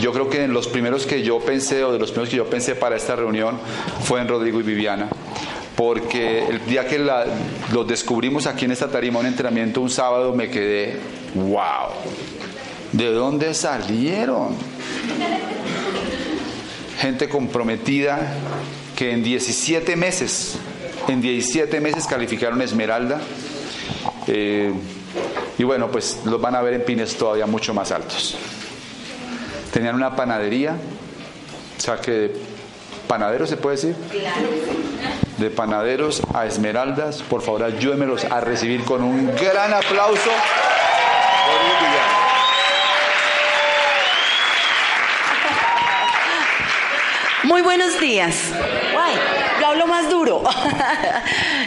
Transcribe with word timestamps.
Yo 0.00 0.12
creo 0.12 0.30
que 0.30 0.44
en 0.44 0.54
los 0.54 0.68
primeros 0.68 1.06
que 1.06 1.22
yo 1.22 1.40
pensé, 1.40 1.84
o 1.84 1.92
de 1.92 1.98
los 1.98 2.10
primeros 2.10 2.30
que 2.30 2.36
yo 2.36 2.46
pensé 2.46 2.74
para 2.74 2.96
esta 2.96 3.14
reunión, 3.14 3.58
fue 4.04 4.20
en 4.20 4.28
Rodrigo 4.28 4.60
y 4.60 4.62
Viviana. 4.62 5.08
Porque 5.76 6.46
el 6.46 6.64
día 6.66 6.86
que 6.86 6.98
los 6.98 7.86
descubrimos 7.86 8.46
aquí 8.46 8.64
en 8.64 8.72
esta 8.72 8.88
tarima, 8.88 9.20
un 9.20 9.26
entrenamiento 9.26 9.80
un 9.80 9.90
sábado, 9.90 10.34
me 10.34 10.50
quedé, 10.50 10.98
wow, 11.34 11.90
¿de 12.92 13.10
dónde 13.12 13.52
salieron? 13.54 14.54
Gente 16.98 17.28
comprometida 17.28 18.34
que 18.96 19.12
en 19.12 19.22
17 19.22 19.96
meses, 19.96 20.56
en 21.08 21.20
17 21.20 21.80
meses 21.80 22.06
calificaron 22.06 22.62
Esmeralda. 22.62 23.20
Eh, 24.26 24.72
y 25.58 25.64
bueno, 25.64 25.90
pues 25.90 26.20
los 26.24 26.40
van 26.40 26.54
a 26.54 26.62
ver 26.62 26.74
en 26.74 26.84
pines 26.84 27.16
todavía 27.16 27.46
mucho 27.46 27.74
más 27.74 27.90
altos. 27.90 28.36
Tenían 29.72 29.94
una 29.94 30.14
panadería, 30.14 30.76
o 31.78 31.80
sea 31.80 31.96
que 31.96 32.12
de 32.12 32.40
panaderos 33.08 33.48
se 33.48 33.56
puede 33.56 33.76
decir. 33.76 33.96
De 35.38 35.50
panaderos 35.50 36.22
a 36.34 36.44
esmeraldas, 36.46 37.22
por 37.22 37.40
favor 37.42 37.64
ayúdenmelos 37.64 38.24
a 38.26 38.40
recibir 38.40 38.84
con 38.84 39.02
un 39.02 39.34
gran 39.34 39.72
aplauso. 39.72 40.30
Muy 47.44 47.62
buenos 47.62 47.98
días. 47.98 48.34
Guay, 48.92 49.14
yo 49.60 49.66
hablo 49.66 49.86
más 49.86 50.10
duro. 50.10 50.42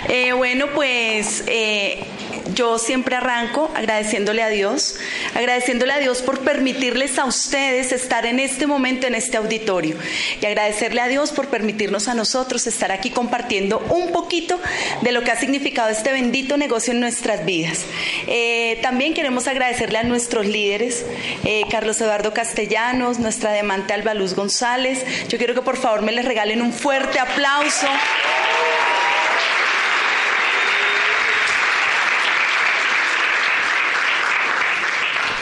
Eh, 0.07 0.33
bueno, 0.33 0.67
pues 0.67 1.43
eh, 1.47 2.05
yo 2.53 2.77
siempre 2.77 3.15
arranco 3.15 3.71
agradeciéndole 3.75 4.43
a 4.43 4.49
Dios, 4.49 4.95
agradeciéndole 5.33 5.93
a 5.93 5.99
Dios 5.99 6.21
por 6.21 6.39
permitirles 6.41 7.17
a 7.17 7.25
ustedes 7.25 7.91
estar 7.91 8.25
en 8.25 8.39
este 8.39 8.67
momento 8.67 9.07
en 9.07 9.15
este 9.15 9.37
auditorio 9.37 9.97
y 10.41 10.45
agradecerle 10.45 11.01
a 11.01 11.07
Dios 11.07 11.31
por 11.31 11.47
permitirnos 11.47 12.07
a 12.07 12.13
nosotros 12.13 12.67
estar 12.67 12.91
aquí 12.91 13.09
compartiendo 13.09 13.79
un 13.89 14.11
poquito 14.11 14.59
de 15.01 15.11
lo 15.11 15.23
que 15.23 15.31
ha 15.31 15.39
significado 15.39 15.89
este 15.89 16.11
bendito 16.11 16.57
negocio 16.57 16.93
en 16.93 16.99
nuestras 16.99 17.45
vidas. 17.45 17.85
Eh, 18.27 18.79
también 18.81 19.13
queremos 19.13 19.47
agradecerle 19.47 19.97
a 19.97 20.03
nuestros 20.03 20.45
líderes, 20.45 21.05
eh, 21.43 21.63
Carlos 21.69 21.99
Eduardo 22.01 22.33
Castellanos, 22.33 23.19
nuestra 23.19 23.51
demante 23.51 23.93
Alba 23.93 24.13
Luz 24.13 24.35
González. 24.35 25.03
Yo 25.27 25.37
quiero 25.37 25.53
que 25.53 25.61
por 25.61 25.77
favor 25.77 26.01
me 26.01 26.11
les 26.11 26.25
regalen 26.25 26.61
un 26.61 26.73
fuerte 26.73 27.19
aplauso. 27.19 27.87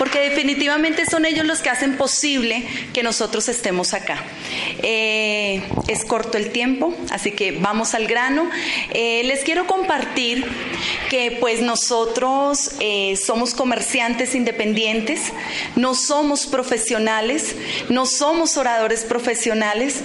porque 0.04 0.13
definitivamente 0.24 1.06
son 1.06 1.26
ellos 1.26 1.46
los 1.46 1.60
que 1.60 1.70
hacen 1.70 1.98
posible 1.98 2.66
que 2.94 3.04
nosotros 3.04 3.50
estemos 3.50 3.94
acá. 3.94 4.24
Eh, 4.82 5.64
es 5.88 6.06
corto 6.06 6.38
el 6.38 6.52
tiempo, 6.52 6.94
así 7.12 7.32
que 7.32 7.52
vamos 7.52 7.94
al 7.94 8.08
grano. 8.08 8.50
Eh, 8.92 9.24
les 9.26 9.42
quiero 9.42 9.68
compartir 9.68 10.46
que 11.10 11.38
pues 11.40 11.62
nosotros 11.62 12.72
eh, 12.80 13.16
somos 13.18 13.54
comerciantes 13.54 14.36
independientes, 14.36 15.32
no 15.76 15.94
somos 15.96 16.48
profesionales, 16.48 17.56
no 17.90 18.06
somos 18.06 18.58
oradores 18.58 19.04
profesionales, 19.04 20.04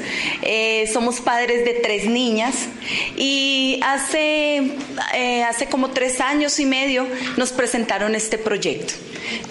somos 0.92 1.20
padres 1.20 1.64
de 1.64 1.74
tres 1.74 2.06
niñas 2.06 2.54
y 3.16 3.80
hace, 3.82 4.72
hace 5.46 5.66
como 5.66 5.90
tres 5.90 6.20
años 6.20 6.58
y 6.58 6.66
medio 6.66 7.06
nos 7.36 7.52
presentaron 7.52 8.14
este 8.14 8.38
proyecto. 8.38 8.94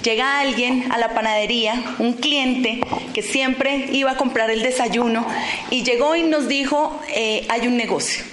Llega 0.04 0.40
alguien 0.40 0.92
a 0.92 0.98
la 0.98 1.14
panadería, 1.14 1.82
un 2.00 2.14
cliente 2.14 2.80
que 3.14 3.22
siempre 3.22 3.90
iba 3.92 4.12
a 4.12 4.18
comprar 4.18 4.50
el 4.50 4.62
desayuno 4.62 5.26
y 5.70 5.84
llegó 5.84 6.16
y 6.16 6.24
nos 6.24 6.48
dijo, 6.48 7.00
eh, 7.14 7.46
hay 7.50 7.68
un 7.68 7.78
negocio. 7.78 8.24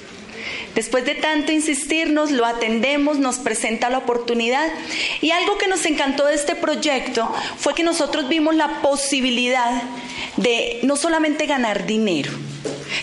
Después 0.74 1.04
de 1.04 1.14
tanto 1.14 1.52
insistirnos, 1.52 2.32
lo 2.32 2.44
atendemos, 2.44 3.18
nos 3.18 3.36
presenta 3.36 3.90
la 3.90 3.98
oportunidad 3.98 4.66
y 5.20 5.30
algo 5.30 5.56
que 5.56 5.68
nos 5.68 5.86
encantó 5.86 6.26
de 6.26 6.34
este 6.34 6.56
proyecto 6.56 7.32
fue 7.56 7.74
que 7.74 7.84
nosotros 7.84 8.28
vimos 8.28 8.56
la 8.56 8.82
posibilidad 8.82 9.82
de 10.36 10.80
no 10.82 10.96
solamente 10.96 11.46
ganar 11.46 11.86
dinero, 11.86 12.32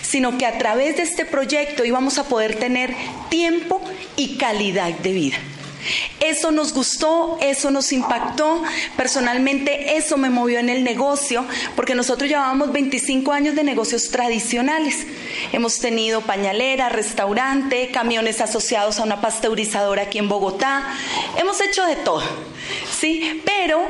sino 0.02 0.38
que 0.38 0.46
a 0.46 0.58
través 0.58 0.98
de 0.98 1.04
este 1.04 1.24
proyecto 1.26 1.86
íbamos 1.86 2.18
a 2.18 2.26
poder 2.26 2.56
tener 2.56 2.94
tiempo 3.30 3.82
y 4.18 4.36
calidad 4.36 4.92
de 4.92 5.12
vida. 5.14 5.38
Eso 6.20 6.52
nos 6.52 6.74
gustó, 6.74 7.38
eso 7.42 7.72
nos 7.72 7.92
impactó. 7.92 8.64
Personalmente 8.96 9.98
eso 9.98 10.18
me 10.18 10.30
movió 10.30 10.60
en 10.60 10.70
el 10.70 10.84
negocio 10.84 11.46
porque 11.76 11.96
nosotros 11.96 12.30
llevábamos 12.30 12.72
25 12.72 13.32
años 13.32 13.56
de 13.56 13.64
negocios 13.64 14.10
tradicionales. 14.10 15.06
Hemos 15.52 15.80
tenido 15.80 16.22
pañalera, 16.22 16.90
restaurante, 16.90 17.90
camiones 17.92 18.42
asociados 18.42 19.00
a 19.00 19.04
una 19.04 19.22
pasteurizadora 19.22 20.04
aquí 20.04 20.20
en 20.20 20.30
Bogotá. 20.30 20.84
Hemos 21.38 21.60
hecho 21.62 21.86
de 21.86 21.96
todo. 21.96 22.24
Sí, 23.00 23.42
pero 23.46 23.82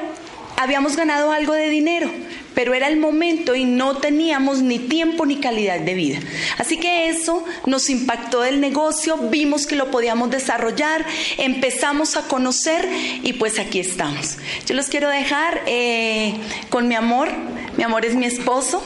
habíamos 0.58 0.96
ganado 0.96 1.32
algo 1.32 1.54
de 1.54 1.70
dinero 1.70 2.10
pero 2.54 2.74
era 2.74 2.88
el 2.88 2.98
momento 2.98 3.56
y 3.56 3.66
no 3.66 3.98
teníamos 3.98 4.62
ni 4.62 4.80
tiempo 4.80 5.26
ni 5.26 5.38
calidad 5.38 5.80
de 5.80 5.94
vida. 5.94 6.20
Así 6.58 6.78
que 6.78 7.10
eso 7.10 7.44
nos 7.66 7.90
impactó 7.90 8.42
del 8.42 8.60
negocio, 8.60 9.18
vimos 9.18 9.66
que 9.68 9.76
lo 9.76 9.92
podíamos 9.92 10.32
desarrollar, 10.32 11.06
empezamos 11.38 12.18
a 12.18 12.28
conocer 12.28 12.88
y 13.24 13.34
pues 13.34 13.60
aquí 13.60 13.80
estamos. 13.80 14.38
Yo 14.66 14.76
los 14.76 14.88
quiero 14.88 15.10
dejar 15.10 15.62
eh, 15.66 16.36
con 16.70 16.88
mi 16.88 16.96
amor, 16.96 17.30
mi 17.78 17.84
amor 17.84 18.06
es 18.06 18.16
mi 18.16 18.26
esposo. 18.26 18.84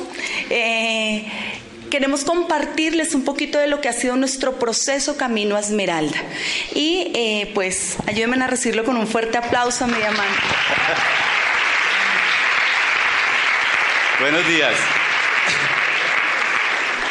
Eh, 0.49 1.25
queremos 1.89 2.23
compartirles 2.23 3.15
un 3.15 3.23
poquito 3.23 3.57
de 3.59 3.67
lo 3.67 3.81
que 3.81 3.89
ha 3.89 3.93
sido 3.93 4.15
nuestro 4.15 4.59
proceso 4.59 5.17
Camino 5.17 5.55
a 5.55 5.59
Esmeralda. 5.59 6.17
Y 6.73 7.11
eh, 7.13 7.51
pues 7.53 7.95
ayúdenme 8.07 8.43
a 8.43 8.47
recibirlo 8.47 8.83
con 8.83 8.97
un 8.97 9.07
fuerte 9.07 9.37
aplauso 9.37 9.85
a 9.85 9.87
mi 9.87 10.01
amante. 10.01 10.41
Buenos 14.19 14.47
días. 14.47 14.73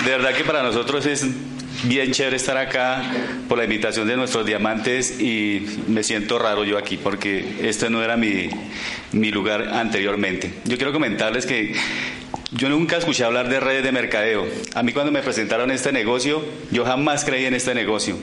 De 0.04 0.10
verdad 0.10 0.34
que 0.34 0.42
para 0.42 0.62
nosotros 0.62 1.04
es 1.04 1.26
bien 1.82 2.12
chévere 2.12 2.36
estar 2.36 2.56
acá 2.56 3.02
por 3.46 3.58
la 3.58 3.64
invitación 3.64 4.08
de 4.08 4.16
nuestros 4.16 4.46
diamantes 4.46 5.20
y 5.20 5.80
me 5.86 6.02
siento 6.02 6.38
raro 6.38 6.64
yo 6.64 6.78
aquí 6.78 6.96
porque 6.96 7.58
este 7.60 7.90
no 7.90 8.02
era 8.02 8.16
mi, 8.16 8.48
mi 9.12 9.30
lugar 9.30 9.68
anteriormente. 9.74 10.54
Yo 10.64 10.76
quiero 10.78 10.92
comentarles 10.92 11.44
que 11.44 11.74
yo 12.52 12.70
nunca 12.70 12.96
escuché 12.96 13.24
hablar 13.24 13.50
de 13.50 13.60
redes 13.60 13.84
de 13.84 13.92
mercadeo. 13.92 14.46
A 14.74 14.82
mí 14.82 14.92
cuando 14.92 15.12
me 15.12 15.20
presentaron 15.20 15.70
este 15.70 15.92
negocio, 15.92 16.42
yo 16.70 16.86
jamás 16.86 17.24
creí 17.26 17.44
en 17.44 17.54
este 17.54 17.74
negocio. 17.74 18.16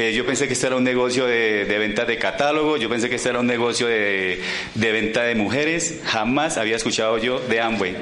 Eh, 0.00 0.12
yo 0.12 0.24
pensé 0.24 0.46
que 0.46 0.52
esto 0.52 0.68
era 0.68 0.76
un 0.76 0.84
negocio 0.84 1.26
de, 1.26 1.64
venta 1.76 2.04
de 2.04 2.18
catálogo, 2.18 2.76
yo 2.76 2.88
pensé 2.88 3.08
que 3.08 3.16
esto 3.16 3.30
era 3.30 3.40
un 3.40 3.48
negocio 3.48 3.88
de, 3.88 4.40
venta 4.76 5.24
de 5.24 5.34
mujeres, 5.34 5.98
jamás 6.04 6.56
había 6.56 6.76
escuchado 6.76 7.18
yo 7.18 7.40
de 7.40 7.60
Amway. 7.60 7.96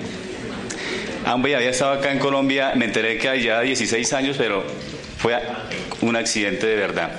Amway 1.25 1.55
había 1.55 1.71
estado 1.71 1.93
acá 1.93 2.13
en 2.13 2.19
Colombia, 2.19 2.75
me 2.77 2.85
enteré 2.85 3.17
que 3.17 3.43
ya 3.43 3.63
16 3.63 4.13
años, 4.13 4.37
pero 4.37 4.63
fue 5.17 5.39
un 6.03 6.17
accidente 6.17 6.67
de 6.67 6.77
verdad. 6.77 7.19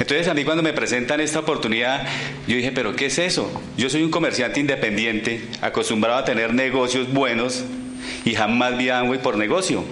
Entonces 0.00 0.26
a 0.26 0.34
mí 0.34 0.42
cuando 0.42 0.64
me 0.64 0.72
presentan 0.72 1.20
esta 1.20 1.38
oportunidad, 1.38 2.04
yo 2.48 2.56
dije, 2.56 2.72
pero 2.72 2.96
¿qué 2.96 3.06
es 3.06 3.20
eso? 3.20 3.48
Yo 3.76 3.88
soy 3.90 4.02
un 4.02 4.10
comerciante 4.10 4.58
independiente, 4.58 5.40
acostumbrado 5.60 6.18
a 6.18 6.24
tener 6.24 6.52
negocios 6.52 7.12
buenos 7.12 7.62
y 8.24 8.34
jamás 8.34 8.76
vi 8.76 8.88
a 8.88 8.98
Amway 8.98 9.22
por 9.22 9.36
negocio. 9.36 9.84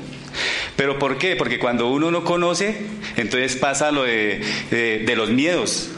¿Pero 0.74 0.98
por 0.98 1.18
qué? 1.18 1.36
Porque 1.36 1.60
cuando 1.60 1.88
uno 1.88 2.10
no 2.10 2.24
conoce, 2.24 2.74
entonces 3.16 3.56
pasa 3.56 3.90
lo 3.90 4.04
de, 4.04 4.40
de, 4.70 5.16
los 5.16 5.30
miedos. 5.30 5.88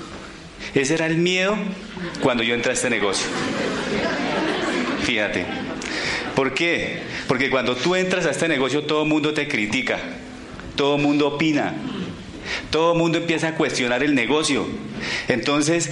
Ese 0.75 0.95
era 0.95 1.07
el 1.07 1.17
miedo 1.17 1.57
cuando 2.21 2.43
yo 2.43 2.55
entré 2.55 2.73
a 2.73 2.75
este 2.75 2.91
negocio. 2.91 3.27
Fíjate. 5.03 5.47
¿Por 6.35 6.53
qué? 6.53 7.01
Porque 7.29 7.49
cuando 7.49 7.77
tú 7.77 7.95
entras 7.95 8.27
a 8.27 8.31
este 8.31 8.47
negocio 8.47 8.83
todo 8.83 9.03
el 9.03 9.09
mundo 9.09 9.33
te 9.33 9.49
critica, 9.49 9.99
todo 10.77 10.97
el 10.97 11.03
mundo 11.03 11.29
opina, 11.29 11.75
todo 12.71 12.93
el 12.93 12.99
mundo 12.99 13.19
empieza 13.19 13.49
a 13.49 13.55
cuestionar 13.55 14.03
el 14.03 14.15
negocio. 14.15 14.67
Entonces, 15.29 15.91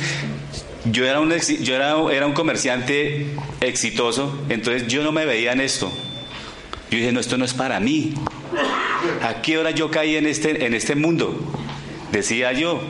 yo 0.84 1.06
era 1.06 1.20
un, 1.20 1.32
yo 1.32 1.74
era, 1.74 1.96
era 2.12 2.26
un 2.26 2.34
comerciante 2.34 3.26
exitoso, 3.60 4.38
entonces 4.50 4.86
yo 4.86 5.02
no 5.02 5.12
me 5.12 5.24
veía 5.24 5.52
en 5.52 5.60
esto. 5.60 5.90
Yo 6.90 6.98
dije, 6.98 7.12
no, 7.12 7.20
esto 7.20 7.38
no 7.38 7.44
es 7.44 7.54
para 7.54 7.80
mí. 7.80 8.14
¿A 9.22 9.42
qué 9.42 9.58
hora 9.58 9.70
yo 9.70 9.90
caí 9.90 10.16
en 10.16 10.26
este, 10.26 10.66
en 10.66 10.74
este 10.74 10.94
mundo? 10.94 11.38
Decía 12.12 12.52
yo. 12.52 12.80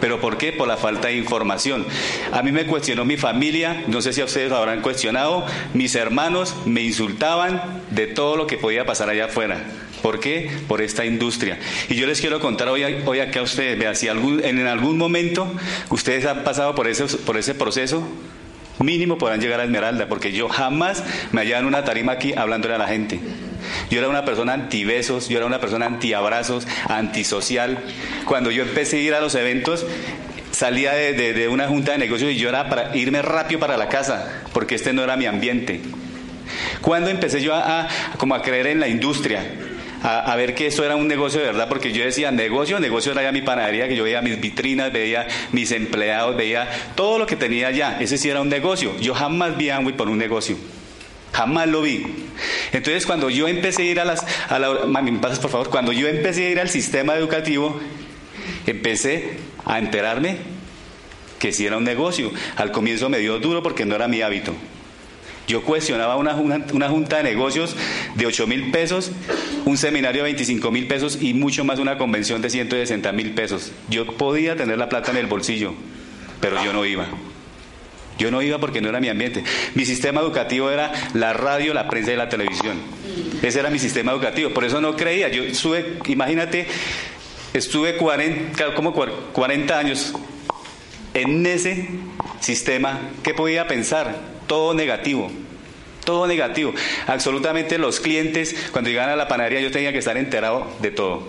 ¿Pero 0.00 0.20
por 0.20 0.36
qué? 0.36 0.52
Por 0.52 0.68
la 0.68 0.76
falta 0.76 1.08
de 1.08 1.16
información. 1.16 1.86
A 2.32 2.42
mí 2.42 2.52
me 2.52 2.66
cuestionó 2.66 3.04
mi 3.04 3.16
familia, 3.16 3.82
no 3.86 4.02
sé 4.02 4.12
si 4.12 4.20
a 4.20 4.26
ustedes 4.26 4.50
lo 4.50 4.56
habrán 4.56 4.82
cuestionado, 4.82 5.46
mis 5.72 5.94
hermanos 5.94 6.54
me 6.66 6.82
insultaban 6.82 7.82
de 7.90 8.06
todo 8.06 8.36
lo 8.36 8.46
que 8.46 8.58
podía 8.58 8.84
pasar 8.84 9.08
allá 9.08 9.26
afuera. 9.26 9.64
¿Por 10.02 10.20
qué? 10.20 10.50
Por 10.68 10.82
esta 10.82 11.06
industria. 11.06 11.58
Y 11.88 11.94
yo 11.94 12.06
les 12.06 12.20
quiero 12.20 12.40
contar 12.40 12.68
hoy, 12.68 12.84
hoy 13.06 13.20
aquí 13.20 13.38
a 13.38 13.42
ustedes, 13.42 13.78
vean, 13.78 13.96
si 13.96 14.08
algún, 14.08 14.44
en 14.44 14.66
algún 14.66 14.98
momento 14.98 15.50
ustedes 15.88 16.26
han 16.26 16.44
pasado 16.44 16.74
por 16.74 16.86
ese, 16.86 17.06
por 17.06 17.38
ese 17.38 17.54
proceso, 17.54 18.06
mínimo 18.80 19.16
podrán 19.16 19.40
llegar 19.40 19.60
a 19.60 19.64
Esmeralda, 19.64 20.06
porque 20.06 20.30
yo 20.32 20.50
jamás 20.50 21.02
me 21.32 21.40
hallaba 21.40 21.60
en 21.60 21.66
una 21.66 21.84
tarima 21.84 22.12
aquí 22.12 22.34
hablándole 22.36 22.74
a 22.74 22.78
la 22.78 22.88
gente. 22.88 23.18
Yo 23.90 23.98
era 23.98 24.08
una 24.08 24.24
persona 24.24 24.52
anti-besos, 24.54 25.28
yo 25.28 25.38
era 25.38 25.46
una 25.46 25.60
persona 25.60 25.86
anti-abrazos, 25.86 26.66
antisocial. 26.88 27.78
Cuando 28.24 28.50
yo 28.50 28.62
empecé 28.62 28.98
a 28.98 29.00
ir 29.00 29.14
a 29.14 29.20
los 29.20 29.34
eventos, 29.34 29.86
salía 30.54 30.92
de, 30.92 31.48
una 31.48 31.66
junta 31.66 31.92
de 31.92 31.98
negocios 31.98 32.32
y 32.32 32.36
yo 32.36 32.48
era 32.48 32.68
para 32.68 32.96
irme 32.96 33.22
rápido 33.22 33.60
para 33.60 33.76
la 33.76 33.88
casa, 33.88 34.42
porque 34.52 34.76
este 34.76 34.92
no 34.92 35.02
era 35.02 35.16
mi 35.16 35.26
ambiente. 35.26 35.80
Cuando 36.80 37.10
empecé 37.10 37.40
yo 37.42 37.54
a, 37.54 37.88
como 38.18 38.34
a 38.34 38.42
creer 38.42 38.68
en 38.68 38.80
la 38.80 38.88
industria, 38.88 39.42
a, 40.02 40.36
ver 40.36 40.54
que 40.54 40.66
esto 40.66 40.84
era 40.84 40.96
un 40.96 41.08
negocio 41.08 41.40
de 41.40 41.46
verdad, 41.46 41.66
porque 41.68 41.92
yo 41.92 42.04
decía, 42.04 42.30
negocio, 42.30 42.78
negocio 42.78 43.12
era 43.12 43.22
ya 43.22 43.32
mi 43.32 43.40
panadería, 43.40 43.88
que 43.88 43.96
yo 43.96 44.04
veía 44.04 44.20
mis 44.20 44.38
vitrinas, 44.38 44.92
veía 44.92 45.26
mis 45.52 45.72
empleados, 45.72 46.36
veía 46.36 46.68
todo 46.94 47.18
lo 47.18 47.26
que 47.26 47.36
tenía 47.36 47.68
allá, 47.68 47.96
ese 48.00 48.18
sí 48.18 48.28
era 48.28 48.42
un 48.42 48.50
negocio. 48.50 48.92
Yo 49.00 49.14
jamás 49.14 49.56
vi 49.56 49.70
Amway 49.70 49.96
por 49.96 50.08
un 50.10 50.18
negocio. 50.18 50.58
Jamás 51.34 51.66
lo 51.66 51.82
vi. 51.82 52.06
Entonces, 52.72 53.06
cuando 53.06 53.28
yo 53.28 53.48
empecé 53.48 53.82
a 53.82 53.86
ir 53.86 54.00
a 54.00 54.04
las. 54.04 54.24
Mami, 54.86 55.12
pasas 55.18 55.40
por 55.40 55.50
favor? 55.50 55.68
Cuando 55.68 55.92
yo 55.92 56.06
empecé 56.06 56.46
a 56.46 56.50
ir 56.50 56.60
al 56.60 56.70
sistema 56.70 57.16
educativo, 57.16 57.80
empecé 58.66 59.38
a 59.64 59.80
enterarme 59.80 60.36
que 61.40 61.50
si 61.50 61.66
era 61.66 61.76
un 61.76 61.82
negocio. 61.82 62.30
Al 62.54 62.70
comienzo 62.70 63.08
me 63.08 63.18
dio 63.18 63.40
duro 63.40 63.64
porque 63.64 63.84
no 63.84 63.96
era 63.96 64.06
mi 64.06 64.22
hábito. 64.22 64.54
Yo 65.48 65.64
cuestionaba 65.64 66.16
una, 66.16 66.36
una, 66.36 66.88
junta 66.88 67.16
de 67.16 67.24
negocios 67.24 67.74
de 68.14 68.26
8 68.26 68.46
mil 68.46 68.70
pesos, 68.70 69.10
un 69.64 69.76
seminario 69.76 70.22
de 70.22 70.28
25 70.28 70.70
mil 70.70 70.86
pesos 70.86 71.18
y 71.20 71.34
mucho 71.34 71.64
más 71.64 71.80
una 71.80 71.98
convención 71.98 72.42
de 72.42 72.48
160 72.48 73.10
mil 73.10 73.32
pesos. 73.32 73.72
Yo 73.90 74.06
podía 74.06 74.54
tener 74.54 74.78
la 74.78 74.88
plata 74.88 75.10
en 75.10 75.16
el 75.16 75.26
bolsillo, 75.26 75.74
pero 76.40 76.64
yo 76.64 76.72
no 76.72 76.86
iba. 76.86 77.08
Yo 78.18 78.30
no 78.30 78.42
iba 78.42 78.58
porque 78.58 78.80
no 78.80 78.88
era 78.88 79.00
mi 79.00 79.08
ambiente. 79.08 79.42
Mi 79.74 79.84
sistema 79.84 80.20
educativo 80.20 80.70
era 80.70 80.92
la 81.14 81.32
radio, 81.32 81.74
la 81.74 81.88
prensa 81.88 82.12
y 82.12 82.16
la 82.16 82.28
televisión. 82.28 82.80
Ese 83.42 83.60
era 83.60 83.70
mi 83.70 83.78
sistema 83.78 84.12
educativo. 84.12 84.50
Por 84.50 84.64
eso 84.64 84.80
no 84.80 84.96
creía. 84.96 85.28
Yo 85.28 85.42
estuve, 85.42 85.98
imagínate, 86.06 86.66
estuve 87.52 87.96
40, 87.96 88.74
como 88.74 88.92
40 88.92 89.78
años 89.78 90.14
en 91.14 91.44
ese 91.46 91.88
sistema. 92.40 93.00
¿Qué 93.22 93.34
podía 93.34 93.66
pensar? 93.66 94.16
Todo 94.46 94.74
negativo. 94.74 95.30
Todo 96.04 96.26
negativo. 96.26 96.74
Absolutamente 97.06 97.78
los 97.78 98.00
clientes, 98.00 98.54
cuando 98.72 98.90
llegaban 98.90 99.10
a 99.10 99.16
la 99.16 99.26
panadería, 99.26 99.60
yo 99.60 99.70
tenía 99.70 99.92
que 99.92 99.98
estar 99.98 100.16
enterado 100.16 100.70
de 100.80 100.90
todo. 100.90 101.26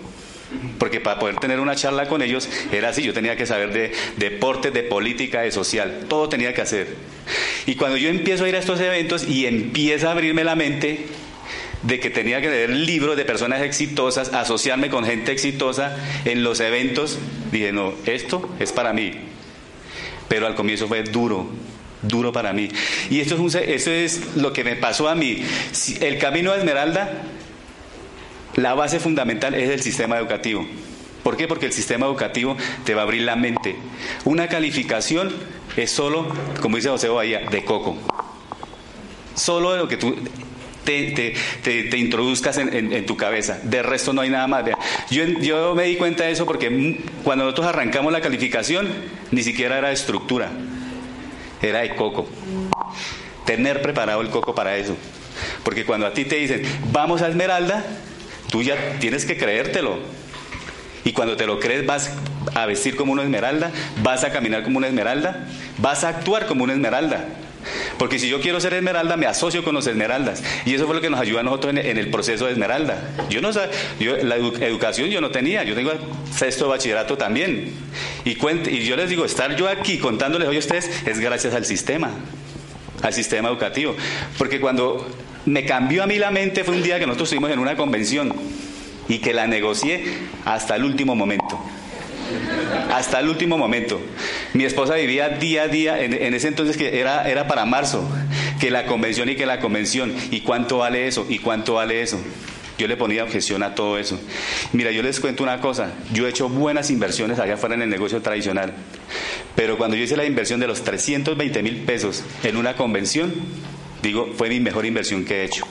Porque 0.77 1.00
para 1.00 1.19
poder 1.19 1.38
tener 1.38 1.59
una 1.59 1.75
charla 1.75 2.07
con 2.07 2.21
ellos 2.21 2.47
era 2.71 2.89
así, 2.89 3.03
yo 3.03 3.13
tenía 3.13 3.36
que 3.36 3.45
saber 3.45 3.74
de 3.74 3.92
deporte, 4.18 4.71
de 4.71 4.83
política, 4.83 5.42
de 5.42 5.51
social, 5.51 6.06
todo 6.07 6.30
tenía 6.30 6.53
que 6.53 6.62
hacer. 6.62 6.95
Y 7.65 7.75
cuando 7.75 7.97
yo 7.97 8.09
empiezo 8.09 8.45
a 8.45 8.50
ir 8.50 8.56
a 8.56 8.59
estos 8.59 8.80
eventos 8.80 9.27
y 9.27 9.47
empieza 9.47 10.09
a 10.09 10.12
abrirme 10.12 10.44
la 10.44 10.56
mente 10.56 11.07
de 11.83 12.00
que 12.00 12.09
tenía 12.09 12.42
que 12.42 12.50
leer 12.50 12.69
libros 12.71 13.18
de 13.18 13.25
personas 13.25 13.62
exitosas, 13.62 14.33
asociarme 14.33 14.89
con 14.89 15.06
gente 15.06 15.31
exitosa 15.31 15.95
en 16.25 16.44
los 16.44 16.59
eventos, 16.59 17.19
dije, 17.51 17.71
no, 17.71 17.94
esto 18.06 18.50
es 18.59 18.71
para 18.71 18.94
mí. 18.94 19.13
Pero 20.27 20.48
al 20.48 20.56
comienzo 20.56 20.88
fue 20.88 21.03
duro, 21.03 21.48
duro 22.01 22.31
para 22.31 22.53
mí. 22.53 22.69
Y 23.09 23.19
esto 23.19 23.36
es, 23.45 23.56
esto 23.56 23.91
es 23.91 24.36
lo 24.36 24.53
que 24.53 24.63
me 24.63 24.75
pasó 24.75 25.09
a 25.09 25.15
mí. 25.15 25.44
El 26.01 26.18
camino 26.18 26.51
a 26.51 26.57
Esmeralda 26.57 27.21
la 28.56 28.74
base 28.74 29.00
fundamental 29.00 29.54
es 29.54 29.69
el 29.69 29.81
sistema 29.81 30.18
educativo. 30.18 30.66
¿Por 31.24 31.38
qué? 31.38 31.48
Porque 31.48 31.66
el 31.66 31.74
sistema 31.74 32.06
educativo 32.06 32.56
te 32.84 32.94
va 32.94 33.02
a 33.02 33.04
abrir 33.04 33.24
la 33.24 33.36
mente. 33.36 33.75
Una 34.25 34.48
calificación 34.48 35.34
es 35.75 35.92
solo, 35.92 36.28
como 36.62 36.75
dice 36.75 36.90
José 36.90 37.10
Bahía, 37.10 37.42
de 37.50 37.66
coco. 37.66 37.98
Solo 39.34 39.74
de 39.74 39.80
lo 39.80 39.88
que 39.88 39.98
tú 39.98 40.16
te, 40.84 41.98
introduzcas 41.98 42.57
en, 42.60 43.06
tu 43.06 43.18
cabeza. 43.18 43.60
De 43.63 43.81
resto 43.81 44.13
no 44.13 44.22
hay 44.22 44.30
nada 44.30 44.48
más. 44.48 44.66
Yo, 45.10 45.24
yo 45.25 45.74
me 45.74 45.86
di 45.86 45.96
cuenta 45.96 46.25
de 46.25 46.31
eso 46.31 46.46
porque 46.46 47.00
cuando 47.24 47.44
nosotros 47.44 47.68
arrancamos 47.68 48.13
la 48.13 48.22
calificación, 48.22 48.88
ni 49.31 49.44
siquiera 49.44 49.80
era 49.80 49.88
de 49.88 49.96
estructura, 49.96 50.51
era 51.62 51.80
de 51.80 51.96
coco. 51.96 52.28
Tener 53.46 53.81
preparado 53.81 54.22
el 54.22 54.30
coco 54.30 54.54
para 54.54 54.78
eso. 54.78 54.96
Porque 55.63 55.86
cuando 55.86 56.06
a 56.06 56.13
ti 56.13 56.25
te 56.25 56.36
dicen, 56.36 56.62
vamos 56.92 57.22
a 57.22 57.28
Esmeralda, 57.28 57.84
Tú 58.56 58.63
ya 58.63 59.00
tienes 59.02 59.25
que 59.25 59.36
creértelo. 59.36 59.98
Y 61.04 61.12
cuando 61.12 61.36
te 61.36 61.46
lo 61.46 61.60
crees 61.60 61.86
vas 61.86 62.13
a 62.54 62.66
vestir 62.66 62.96
como 62.96 63.12
una 63.12 63.22
esmeralda, 63.22 63.69
vas 64.02 64.24
a 64.24 64.31
caminar 64.31 64.63
como 64.63 64.78
una 64.78 64.88
esmeralda, 64.88 65.46
vas 65.80 66.06
a 66.06 66.07
actuar 66.07 66.46
como 66.46 66.63
una 66.63 66.72
esmeralda. 66.72 67.25
Porque 67.98 68.18
si 68.18 68.30
yo 68.30 68.40
quiero 68.40 68.62
ser 68.62 68.74
esmeralda, 68.74 69.18
me 69.18 69.25
asocio 69.25 69.62
con 69.62 69.75
los 69.75 69.88
esmeraldas. 69.88 70.42
Y 70.66 70.74
eso 70.74 70.86
fue 70.86 70.96
lo 70.96 71.02
que 71.02 71.10
nos 71.10 71.19
ayuda 71.19 71.42
a 71.42 71.44
nosotros 71.44 71.75
en, 71.75 71.98
el 71.98 72.10
proceso 72.10 72.46
de 72.46 72.54
esmeralda. 72.54 72.98
Yo 73.30 73.42
no 73.42 73.52
yo, 74.00 74.16
la 74.24 74.38
educación 74.38 75.10
yo 75.10 75.19
no 75.19 75.31
tenía, 75.31 75.66
yo 75.66 75.75
tengo 75.75 75.92
sexto 76.34 76.69
bachillerato 76.69 77.18
también. 77.18 77.74
Y, 78.24 78.38
y 78.69 78.86
yo 78.86 78.96
les 78.96 79.10
digo, 79.10 79.25
estar 79.25 79.58
yo 79.58 79.68
aquí 79.68 79.98
contándoles 79.98 80.48
hoy 80.48 80.56
a 80.56 80.60
ustedes 80.60 80.90
es 81.06 81.19
gracias 81.19 81.54
al 81.56 81.66
sistema, 81.66 82.10
al 83.06 83.13
sistema 83.13 83.50
educativo. 83.50 83.96
Porque 84.38 84.60
cuando 84.60 85.07
me 85.46 85.66
cambió 85.66 86.04
a 86.04 86.07
mí 86.07 86.18
la 86.18 86.31
mente 86.31 86.63
fue 86.63 86.75
un 86.75 86.84
día 86.84 87.00
que 87.00 87.06
nosotros 87.06 87.30
estuvimos 87.30 87.52
en 87.52 87.60
una 87.60 87.78
convención 87.78 88.34
y 89.07 89.19
que 89.19 89.34
la 89.34 89.46
negocié 89.48 90.04
hasta 90.46 90.75
el 90.75 90.84
último 90.84 91.16
momento. 91.16 91.60
Hasta 92.92 93.19
el 93.19 93.30
último 93.30 93.57
momento. 93.57 94.02
Mi 94.54 94.63
esposa 94.66 94.96
vivía 94.96 95.30
día 95.30 95.63
a 95.63 95.68
día, 95.68 96.02
en, 96.02 96.34
ese 96.34 96.48
entonces 96.48 96.75
que 96.75 97.00
era, 97.00 97.30
era 97.30 97.48
para 97.48 97.66
marzo, 97.66 98.04
que 98.60 98.72
la 98.72 98.88
convención 98.88 99.30
y 99.30 99.36
que 99.36 99.46
la 99.46 99.60
convención, 99.60 100.13
y 100.31 100.42
cuánto 100.42 100.80
vale 100.80 101.08
eso, 101.08 101.28
y 101.30 101.38
cuánto 101.38 101.75
vale 101.75 102.01
eso. 102.01 102.19
Yo 102.77 102.88
le 102.88 102.98
ponía 102.98 103.24
objeción 103.24 103.63
a 103.63 103.75
todo 103.75 103.98
eso. 103.98 104.20
Mira, 104.74 104.91
yo 104.91 105.01
les 105.03 105.20
cuento 105.20 105.44
una 105.44 105.62
cosa, 105.62 105.91
yo 106.12 106.25
he 106.25 106.29
hecho 106.29 106.50
buenas 106.50 106.89
inversiones 106.89 107.39
allá 107.39 107.53
afuera 107.53 107.75
en 107.75 107.84
el 107.84 107.89
negocio 107.89 108.22
tradicional, 108.22 108.74
pero 109.55 109.77
cuando 109.77 109.95
yo 109.95 110.03
hice 110.03 110.17
la 110.17 110.25
inversión 110.25 110.59
de 110.59 110.67
los 110.67 110.83
320 110.83 111.63
mil 111.63 111.77
pesos 111.77 112.24
en 112.43 112.57
una 112.57 112.75
convención, 112.75 113.33
digo, 114.01 114.31
fue 114.38 114.50
mi 114.50 114.59
mejor 114.59 114.85
inversión 114.85 115.25
que 115.25 115.41
he 115.41 115.45
hecho. 115.45 115.65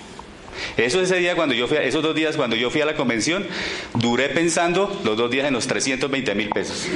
Eso 0.76 1.00
ese 1.00 1.16
día 1.16 1.34
cuando 1.34 1.54
yo 1.54 1.66
fui, 1.66 1.78
esos 1.78 2.02
dos 2.02 2.14
días 2.14 2.36
cuando 2.36 2.56
yo 2.56 2.70
fui 2.70 2.80
a 2.80 2.86
la 2.86 2.94
convención, 2.94 3.46
duré 3.94 4.28
pensando 4.28 5.00
los 5.04 5.16
dos 5.16 5.30
días 5.30 5.46
en 5.46 5.54
los 5.54 5.66
320 5.66 6.34
mil 6.34 6.48
pesos. 6.50 6.86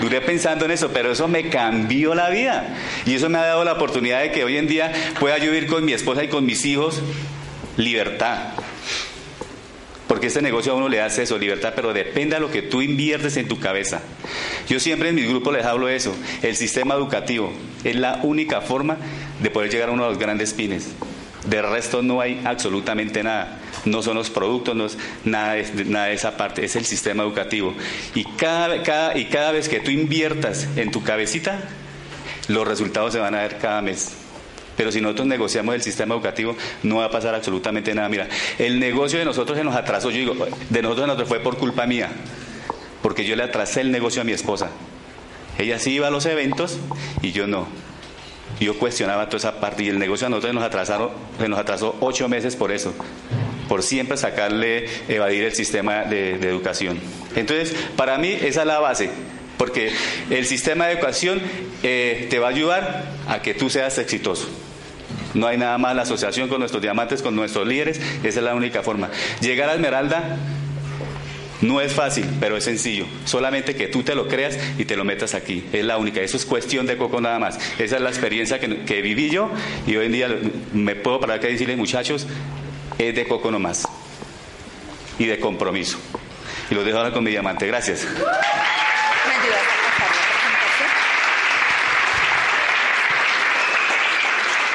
Duré 0.00 0.20
pensando 0.20 0.64
en 0.64 0.72
eso, 0.72 0.90
pero 0.92 1.12
eso 1.12 1.28
me 1.28 1.48
cambió 1.48 2.14
la 2.14 2.28
vida. 2.28 2.76
Y 3.06 3.14
eso 3.14 3.28
me 3.28 3.38
ha 3.38 3.42
dado 3.42 3.64
la 3.64 3.74
oportunidad 3.74 4.20
de 4.20 4.32
que 4.32 4.42
hoy 4.42 4.56
en 4.56 4.66
día 4.66 4.92
pueda 5.20 5.38
yo 5.38 5.52
vivir 5.52 5.68
con 5.68 5.84
mi 5.84 5.92
esposa 5.92 6.24
y 6.24 6.28
con 6.28 6.44
mis 6.44 6.64
hijos 6.64 7.00
libertad. 7.76 8.48
Porque 10.12 10.26
este 10.26 10.42
negocio 10.42 10.72
a 10.72 10.74
uno 10.74 10.90
le 10.90 11.00
hace 11.00 11.22
eso, 11.22 11.38
libertad, 11.38 11.72
pero 11.74 11.94
depende 11.94 12.34
de 12.34 12.40
lo 12.42 12.50
que 12.50 12.60
tú 12.60 12.82
inviertes 12.82 13.38
en 13.38 13.48
tu 13.48 13.58
cabeza. 13.58 14.02
Yo 14.68 14.78
siempre 14.78 15.08
en 15.08 15.14
mis 15.14 15.26
grupos 15.26 15.54
les 15.54 15.64
hablo 15.64 15.88
eso. 15.88 16.14
El 16.42 16.54
sistema 16.54 16.92
educativo 16.92 17.50
es 17.82 17.96
la 17.96 18.20
única 18.22 18.60
forma 18.60 18.98
de 19.40 19.48
poder 19.48 19.70
llegar 19.70 19.88
a 19.88 19.92
uno 19.92 20.02
de 20.04 20.10
los 20.10 20.18
grandes 20.18 20.52
pines. 20.52 20.88
De 21.46 21.62
resto 21.62 22.02
no 22.02 22.20
hay 22.20 22.42
absolutamente 22.44 23.22
nada. 23.22 23.58
No 23.86 24.02
son 24.02 24.18
los 24.18 24.28
productos, 24.28 24.76
no 24.76 24.84
es 24.84 24.98
nada 25.24 25.54
de, 25.54 26.12
esa 26.12 26.36
parte, 26.36 26.62
es 26.62 26.76
el 26.76 26.84
sistema 26.84 27.22
educativo. 27.22 27.72
Y 28.14 28.24
cada, 28.24 28.82
cada, 28.82 29.16
y 29.16 29.24
cada 29.30 29.50
vez 29.52 29.66
que 29.70 29.80
tú 29.80 29.90
inviertas 29.90 30.68
en 30.76 30.90
tu 30.90 31.02
cabecita, 31.02 31.58
los 32.48 32.68
resultados 32.68 33.14
se 33.14 33.18
van 33.18 33.34
a 33.34 33.40
ver 33.40 33.56
cada 33.56 33.80
mes. 33.80 34.21
Pero 34.82 34.90
si 34.90 35.00
nosotros 35.00 35.28
negociamos 35.28 35.76
el 35.76 35.80
sistema 35.80 36.12
educativo, 36.16 36.56
no 36.82 36.96
va 36.96 37.04
a 37.04 37.10
pasar 37.12 37.36
absolutamente 37.36 37.94
nada. 37.94 38.08
Mira, 38.08 38.26
el 38.58 38.80
negocio 38.80 39.16
de 39.16 39.24
nosotros 39.24 39.56
se 39.56 39.62
nos 39.62 39.76
atrasó. 39.76 40.10
Yo 40.10 40.18
digo, 40.18 40.46
de 40.70 40.82
nosotros, 40.82 41.06
nosotros 41.06 41.28
fue 41.28 41.38
por 41.38 41.56
culpa 41.56 41.86
mía, 41.86 42.10
porque 43.00 43.24
yo 43.24 43.36
le 43.36 43.44
atrasé 43.44 43.82
el 43.82 43.92
negocio 43.92 44.22
a 44.22 44.24
mi 44.24 44.32
esposa. 44.32 44.70
Ella 45.56 45.78
sí 45.78 45.92
iba 45.92 46.08
a 46.08 46.10
los 46.10 46.26
eventos 46.26 46.80
y 47.22 47.30
yo 47.30 47.46
no. 47.46 47.68
Yo 48.58 48.76
cuestionaba 48.76 49.26
toda 49.26 49.36
esa 49.36 49.60
parte 49.60 49.84
y 49.84 49.88
el 49.88 50.00
negocio 50.00 50.26
a 50.26 50.30
nosotros 50.30 50.52
nos 50.52 50.64
atrasaron, 50.64 51.10
se 51.38 51.48
nos 51.48 51.60
atrasó 51.60 51.96
ocho 52.00 52.28
meses 52.28 52.56
por 52.56 52.72
eso, 52.72 52.92
por 53.68 53.84
siempre 53.84 54.16
sacarle, 54.16 54.86
evadir 55.06 55.44
el 55.44 55.52
sistema 55.52 56.06
de, 56.06 56.32
educación. 56.32 56.98
Entonces, 57.36 57.72
para 57.94 58.18
mí 58.18 58.32
esa 58.32 58.62
es 58.62 58.66
la 58.66 58.80
base, 58.80 59.10
porque 59.58 59.92
el 60.28 60.44
sistema 60.44 60.86
de 60.86 60.94
educación 60.94 61.40
eh, 61.84 62.26
te 62.30 62.40
va 62.40 62.48
a 62.48 62.50
ayudar 62.50 63.04
a 63.28 63.42
que 63.42 63.54
tú 63.54 63.70
seas 63.70 63.96
exitoso. 63.98 64.48
No 65.34 65.46
hay 65.46 65.56
nada 65.56 65.78
más 65.78 65.96
la 65.96 66.02
asociación 66.02 66.48
con 66.48 66.58
nuestros 66.58 66.82
diamantes, 66.82 67.22
con 67.22 67.34
nuestros 67.34 67.66
líderes, 67.66 68.00
esa 68.22 68.40
es 68.40 68.44
la 68.44 68.54
única 68.54 68.82
forma. 68.82 69.10
Llegar 69.40 69.68
a 69.68 69.74
Esmeralda 69.74 70.36
no 71.62 71.80
es 71.80 71.92
fácil, 71.92 72.26
pero 72.40 72.56
es 72.56 72.64
sencillo. 72.64 73.06
Solamente 73.24 73.76
que 73.76 73.86
tú 73.86 74.02
te 74.02 74.14
lo 74.14 74.26
creas 74.26 74.58
y 74.78 74.84
te 74.84 74.96
lo 74.96 75.04
metas 75.04 75.34
aquí. 75.34 75.64
Es 75.72 75.84
la 75.84 75.96
única. 75.96 76.20
Eso 76.20 76.36
es 76.36 76.44
cuestión 76.44 76.86
de 76.86 76.96
coco 76.96 77.20
nada 77.20 77.38
más. 77.38 77.58
Esa 77.78 77.96
es 77.96 78.02
la 78.02 78.10
experiencia 78.10 78.58
que, 78.58 79.02
viví 79.02 79.30
yo 79.30 79.50
y 79.86 79.96
hoy 79.96 80.06
en 80.06 80.12
día 80.12 80.28
me 80.72 80.96
puedo 80.96 81.20
parar 81.20 81.42
y 81.44 81.52
decirles, 81.52 81.78
muchachos, 81.78 82.26
es 82.98 83.14
de 83.14 83.26
coco 83.26 83.50
nomás. 83.50 83.86
Y 85.18 85.26
de 85.26 85.38
compromiso. 85.38 85.98
Y 86.70 86.74
lo 86.74 86.82
dejo 86.84 86.98
ahora 86.98 87.12
con 87.12 87.22
mi 87.22 87.30
diamante. 87.30 87.66
Gracias. 87.66 88.06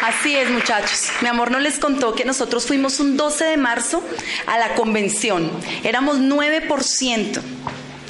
Así 0.07 0.37
es, 0.37 0.49
muchachos. 0.49 1.09
Mi 1.19 1.27
amor 1.27 1.51
no 1.51 1.59
les 1.59 1.79
contó 1.79 2.15
que 2.15 2.23
nosotros 2.23 2.65
fuimos 2.65 3.01
un 3.01 3.17
12 3.17 3.43
de 3.43 3.57
marzo 3.57 4.01
a 4.45 4.57
la 4.57 4.73
convención. 4.73 5.51
Éramos 5.83 6.19
9% 6.19 7.41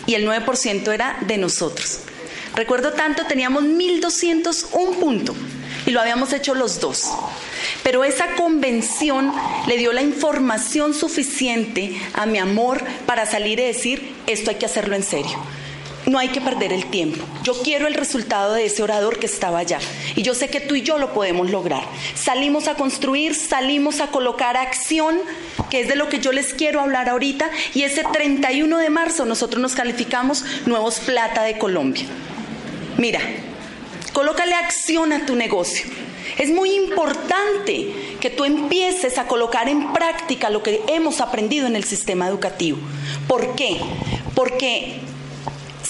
y 0.05 0.13
el 0.13 0.27
9% 0.27 0.93
era 0.93 1.17
de 1.21 1.39
nosotros. 1.39 2.01
Recuerdo 2.55 2.93
tanto, 2.93 3.25
teníamos 3.25 3.63
1201 3.63 4.91
punto 4.99 5.35
y 5.87 5.89
lo 5.89 5.99
habíamos 5.99 6.33
hecho 6.33 6.53
los 6.53 6.79
dos. 6.79 7.09
Pero 7.81 8.03
esa 8.03 8.35
convención 8.35 9.33
le 9.65 9.79
dio 9.79 9.91
la 9.91 10.03
información 10.03 10.93
suficiente 10.93 11.99
a 12.13 12.27
mi 12.27 12.37
amor 12.37 12.83
para 13.07 13.25
salir 13.25 13.59
y 13.59 13.63
decir, 13.63 14.13
esto 14.27 14.51
hay 14.51 14.57
que 14.57 14.67
hacerlo 14.67 14.95
en 14.95 15.03
serio 15.03 15.39
no 16.07 16.19
hay 16.19 16.29
que 16.29 16.41
perder 16.41 16.71
el 16.71 16.85
tiempo. 16.85 17.23
Yo 17.43 17.53
quiero 17.61 17.85
el 17.85 17.93
resultado 17.93 18.53
de 18.53 18.65
ese 18.65 18.81
orador 18.81 19.19
que 19.19 19.25
estaba 19.25 19.59
allá. 19.59 19.79
Y 20.15 20.23
yo 20.23 20.33
sé 20.33 20.47
que 20.47 20.61
tú 20.61 20.75
y 20.75 20.81
yo 20.81 20.97
lo 20.97 21.13
podemos 21.13 21.51
lograr. 21.51 21.83
Salimos 22.15 22.67
a 22.69 22.75
construir, 22.75 23.35
salimos 23.35 23.99
a 23.99 24.07
colocar 24.07 24.55
acción, 24.55 25.19
que 25.69 25.81
es 25.81 25.89
de 25.89 25.97
lo 25.97 26.07
que 26.07 26.19
yo 26.19 26.31
les 26.31 26.53
quiero 26.53 26.79
hablar 26.79 27.09
ahorita. 27.09 27.51
Y 27.73 27.83
ese 27.83 28.03
31 28.03 28.77
de 28.77 28.89
marzo 28.89 29.25
nosotros 29.25 29.61
nos 29.61 29.75
calificamos 29.75 30.45
Nuevos 30.65 30.99
Plata 31.01 31.43
de 31.43 31.57
Colombia. 31.57 32.05
Mira, 32.97 33.19
colócale 34.13 34.55
acción 34.55 35.11
a 35.11 35.25
tu 35.25 35.35
negocio. 35.35 35.85
Es 36.37 36.49
muy 36.49 36.73
importante 36.73 37.93
que 38.21 38.29
tú 38.29 38.45
empieces 38.45 39.17
a 39.17 39.27
colocar 39.27 39.67
en 39.67 39.91
práctica 39.91 40.49
lo 40.49 40.63
que 40.63 40.81
hemos 40.87 41.19
aprendido 41.19 41.67
en 41.67 41.75
el 41.75 41.83
sistema 41.83 42.27
educativo. 42.27 42.77
¿Por 43.27 43.55
qué? 43.55 43.77
Porque 44.35 45.01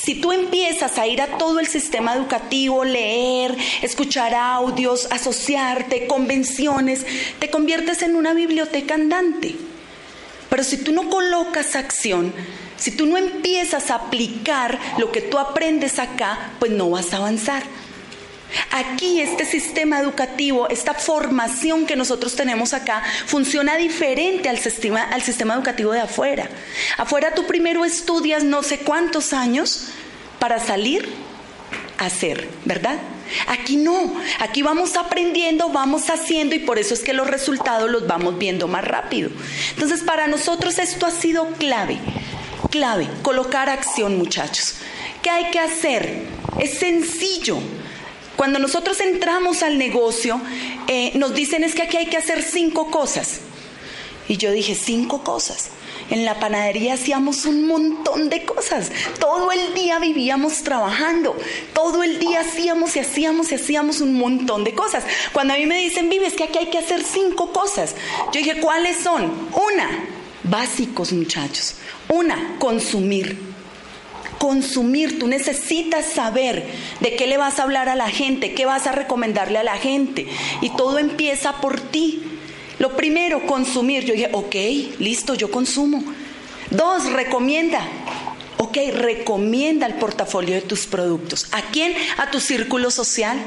si 0.07 0.15
tú 0.15 0.31
empiezas 0.31 0.97
a 0.99 1.05
ir 1.05 1.21
a 1.21 1.37
todo 1.37 1.59
el 1.59 1.67
sistema 1.67 2.13
educativo, 2.13 2.85
leer, 2.85 3.57
escuchar 3.81 4.33
audios, 4.33 5.05
asociarte, 5.11 6.07
convenciones, 6.07 7.05
te 7.39 7.49
conviertes 7.49 8.03
en 8.03 8.15
una 8.15 8.33
biblioteca 8.33 8.93
andante. 8.93 9.55
Pero 10.49 10.63
si 10.63 10.77
tú 10.77 10.93
no 10.93 11.09
colocas 11.09 11.75
acción, 11.75 12.33
si 12.77 12.91
tú 12.91 13.05
no 13.05 13.17
empiezas 13.17 13.91
a 13.91 13.95
aplicar 13.95 14.79
lo 14.97 15.11
que 15.11 15.19
tú 15.19 15.39
aprendes 15.39 15.99
acá, 15.99 16.53
pues 16.57 16.71
no 16.71 16.89
vas 16.89 17.13
a 17.13 17.17
avanzar. 17.17 17.63
Aquí 18.71 19.21
este 19.21 19.45
sistema 19.45 19.99
educativo, 19.99 20.69
esta 20.69 20.93
formación 20.93 21.85
que 21.85 21.95
nosotros 21.95 22.35
tenemos 22.35 22.73
acá, 22.73 23.03
funciona 23.25 23.75
diferente 23.75 24.49
al 24.49 24.57
sistema, 24.59 25.53
educativo 25.53 25.91
de 25.91 26.01
afuera. 26.01 26.49
Afuera 26.97 27.33
tú 27.33 27.45
primero 27.45 27.83
estudias 27.85 28.43
no 28.43 28.63
sé 28.63 28.79
cuántos 28.79 29.33
años 29.33 29.89
para 30.39 30.59
salir 30.59 31.07
a 31.97 32.05
hacer, 32.05 32.47
¿verdad? 32.65 32.99
Aquí 33.47 33.75
no, 33.75 34.15
aquí 34.39 34.61
vamos 34.61 34.95
aprendiendo, 34.95 35.69
vamos 35.69 36.09
haciendo 36.09 36.55
y 36.55 36.59
por 36.59 36.79
eso 36.79 36.93
es 36.93 37.01
que 37.01 37.13
los 37.13 37.27
resultados 37.27 37.89
los 37.89 38.07
vamos 38.07 38.37
viendo 38.37 38.69
más 38.69 38.85
rápido. 38.85 39.29
Entonces 39.73 40.03
para 40.03 40.27
nosotros 40.27 40.79
esto 40.79 41.05
ha 41.05 41.11
sido 41.11 41.47
clave, 41.53 41.97
clave, 42.69 43.09
colocar 43.23 43.69
acción 43.69 44.17
muchachos. 44.17 44.75
¿Qué 45.21 45.29
hay 45.29 45.51
que 45.51 45.59
hacer? 45.59 46.21
Es 46.59 46.77
sencillo. 46.79 47.59
Cuando 48.37 48.59
nosotros 48.59 48.99
entramos 49.01 49.63
al 49.63 49.77
negocio, 49.79 50.39
eh, 50.87 51.11
nos 51.15 51.33
dicen 51.33 51.63
es 51.63 51.73
que 51.73 51.81
aquí 51.81 51.97
hay 51.97 52.05
que 52.05 52.17
hacer 52.17 52.43
cinco 52.43 52.91
cosas. 52.91 53.41
Y 54.29 54.37
yo 54.37 54.51
dije, 54.51 54.75
cinco 54.75 55.23
cosas. 55.23 55.69
En 56.09 56.23
la 56.23 56.39
panadería 56.39 56.93
hacíamos 56.93 57.45
un 57.45 57.65
montón 57.65 58.29
de 58.29 58.45
cosas. 58.45 58.91
Todo 59.19 59.51
el 59.51 59.73
día 59.73 59.99
vivíamos 59.99 60.63
trabajando. 60.63 61.35
Todo 61.73 62.03
el 62.03 62.19
día 62.19 62.41
hacíamos 62.41 62.95
y 62.95 62.99
hacíamos 62.99 63.51
y 63.51 63.55
hacíamos 63.55 64.01
un 64.01 64.13
montón 64.13 64.63
de 64.63 64.73
cosas. 64.73 65.03
Cuando 65.33 65.53
a 65.53 65.57
mí 65.57 65.65
me 65.65 65.81
dicen, 65.81 66.09
vives 66.09 66.33
que 66.33 66.43
aquí 66.43 66.59
hay 66.59 66.67
que 66.67 66.77
hacer 66.77 67.03
cinco 67.03 67.51
cosas. 67.51 67.95
Yo 68.31 68.39
dije, 68.39 68.59
¿cuáles 68.59 68.97
son? 68.97 69.25
Una, 69.53 70.05
básicos 70.43 71.11
muchachos. 71.11 71.75
Una, 72.07 72.55
consumir 72.59 73.46
consumir, 74.37 75.19
tú 75.19 75.27
necesitas 75.27 76.05
saber 76.05 76.65
de 76.99 77.15
qué 77.15 77.27
le 77.27 77.37
vas 77.37 77.59
a 77.59 77.63
hablar 77.63 77.89
a 77.89 77.95
la 77.95 78.09
gente, 78.09 78.53
qué 78.53 78.65
vas 78.65 78.87
a 78.87 78.91
recomendarle 78.91 79.59
a 79.59 79.63
la 79.63 79.77
gente. 79.77 80.27
Y 80.61 80.69
todo 80.71 80.99
empieza 80.99 81.53
por 81.61 81.79
ti. 81.79 82.23
Lo 82.79 82.95
primero, 82.95 83.45
consumir. 83.45 84.05
Yo 84.05 84.13
dije, 84.13 84.29
ok, 84.31 84.55
listo, 84.99 85.33
yo 85.33 85.51
consumo. 85.51 86.03
Dos, 86.69 87.11
recomienda. 87.11 87.81
Ok, 88.57 88.77
recomienda 88.93 89.85
el 89.85 89.95
portafolio 89.95 90.55
de 90.55 90.61
tus 90.61 90.87
productos. 90.87 91.47
¿A 91.51 91.61
quién? 91.61 91.93
A 92.17 92.31
tu 92.31 92.39
círculo 92.39 92.91
social. 92.91 93.37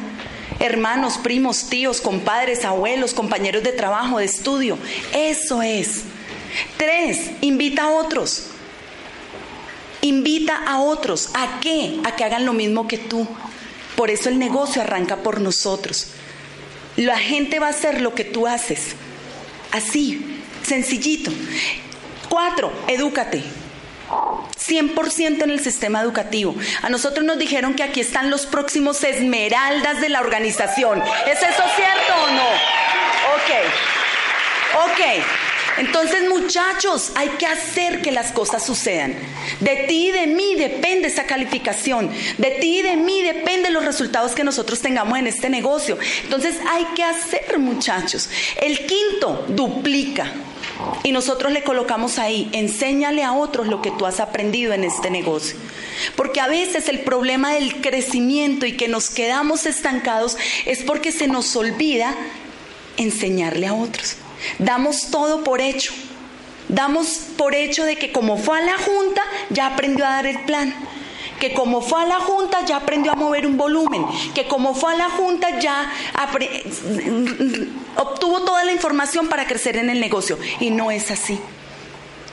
Hermanos, 0.61 1.19
primos, 1.19 1.69
tíos, 1.69 2.01
compadres, 2.01 2.65
abuelos, 2.65 3.15
compañeros 3.15 3.63
de 3.63 3.73
trabajo, 3.73 4.19
de 4.19 4.27
estudio. 4.27 4.79
Eso 5.15 5.63
es. 5.63 6.03
Tres, 6.77 7.31
invita 7.41 7.85
a 7.85 7.91
otros. 7.91 8.51
Invita 10.03 10.57
a 10.67 10.81
otros. 10.81 11.31
¿A 11.35 11.61
qué? 11.61 12.01
A 12.05 12.17
que 12.17 12.25
hagan 12.25 12.47
lo 12.47 12.53
mismo 12.53 12.89
que 12.89 12.99
tú. 12.99 13.27
Por 13.97 14.11
eso 14.11 14.29
el 14.29 14.39
negocio 14.39 14.83
arranca 14.83 15.17
por 15.17 15.41
nosotros. 15.41 16.09
La 16.97 17.19
gente 17.19 17.59
va 17.59 17.67
a 17.69 17.71
hacer 17.71 18.01
lo 18.01 18.15
que 18.15 18.25
tú 18.25 18.47
haces. 18.47 18.95
Así, 19.73 20.41
sencillito. 20.63 21.31
Cuatro, 22.29 22.73
edúcate. 22.89 23.43
100% 24.11 25.43
en 25.43 25.51
el 25.51 25.61
sistema 25.61 26.01
educativo. 26.01 26.55
A 26.83 26.89
nosotros 26.89 27.25
nos 27.25 27.39
dijeron 27.39 27.75
que 27.75 27.83
aquí 27.83 28.01
están 28.01 28.31
los 28.31 28.47
próximos 28.47 29.03
esmeraldas 29.05 30.01
de 30.01 30.09
la 30.09 30.21
organización. 30.21 31.03
¿Es 31.27 31.39
eso 31.43 31.63
cierto 31.77 32.15
o 32.25 32.31
no? 32.31 32.49
Ok. 33.35 33.51
Ok. 34.87 35.50
Entonces, 35.81 36.29
muchachos, 36.29 37.11
hay 37.15 37.31
que 37.31 37.47
hacer 37.47 38.03
que 38.03 38.13
las 38.13 38.33
cosas 38.33 38.63
sucedan. 38.63 39.15
De 39.61 39.87
ti 39.89 40.09
y 40.09 40.13
de 40.13 40.27
mí 40.27 40.55
depende 40.55 41.09
esa 41.09 41.25
calificación. 41.25 42.11
De 42.37 42.51
ti 42.61 42.81
y 42.81 42.83
de 42.83 42.97
mí 42.97 43.23
dependen 43.23 43.73
los 43.73 43.87
resultados 43.87 44.33
que 44.33 44.45
nosotros 44.45 44.81
tengamos 44.81 45.19
en 45.19 45.27
este 45.27 45.49
negocio. 45.49 45.97
Entonces, 46.25 46.57
hay 46.71 46.85
que 46.95 47.03
hacer, 47.03 47.59
muchachos. 47.59 48.29
El 48.61 48.85
quinto, 48.85 49.47
duplica. 49.49 50.31
Y 51.03 51.13
nosotros 51.13 51.51
le 51.51 51.63
colocamos 51.63 52.19
ahí, 52.19 52.51
enséñale 52.53 53.25
a 53.25 53.33
otros 53.33 53.67
lo 53.67 53.81
que 53.81 53.91
tú 53.91 54.05
has 54.05 54.21
aprendido 54.21 54.75
en 54.75 54.85
este 54.85 55.11
negocio. 55.11 55.57
Porque 56.15 56.41
a 56.41 56.47
veces 56.47 56.91
el 56.91 57.01
problema 57.01 57.55
del 57.55 57.81
crecimiento 57.81 58.67
y 58.67 58.77
que 58.77 58.89
nos 58.89 59.09
quedamos 59.09 59.65
estancados 59.65 60.37
es 60.67 60.83
porque 60.83 61.11
se 61.11 61.27
nos 61.27 61.57
olvida 61.57 62.15
enseñarle 62.99 63.67
a 63.67 63.73
otros. 63.73 64.17
Damos 64.59 65.11
todo 65.11 65.45
por 65.45 65.61
hecho. 65.61 65.93
Damos 66.69 67.09
por 67.37 67.55
hecho 67.55 67.85
de 67.85 67.97
que 67.97 68.13
como 68.13 68.37
fue 68.37 68.59
a 68.59 68.63
la 68.63 68.79
junta, 68.79 69.23
ya 69.51 69.67
aprendió 69.67 70.07
a 70.07 70.11
dar 70.11 70.27
el 70.27 70.41
plan. 70.45 70.75
Que 71.41 71.53
como 71.55 71.81
fue 71.81 72.03
a 72.03 72.07
la 72.07 72.21
junta, 72.21 72.65
ya 72.67 72.77
aprendió 72.77 73.13
a 73.13 73.17
mover 73.17 73.47
un 73.47 73.57
volumen. 73.57 74.05
Que 74.35 74.47
como 74.47 74.75
fue 74.75 74.93
a 74.93 74.97
la 74.97 75.09
junta, 75.09 75.59
ya 75.59 75.91
obtuvo 77.97 78.43
toda 78.43 78.65
la 78.65 78.73
información 78.73 79.29
para 79.29 79.47
crecer 79.47 79.77
en 79.77 79.91
el 79.91 80.01
negocio. 80.01 80.39
Y 80.61 80.71
no 80.71 80.91
es 80.91 81.11
así. 81.11 81.41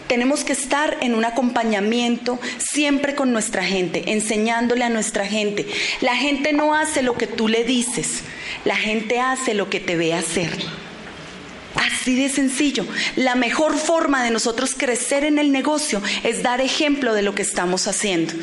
Tenemos 0.08 0.46
que 0.46 0.54
estar 0.54 0.98
en 1.02 1.16
un 1.16 1.26
acompañamiento 1.26 2.40
siempre 2.58 3.14
con 3.14 3.34
nuestra 3.34 3.64
gente, 3.64 4.12
enseñándole 4.12 4.86
a 4.86 4.90
nuestra 4.90 5.26
gente. 5.26 5.68
La 6.00 6.16
gente 6.16 6.54
no 6.54 6.76
hace 6.76 7.02
lo 7.02 7.16
que 7.16 7.28
tú 7.28 7.50
le 7.50 7.66
dices, 7.66 8.22
la 8.64 8.78
gente 8.78 9.20
hace 9.20 9.54
lo 9.54 9.70
que 9.70 9.82
te 9.82 9.98
ve 9.98 10.14
hacer. 10.14 10.50
Así 11.78 12.16
de 12.16 12.30
sencillo. 12.30 12.86
La 13.16 13.36
mejor 13.36 13.78
forma 13.78 14.24
de 14.24 14.32
nosotros 14.32 14.76
crecer 14.78 15.24
en 15.24 15.40
el 15.40 15.52
negocio 15.52 16.02
es 16.24 16.44
dar 16.44 16.62
ejemplo 16.62 17.14
de 17.14 17.22
lo 17.22 17.36
que 17.36 17.42
estamos 17.42 17.88
haciendo. 17.88 18.34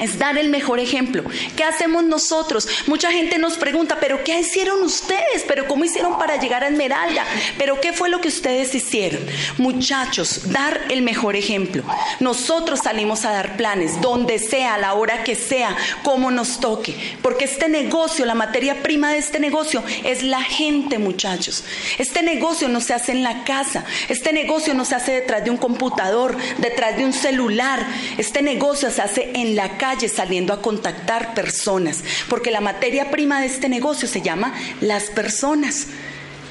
Es 0.00 0.18
dar 0.18 0.38
el 0.38 0.48
mejor 0.48 0.80
ejemplo. 0.80 1.24
¿Qué 1.56 1.64
hacemos 1.64 2.04
nosotros? 2.04 2.68
Mucha 2.86 3.10
gente 3.10 3.38
nos 3.38 3.56
pregunta, 3.56 3.98
pero 4.00 4.24
¿qué 4.24 4.38
hicieron 4.38 4.82
ustedes? 4.82 5.44
¿Pero 5.46 5.66
cómo 5.66 5.84
hicieron 5.84 6.18
para 6.18 6.36
llegar 6.36 6.64
a 6.64 6.68
Esmeralda? 6.68 7.24
¿Pero 7.58 7.80
qué 7.80 7.92
fue 7.92 8.08
lo 8.08 8.20
que 8.20 8.28
ustedes 8.28 8.74
hicieron? 8.74 9.20
Muchachos, 9.58 10.50
dar 10.52 10.80
el 10.88 11.02
mejor 11.02 11.36
ejemplo. 11.36 11.82
Nosotros 12.20 12.80
salimos 12.80 13.24
a 13.24 13.32
dar 13.32 13.56
planes, 13.56 14.00
donde 14.00 14.38
sea, 14.38 14.74
a 14.74 14.78
la 14.78 14.94
hora 14.94 15.24
que 15.24 15.34
sea, 15.34 15.76
como 16.02 16.30
nos 16.30 16.60
toque. 16.60 16.94
Porque 17.22 17.44
este 17.44 17.68
negocio, 17.68 18.26
la 18.26 18.34
materia 18.34 18.82
prima 18.82 19.12
de 19.12 19.18
este 19.18 19.40
negocio 19.40 19.82
es 20.04 20.22
la 20.22 20.42
gente, 20.42 20.98
muchachos. 20.98 21.64
Este 21.98 22.22
negocio 22.22 22.68
no 22.68 22.80
se 22.80 22.94
hace 22.94 23.12
en 23.12 23.22
la 23.22 23.44
casa. 23.44 23.84
Este 24.08 24.32
negocio 24.32 24.74
no 24.74 24.84
se 24.84 24.94
hace 24.94 25.12
detrás 25.12 25.44
de 25.44 25.50
un 25.50 25.56
computador, 25.56 26.36
detrás 26.58 26.96
de 26.96 27.04
un 27.04 27.12
celular. 27.12 27.86
Este 28.18 28.42
negocio 28.42 28.90
se 28.90 29.02
hace 29.02 29.30
en 29.34 29.56
la 29.56 29.78
saliendo 30.08 30.52
a 30.52 30.62
contactar 30.62 31.34
personas. 31.34 31.98
Porque 32.28 32.50
la 32.50 32.60
materia 32.60 33.10
prima 33.10 33.40
de 33.40 33.46
este 33.46 33.68
negocio 33.68 34.08
se 34.08 34.22
llama 34.22 34.54
las 34.80 35.04
personas. 35.04 35.88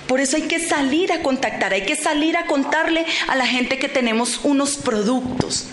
Por 0.08 0.20
eso 0.20 0.38
hay 0.38 0.44
que 0.44 0.60
salir 0.60 1.12
a 1.12 1.22
contactar, 1.22 1.74
hay 1.74 1.86
que 1.86 1.96
salir 1.96 2.36
a 2.36 2.48
contarle 2.48 3.06
a 3.28 3.36
la 3.36 3.46
gente 3.46 3.78
que 3.78 3.90
tenemos 3.90 4.40
unos 4.44 4.78
productos 4.78 5.68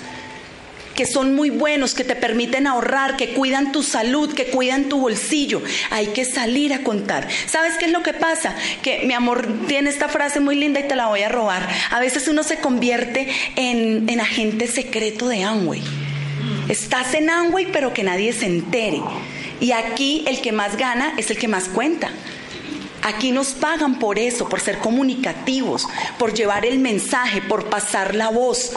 que 0.96 1.06
son 1.06 1.34
muy 1.34 1.50
buenos, 1.50 1.94
que 1.94 2.02
te 2.02 2.16
permiten 2.16 2.66
ahorrar, 2.66 3.16
que 3.16 3.34
cuidan 3.34 3.70
tu 3.70 3.82
salud, 3.82 4.34
que 4.34 4.46
cuidan 4.46 4.88
tu 4.88 4.98
bolsillo. 4.98 5.62
Hay 5.90 6.08
que 6.08 6.24
salir 6.24 6.72
a 6.72 6.80
contar. 6.80 7.28
¿Sabes 7.46 7.74
qué 7.78 7.84
es 7.84 7.92
lo 7.92 8.02
que 8.02 8.14
pasa? 8.14 8.56
Que 8.82 9.04
mi 9.06 9.12
amor 9.12 9.46
tiene 9.68 9.90
esta 9.90 10.08
frase 10.08 10.40
muy 10.40 10.56
linda 10.56 10.80
y 10.80 10.88
te 10.88 10.96
la 10.96 11.08
voy 11.08 11.20
a 11.20 11.28
robar. 11.28 11.68
A 11.90 12.00
veces 12.00 12.26
uno 12.26 12.42
se 12.42 12.58
convierte 12.58 13.28
en, 13.56 14.08
en 14.08 14.20
agente 14.20 14.66
secreto 14.66 15.28
de 15.28 15.44
Amway. 15.44 15.82
Estás 16.68 17.14
en 17.14 17.30
Amway 17.30 17.70
pero 17.72 17.92
que 17.92 18.02
nadie 18.02 18.32
se 18.32 18.46
entere. 18.46 19.00
Y 19.60 19.72
aquí 19.72 20.24
el 20.26 20.40
que 20.40 20.52
más 20.52 20.76
gana 20.76 21.14
es 21.16 21.30
el 21.30 21.38
que 21.38 21.48
más 21.48 21.68
cuenta. 21.68 22.10
Aquí 23.02 23.30
nos 23.30 23.50
pagan 23.50 24.00
por 24.00 24.18
eso, 24.18 24.48
por 24.48 24.58
ser 24.58 24.78
comunicativos, 24.78 25.86
por 26.18 26.34
llevar 26.34 26.66
el 26.66 26.80
mensaje, 26.80 27.40
por 27.40 27.66
pasar 27.66 28.16
la 28.16 28.30
voz, 28.30 28.72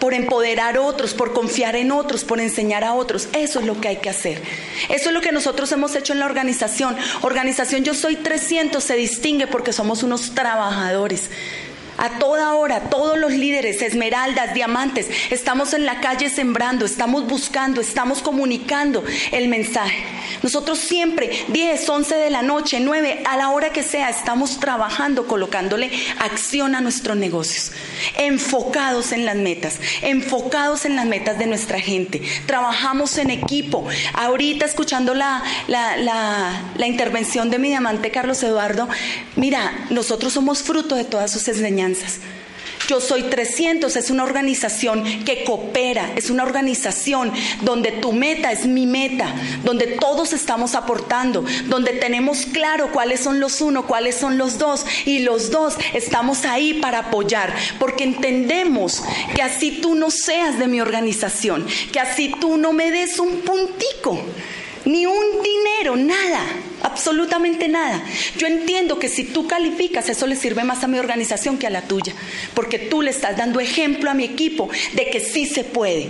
por 0.00 0.14
empoderar 0.14 0.76
a 0.76 0.80
otros, 0.80 1.14
por 1.14 1.32
confiar 1.32 1.76
en 1.76 1.92
otros, 1.92 2.24
por 2.24 2.40
enseñar 2.40 2.82
a 2.82 2.94
otros. 2.94 3.28
Eso 3.34 3.60
es 3.60 3.66
lo 3.66 3.80
que 3.80 3.86
hay 3.86 3.96
que 3.98 4.10
hacer. 4.10 4.42
Eso 4.88 5.10
es 5.10 5.14
lo 5.14 5.20
que 5.20 5.30
nosotros 5.30 5.70
hemos 5.70 5.94
hecho 5.94 6.12
en 6.12 6.18
la 6.18 6.26
organización. 6.26 6.96
Organización 7.22 7.84
Yo 7.84 7.94
Soy 7.94 8.16
300 8.16 8.82
se 8.82 8.96
distingue 8.96 9.46
porque 9.46 9.72
somos 9.72 10.02
unos 10.02 10.34
trabajadores. 10.34 11.30
A 11.98 12.18
toda 12.20 12.54
hora, 12.54 12.88
todos 12.90 13.18
los 13.18 13.32
líderes, 13.32 13.82
esmeraldas, 13.82 14.54
diamantes, 14.54 15.08
estamos 15.30 15.74
en 15.74 15.84
la 15.84 16.00
calle 16.00 16.30
sembrando, 16.30 16.86
estamos 16.86 17.26
buscando, 17.26 17.80
estamos 17.80 18.22
comunicando 18.22 19.02
el 19.32 19.48
mensaje. 19.48 20.04
Nosotros 20.42 20.78
siempre, 20.78 21.44
10, 21.48 21.88
11 21.88 22.14
de 22.14 22.30
la 22.30 22.42
noche, 22.42 22.78
9, 22.78 23.24
a 23.26 23.36
la 23.36 23.50
hora 23.50 23.70
que 23.70 23.82
sea, 23.82 24.10
estamos 24.10 24.60
trabajando, 24.60 25.26
colocándole 25.26 25.90
acción 26.20 26.76
a 26.76 26.80
nuestros 26.80 27.16
negocios, 27.16 27.72
enfocados 28.16 29.10
en 29.10 29.26
las 29.26 29.34
metas, 29.34 29.80
enfocados 30.02 30.84
en 30.84 30.94
las 30.94 31.06
metas 31.06 31.36
de 31.38 31.46
nuestra 31.46 31.80
gente. 31.80 32.22
Trabajamos 32.46 33.18
en 33.18 33.30
equipo. 33.30 33.84
Ahorita 34.14 34.64
escuchando 34.64 35.14
la, 35.14 35.42
la, 35.66 35.96
la, 35.96 36.62
la 36.76 36.86
intervención 36.86 37.50
de 37.50 37.58
mi 37.58 37.68
diamante 37.68 38.12
Carlos 38.12 38.40
Eduardo, 38.44 38.88
mira, 39.34 39.86
nosotros 39.90 40.32
somos 40.32 40.62
fruto 40.62 40.94
de 40.94 41.02
todas 41.02 41.32
sus 41.32 41.48
enseñanzas. 41.48 41.87
Yo 42.88 43.02
Soy 43.02 43.24
300 43.24 43.94
es 43.96 44.08
una 44.08 44.24
organización 44.24 45.04
que 45.24 45.44
coopera, 45.44 46.10
es 46.16 46.30
una 46.30 46.42
organización 46.42 47.30
donde 47.60 47.92
tu 47.92 48.12
meta 48.12 48.50
es 48.50 48.64
mi 48.64 48.86
meta, 48.86 49.34
donde 49.62 49.98
todos 50.00 50.32
estamos 50.32 50.74
aportando, 50.74 51.44
donde 51.66 51.92
tenemos 51.92 52.46
claro 52.46 52.90
cuáles 52.90 53.20
son 53.20 53.40
los 53.40 53.60
uno, 53.60 53.86
cuáles 53.86 54.14
son 54.14 54.38
los 54.38 54.56
dos 54.56 54.86
y 55.04 55.18
los 55.18 55.50
dos 55.50 55.74
estamos 55.92 56.46
ahí 56.46 56.74
para 56.80 57.00
apoyar, 57.00 57.54
porque 57.78 58.04
entendemos 58.04 59.02
que 59.34 59.42
así 59.42 59.80
tú 59.82 59.94
no 59.94 60.10
seas 60.10 60.58
de 60.58 60.66
mi 60.66 60.80
organización, 60.80 61.66
que 61.92 62.00
así 62.00 62.34
tú 62.40 62.56
no 62.56 62.72
me 62.72 62.90
des 62.90 63.18
un 63.18 63.42
puntico, 63.42 64.18
ni 64.86 65.04
un 65.04 65.42
dinero, 65.42 65.94
nada 65.96 66.40
absolutamente 66.82 67.68
nada. 67.68 68.02
Yo 68.36 68.46
entiendo 68.46 68.98
que 68.98 69.08
si 69.08 69.24
tú 69.24 69.46
calificas, 69.46 70.08
eso 70.08 70.26
le 70.26 70.36
sirve 70.36 70.64
más 70.64 70.84
a 70.84 70.88
mi 70.88 70.98
organización 70.98 71.58
que 71.58 71.66
a 71.66 71.70
la 71.70 71.82
tuya, 71.82 72.14
porque 72.54 72.78
tú 72.78 73.02
le 73.02 73.10
estás 73.10 73.36
dando 73.36 73.60
ejemplo 73.60 74.10
a 74.10 74.14
mi 74.14 74.24
equipo 74.24 74.68
de 74.94 75.10
que 75.10 75.20
sí 75.20 75.46
se 75.46 75.64
puede. 75.64 76.08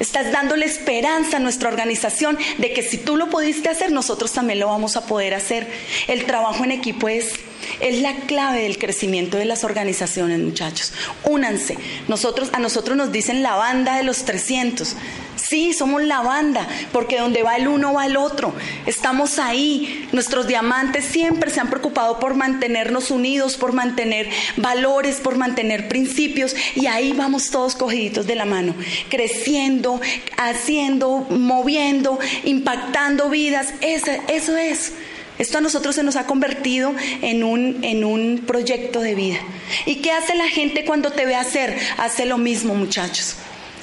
Estás 0.00 0.32
dándole 0.32 0.66
esperanza 0.66 1.36
a 1.36 1.40
nuestra 1.40 1.68
organización 1.68 2.36
de 2.58 2.72
que 2.72 2.82
si 2.82 2.98
tú 2.98 3.16
lo 3.16 3.30
pudiste 3.30 3.68
hacer, 3.68 3.92
nosotros 3.92 4.32
también 4.32 4.58
lo 4.58 4.66
vamos 4.66 4.96
a 4.96 5.06
poder 5.06 5.32
hacer. 5.32 5.68
El 6.08 6.24
trabajo 6.24 6.64
en 6.64 6.72
equipo 6.72 7.08
es, 7.08 7.34
es 7.78 8.00
la 8.00 8.12
clave 8.26 8.62
del 8.62 8.78
crecimiento 8.78 9.36
de 9.36 9.44
las 9.44 9.62
organizaciones, 9.62 10.40
muchachos. 10.40 10.92
Únanse. 11.22 11.76
Nosotros, 12.08 12.50
a 12.52 12.58
nosotros 12.58 12.96
nos 12.96 13.12
dicen 13.12 13.44
la 13.44 13.54
banda 13.54 13.96
de 13.96 14.02
los 14.02 14.24
300. 14.24 14.96
Sí, 15.42 15.72
somos 15.72 16.02
la 16.04 16.20
banda, 16.20 16.68
porque 16.92 17.18
donde 17.18 17.42
va 17.42 17.56
el 17.56 17.66
uno 17.66 17.92
va 17.92 18.06
el 18.06 18.16
otro. 18.16 18.54
Estamos 18.86 19.40
ahí. 19.40 20.08
Nuestros 20.12 20.46
diamantes 20.46 21.04
siempre 21.04 21.50
se 21.50 21.58
han 21.58 21.68
preocupado 21.68 22.20
por 22.20 22.34
mantenernos 22.34 23.10
unidos, 23.10 23.56
por 23.56 23.72
mantener 23.72 24.28
valores, 24.56 25.16
por 25.16 25.36
mantener 25.36 25.88
principios. 25.88 26.54
Y 26.76 26.86
ahí 26.86 27.12
vamos 27.12 27.50
todos 27.50 27.74
cogiditos 27.74 28.26
de 28.26 28.36
la 28.36 28.44
mano, 28.44 28.74
creciendo, 29.08 30.00
haciendo, 30.36 31.26
moviendo, 31.28 32.18
impactando 32.44 33.28
vidas. 33.28 33.74
Eso, 33.80 34.12
eso 34.28 34.56
es. 34.56 34.92
Esto 35.38 35.58
a 35.58 35.60
nosotros 35.60 35.96
se 35.96 36.04
nos 36.04 36.14
ha 36.14 36.26
convertido 36.26 36.94
en 37.20 37.42
un, 37.42 37.82
en 37.82 38.04
un 38.04 38.44
proyecto 38.46 39.00
de 39.00 39.16
vida. 39.16 39.38
¿Y 39.86 39.96
qué 39.96 40.12
hace 40.12 40.36
la 40.36 40.46
gente 40.46 40.84
cuando 40.84 41.10
te 41.10 41.26
ve 41.26 41.34
hacer? 41.34 41.76
Hace 41.96 42.26
lo 42.26 42.38
mismo, 42.38 42.74
muchachos. 42.74 43.36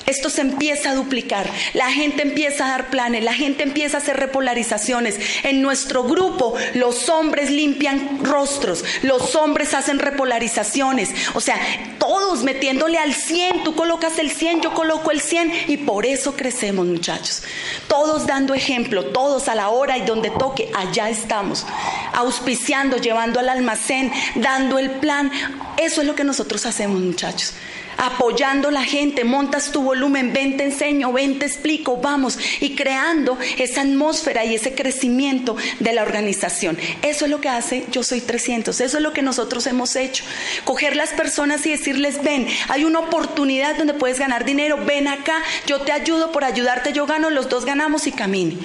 Esto 0.09 0.31
se 0.31 0.41
empieza 0.41 0.89
a 0.89 0.95
duplicar, 0.95 1.47
la 1.73 1.91
gente 1.91 2.23
empieza 2.23 2.65
a 2.65 2.69
dar 2.69 2.89
planes, 2.89 3.23
la 3.23 3.33
gente 3.35 3.61
empieza 3.61 3.97
a 3.97 4.01
hacer 4.01 4.17
repolarizaciones. 4.17 5.19
En 5.43 5.61
nuestro 5.61 6.03
grupo 6.03 6.55
los 6.73 7.09
hombres 7.09 7.51
limpian 7.51 8.25
rostros, 8.25 8.83
los 9.03 9.35
hombres 9.35 9.75
hacen 9.75 9.99
repolarizaciones, 9.99 11.11
o 11.35 11.41
sea, 11.41 11.59
todos 11.99 12.43
metiéndole 12.43 12.97
al 12.97 13.13
100, 13.13 13.63
tú 13.63 13.75
colocas 13.75 14.17
el 14.17 14.31
100, 14.31 14.61
yo 14.61 14.73
coloco 14.73 15.11
el 15.11 15.21
100 15.21 15.53
y 15.67 15.77
por 15.77 16.07
eso 16.07 16.35
crecemos 16.35 16.87
muchachos. 16.87 17.43
Todos 17.87 18.25
dando 18.25 18.55
ejemplo, 18.55 19.05
todos 19.05 19.47
a 19.47 19.53
la 19.53 19.69
hora 19.69 19.95
y 19.99 20.01
donde 20.01 20.31
toque, 20.31 20.71
allá 20.75 21.07
estamos, 21.11 21.67
auspiciando, 22.13 22.97
llevando 22.97 23.39
al 23.39 23.49
almacén, 23.49 24.11
dando 24.33 24.79
el 24.79 24.89
plan. 24.89 25.31
Eso 25.77 26.01
es 26.01 26.07
lo 26.07 26.15
que 26.15 26.23
nosotros 26.23 26.65
hacemos 26.65 26.99
muchachos 26.99 27.53
apoyando 27.99 28.69
a 28.69 28.71
la 28.71 28.83
gente, 28.83 29.25
montas 29.25 29.71
tu 29.73 29.81
volumen, 29.99 30.31
ven 30.31 30.55
te 30.55 30.63
enseño, 30.63 31.11
ven 31.11 31.39
te 31.39 31.45
explico, 31.45 31.97
vamos, 31.97 32.39
y 32.61 32.73
creando 32.73 33.37
esa 33.57 33.81
atmósfera 33.81 34.45
y 34.45 34.55
ese 34.55 34.73
crecimiento 34.73 35.57
de 35.81 35.91
la 35.91 36.03
organización. 36.03 36.77
Eso 37.01 37.25
es 37.25 37.31
lo 37.31 37.41
que 37.41 37.49
hace 37.49 37.85
Yo 37.91 38.01
Soy 38.03 38.21
300, 38.21 38.79
eso 38.79 38.97
es 38.97 39.03
lo 39.03 39.11
que 39.11 39.21
nosotros 39.21 39.67
hemos 39.67 39.97
hecho. 39.97 40.23
Coger 40.63 40.95
las 40.95 41.09
personas 41.09 41.65
y 41.65 41.71
decirles, 41.71 42.23
ven, 42.23 42.47
hay 42.69 42.85
una 42.85 42.99
oportunidad 42.99 43.75
donde 43.77 43.93
puedes 43.93 44.19
ganar 44.19 44.45
dinero, 44.45 44.79
ven 44.85 45.09
acá, 45.09 45.43
yo 45.67 45.81
te 45.81 45.91
ayudo 45.91 46.31
por 46.31 46.45
ayudarte, 46.45 46.93
yo 46.93 47.05
gano, 47.05 47.29
los 47.29 47.49
dos 47.49 47.65
ganamos 47.65 48.07
y 48.07 48.13
camine. 48.13 48.57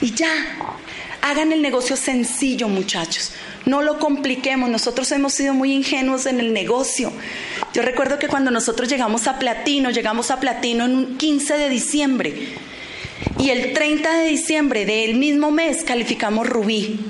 Y 0.00 0.14
ya, 0.14 0.32
hagan 1.24 1.52
el 1.52 1.62
negocio 1.62 1.96
sencillo, 1.96 2.68
muchachos. 2.68 3.32
No 3.64 3.80
lo 3.80 3.98
compliquemos, 3.98 4.68
nosotros 4.68 5.10
hemos 5.10 5.32
sido 5.32 5.54
muy 5.54 5.72
ingenuos 5.72 6.26
en 6.26 6.38
el 6.38 6.52
negocio. 6.52 7.10
Yo 7.72 7.80
recuerdo 7.80 8.18
que 8.18 8.28
cuando 8.28 8.50
nosotros 8.50 8.90
llegamos 8.90 9.26
a 9.26 9.38
Platino, 9.38 9.90
llegamos 9.90 10.30
a 10.30 10.38
Platino 10.38 10.84
en 10.84 10.94
un 10.94 11.16
15 11.16 11.56
de 11.56 11.68
diciembre 11.70 12.34
y 13.38 13.48
el 13.48 13.72
30 13.72 14.18
de 14.18 14.26
diciembre 14.26 14.84
del 14.84 15.14
mismo 15.14 15.50
mes 15.50 15.82
calificamos 15.82 16.46
Rubí. 16.46 17.00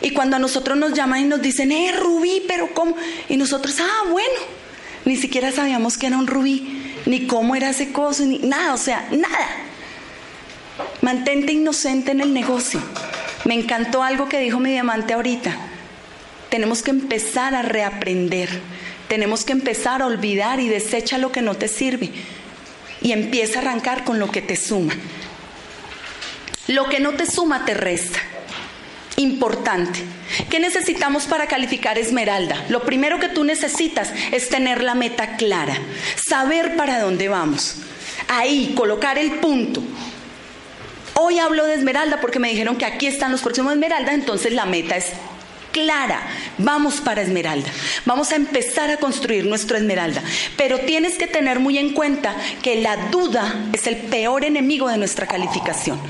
Y 0.00 0.12
cuando 0.12 0.36
a 0.36 0.38
nosotros 0.38 0.78
nos 0.78 0.94
llaman 0.94 1.20
y 1.20 1.24
nos 1.24 1.42
dicen, 1.42 1.70
eh, 1.70 1.92
Rubí, 1.92 2.42
pero 2.48 2.72
¿cómo? 2.72 2.96
Y 3.28 3.36
nosotros, 3.36 3.76
ah, 3.80 4.08
bueno, 4.08 4.40
ni 5.04 5.16
siquiera 5.16 5.52
sabíamos 5.52 5.98
que 5.98 6.06
era 6.06 6.16
un 6.16 6.26
rubí, 6.26 6.94
ni 7.04 7.26
cómo 7.26 7.54
era 7.54 7.68
ese 7.68 7.92
coso, 7.92 8.24
ni 8.24 8.38
nada, 8.38 8.72
o 8.72 8.78
sea, 8.78 9.06
nada. 9.10 9.48
Mantente 11.02 11.52
inocente 11.52 12.12
en 12.12 12.22
el 12.22 12.32
negocio. 12.32 12.80
Me 13.44 13.54
encantó 13.54 14.02
algo 14.02 14.28
que 14.28 14.40
dijo 14.40 14.60
mi 14.60 14.70
diamante 14.70 15.14
ahorita. 15.14 15.56
Tenemos 16.50 16.82
que 16.82 16.90
empezar 16.90 17.54
a 17.54 17.62
reaprender. 17.62 18.48
Tenemos 19.08 19.44
que 19.44 19.52
empezar 19.52 20.02
a 20.02 20.06
olvidar 20.06 20.60
y 20.60 20.68
desecha 20.68 21.18
lo 21.18 21.32
que 21.32 21.42
no 21.42 21.54
te 21.54 21.68
sirve. 21.68 22.10
Y 23.00 23.12
empieza 23.12 23.58
a 23.58 23.62
arrancar 23.62 24.04
con 24.04 24.18
lo 24.18 24.30
que 24.30 24.42
te 24.42 24.56
suma. 24.56 24.94
Lo 26.66 26.88
que 26.88 27.00
no 27.00 27.12
te 27.12 27.26
suma 27.26 27.64
te 27.64 27.74
resta. 27.74 28.20
Importante. 29.16 30.00
¿Qué 30.48 30.60
necesitamos 30.60 31.24
para 31.24 31.46
calificar 31.46 31.98
Esmeralda? 31.98 32.64
Lo 32.68 32.82
primero 32.84 33.18
que 33.18 33.28
tú 33.28 33.44
necesitas 33.44 34.12
es 34.32 34.48
tener 34.48 34.82
la 34.82 34.94
meta 34.94 35.36
clara, 35.36 35.76
saber 36.16 36.76
para 36.76 37.00
dónde 37.00 37.28
vamos. 37.28 37.76
Ahí, 38.28 38.74
colocar 38.76 39.18
el 39.18 39.32
punto. 39.32 39.82
Hoy 41.22 41.38
hablo 41.38 41.66
de 41.66 41.74
Esmeralda 41.74 42.18
porque 42.18 42.38
me 42.38 42.48
dijeron 42.48 42.76
que 42.76 42.86
aquí 42.86 43.06
están 43.06 43.30
los 43.30 43.42
próximos 43.42 43.74
Esmeralda, 43.74 44.14
entonces 44.14 44.54
la 44.54 44.64
meta 44.64 44.96
es 44.96 45.08
clara. 45.70 46.18
Vamos 46.56 47.02
para 47.02 47.20
Esmeralda. 47.20 47.68
Vamos 48.06 48.32
a 48.32 48.36
empezar 48.36 48.90
a 48.90 48.96
construir 48.96 49.44
nuestro 49.44 49.76
Esmeralda. 49.76 50.22
Pero 50.56 50.80
tienes 50.80 51.18
que 51.18 51.26
tener 51.26 51.60
muy 51.60 51.76
en 51.76 51.92
cuenta 51.92 52.34
que 52.62 52.80
la 52.80 52.96
duda 53.10 53.66
es 53.74 53.86
el 53.86 53.98
peor 53.98 54.46
enemigo 54.46 54.88
de 54.88 54.96
nuestra 54.96 55.26
calificación. 55.26 56.00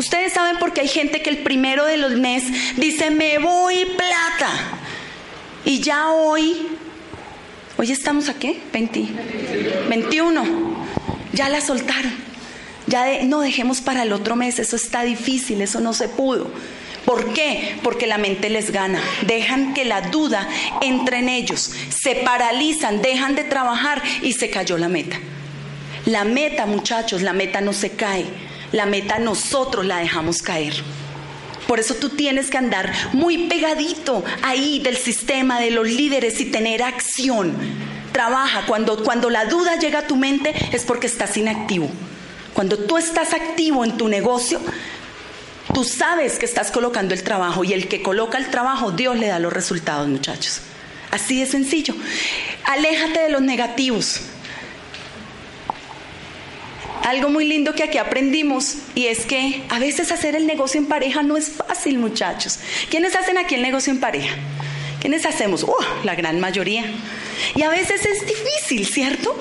Ustedes 0.00 0.32
saben 0.32 0.58
por 0.58 0.72
qué 0.72 0.80
hay 0.80 0.88
gente 0.88 1.22
que 1.22 1.30
el 1.30 1.38
primero 1.38 1.84
de 1.84 1.98
los 1.98 2.16
meses 2.16 2.50
dice, 2.76 3.12
me 3.12 3.38
voy 3.38 3.84
plata. 3.84 4.50
Y 5.64 5.78
ya 5.78 6.10
hoy, 6.10 6.66
hoy 7.76 7.92
estamos 7.92 8.28
a 8.28 8.34
qué? 8.34 8.60
20, 8.72 9.06
21. 9.88 10.44
Ya 11.34 11.48
la 11.48 11.60
soltaron. 11.60 12.25
Ya 12.86 13.22
no 13.24 13.40
dejemos 13.40 13.80
para 13.80 14.02
el 14.02 14.12
otro 14.12 14.36
mes, 14.36 14.58
eso 14.58 14.76
está 14.76 15.02
difícil, 15.02 15.60
eso 15.60 15.80
no 15.80 15.92
se 15.92 16.08
pudo. 16.08 16.50
¿Por 17.04 17.32
qué? 17.32 17.76
Porque 17.82 18.08
la 18.08 18.18
mente 18.18 18.50
les 18.50 18.72
gana. 18.72 19.00
Dejan 19.26 19.74
que 19.74 19.84
la 19.84 20.02
duda 20.02 20.48
entre 20.82 21.18
en 21.18 21.28
ellos. 21.28 21.70
Se 21.88 22.16
paralizan, 22.16 23.00
dejan 23.00 23.36
de 23.36 23.44
trabajar 23.44 24.02
y 24.22 24.32
se 24.32 24.50
cayó 24.50 24.76
la 24.76 24.88
meta. 24.88 25.16
La 26.04 26.24
meta, 26.24 26.66
muchachos, 26.66 27.22
la 27.22 27.32
meta 27.32 27.60
no 27.60 27.72
se 27.72 27.90
cae. 27.90 28.24
La 28.72 28.86
meta 28.86 29.20
nosotros 29.20 29.86
la 29.86 29.98
dejamos 29.98 30.42
caer. 30.42 30.74
Por 31.68 31.80
eso 31.80 31.94
tú 31.94 32.10
tienes 32.10 32.50
que 32.50 32.58
andar 32.58 32.92
muy 33.12 33.46
pegadito 33.48 34.24
ahí 34.42 34.80
del 34.80 34.96
sistema, 34.96 35.60
de 35.60 35.70
los 35.70 35.88
líderes 35.88 36.40
y 36.40 36.46
tener 36.46 36.82
acción. 36.82 37.56
Trabaja. 38.12 38.66
Cuando, 38.66 39.02
cuando 39.04 39.30
la 39.30 39.46
duda 39.46 39.76
llega 39.78 40.00
a 40.00 40.06
tu 40.06 40.16
mente 40.16 40.54
es 40.72 40.84
porque 40.84 41.06
estás 41.06 41.36
inactivo. 41.36 41.88
Cuando 42.56 42.78
tú 42.78 42.96
estás 42.96 43.34
activo 43.34 43.84
en 43.84 43.98
tu 43.98 44.08
negocio, 44.08 44.60
Tú 45.74 45.84
sabes 45.84 46.38
que 46.38 46.46
estás 46.46 46.70
colocando 46.70 47.12
el 47.12 47.22
trabajo 47.22 47.62
y 47.62 47.74
el 47.74 47.86
que 47.86 48.00
coloca 48.00 48.38
el 48.38 48.50
trabajo, 48.50 48.92
Dios 48.92 49.18
le 49.18 49.26
da 49.26 49.38
los 49.38 49.52
resultados, 49.52 50.08
muchachos. 50.08 50.60
Así 51.10 51.40
de 51.40 51.46
sencillo. 51.46 51.94
Aléjate 52.64 53.20
de 53.20 53.28
los 53.28 53.42
negativos. 53.42 54.20
Algo 57.04 57.28
muy 57.28 57.46
lindo 57.46 57.74
que 57.74 57.82
aquí 57.82 57.98
aprendimos 57.98 58.76
y 58.94 59.08
es 59.08 59.26
que 59.26 59.64
a 59.68 59.78
veces 59.78 60.12
hacer 60.12 60.34
el 60.34 60.46
negocio 60.46 60.80
en 60.80 60.86
pareja 60.86 61.22
no 61.22 61.36
es 61.36 61.50
fácil, 61.50 61.98
muchachos. 61.98 62.58
¿Quiénes 62.88 63.14
hacen 63.14 63.36
aquí 63.36 63.56
el 63.56 63.62
negocio 63.62 63.92
en 63.92 64.00
pareja? 64.00 64.34
¿Quiénes 65.00 65.26
hacemos? 65.26 65.62
Uh, 65.62 65.74
la 66.04 66.14
gran 66.14 66.40
mayoría. 66.40 66.84
Y 67.54 67.62
a 67.62 67.68
veces 67.68 68.04
es 68.06 68.26
difícil, 68.26 68.86
¿cierto? 68.86 69.36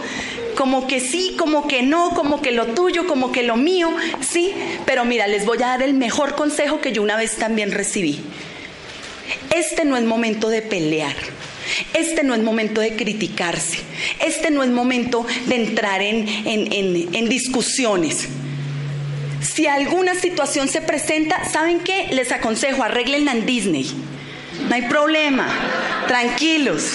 Como 0.55 0.87
que 0.87 0.99
sí, 0.99 1.35
como 1.37 1.67
que 1.67 1.83
no, 1.83 2.11
como 2.11 2.41
que 2.41 2.51
lo 2.51 2.67
tuyo, 2.67 3.07
como 3.07 3.31
que 3.31 3.43
lo 3.43 3.55
mío, 3.57 3.89
sí. 4.21 4.53
Pero 4.85 5.05
mira, 5.05 5.27
les 5.27 5.45
voy 5.45 5.57
a 5.57 5.67
dar 5.67 5.81
el 5.81 5.93
mejor 5.93 6.35
consejo 6.35 6.81
que 6.81 6.91
yo 6.91 7.01
una 7.01 7.17
vez 7.17 7.37
también 7.37 7.71
recibí. 7.71 8.21
Este 9.55 9.85
no 9.85 9.97
es 9.97 10.03
momento 10.03 10.49
de 10.49 10.61
pelear. 10.61 11.15
Este 11.93 12.23
no 12.23 12.35
es 12.35 12.41
momento 12.41 12.81
de 12.81 12.95
criticarse. 12.95 13.79
Este 14.19 14.51
no 14.51 14.63
es 14.63 14.69
momento 14.69 15.25
de 15.47 15.55
entrar 15.55 16.01
en, 16.01 16.27
en, 16.45 17.29
discusiones. 17.29 18.27
Si 19.41 19.67
alguna 19.67 20.15
situación 20.15 20.67
se 20.67 20.81
presenta, 20.81 21.47
¿saben 21.49 21.79
qué? 21.79 22.07
Les 22.11 22.31
aconsejo, 22.31 22.83
arreglenla 22.83 23.31
en 23.31 23.45
Disney. 23.45 23.91
No 24.67 24.75
hay 24.75 24.83
problema. 24.83 25.47
Tranquilos. 26.07 26.93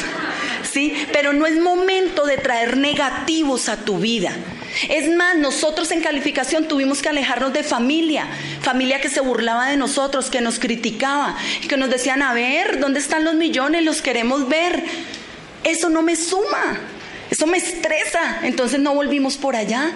¿sí? 0.71 0.95
Pero 1.13 1.33
no 1.33 1.47
es 1.47 1.59
momento 1.59 2.25
de 2.25 2.39
traer 2.39 2.77
negativos 2.77 3.69
a 3.69 3.85
tu 3.85 3.99
vida. 3.99 4.33
Es 4.89 5.11
más, 5.15 5.37
nosotros 5.37 5.91
en 5.91 6.01
calificación 6.01 6.69
tuvimos 6.69 7.03
que 7.03 7.09
alejarnos 7.09 7.53
de 7.53 7.65
familia, 7.65 8.27
familia 8.63 9.01
que 9.01 9.09
se 9.09 9.21
burlaba 9.21 9.69
de 9.69 9.77
nosotros, 9.77 10.31
que 10.31 10.41
nos 10.41 10.59
criticaba, 10.59 11.37
que 11.69 11.77
nos 11.77 11.91
decían, 11.91 12.23
a 12.23 12.33
ver, 12.33 12.79
¿dónde 12.79 13.01
están 13.01 13.25
los 13.25 13.35
millones? 13.35 13.85
Los 13.85 14.01
queremos 14.01 14.49
ver. 14.49 14.83
Eso 15.65 15.91
no 15.91 16.03
me 16.03 16.17
suma, 16.17 16.79
eso 17.31 17.47
me 17.47 17.59
estresa, 17.59 18.41
entonces 18.43 18.81
no 18.81 18.95
volvimos 18.95 19.37
por 19.37 19.57
allá. 19.57 19.91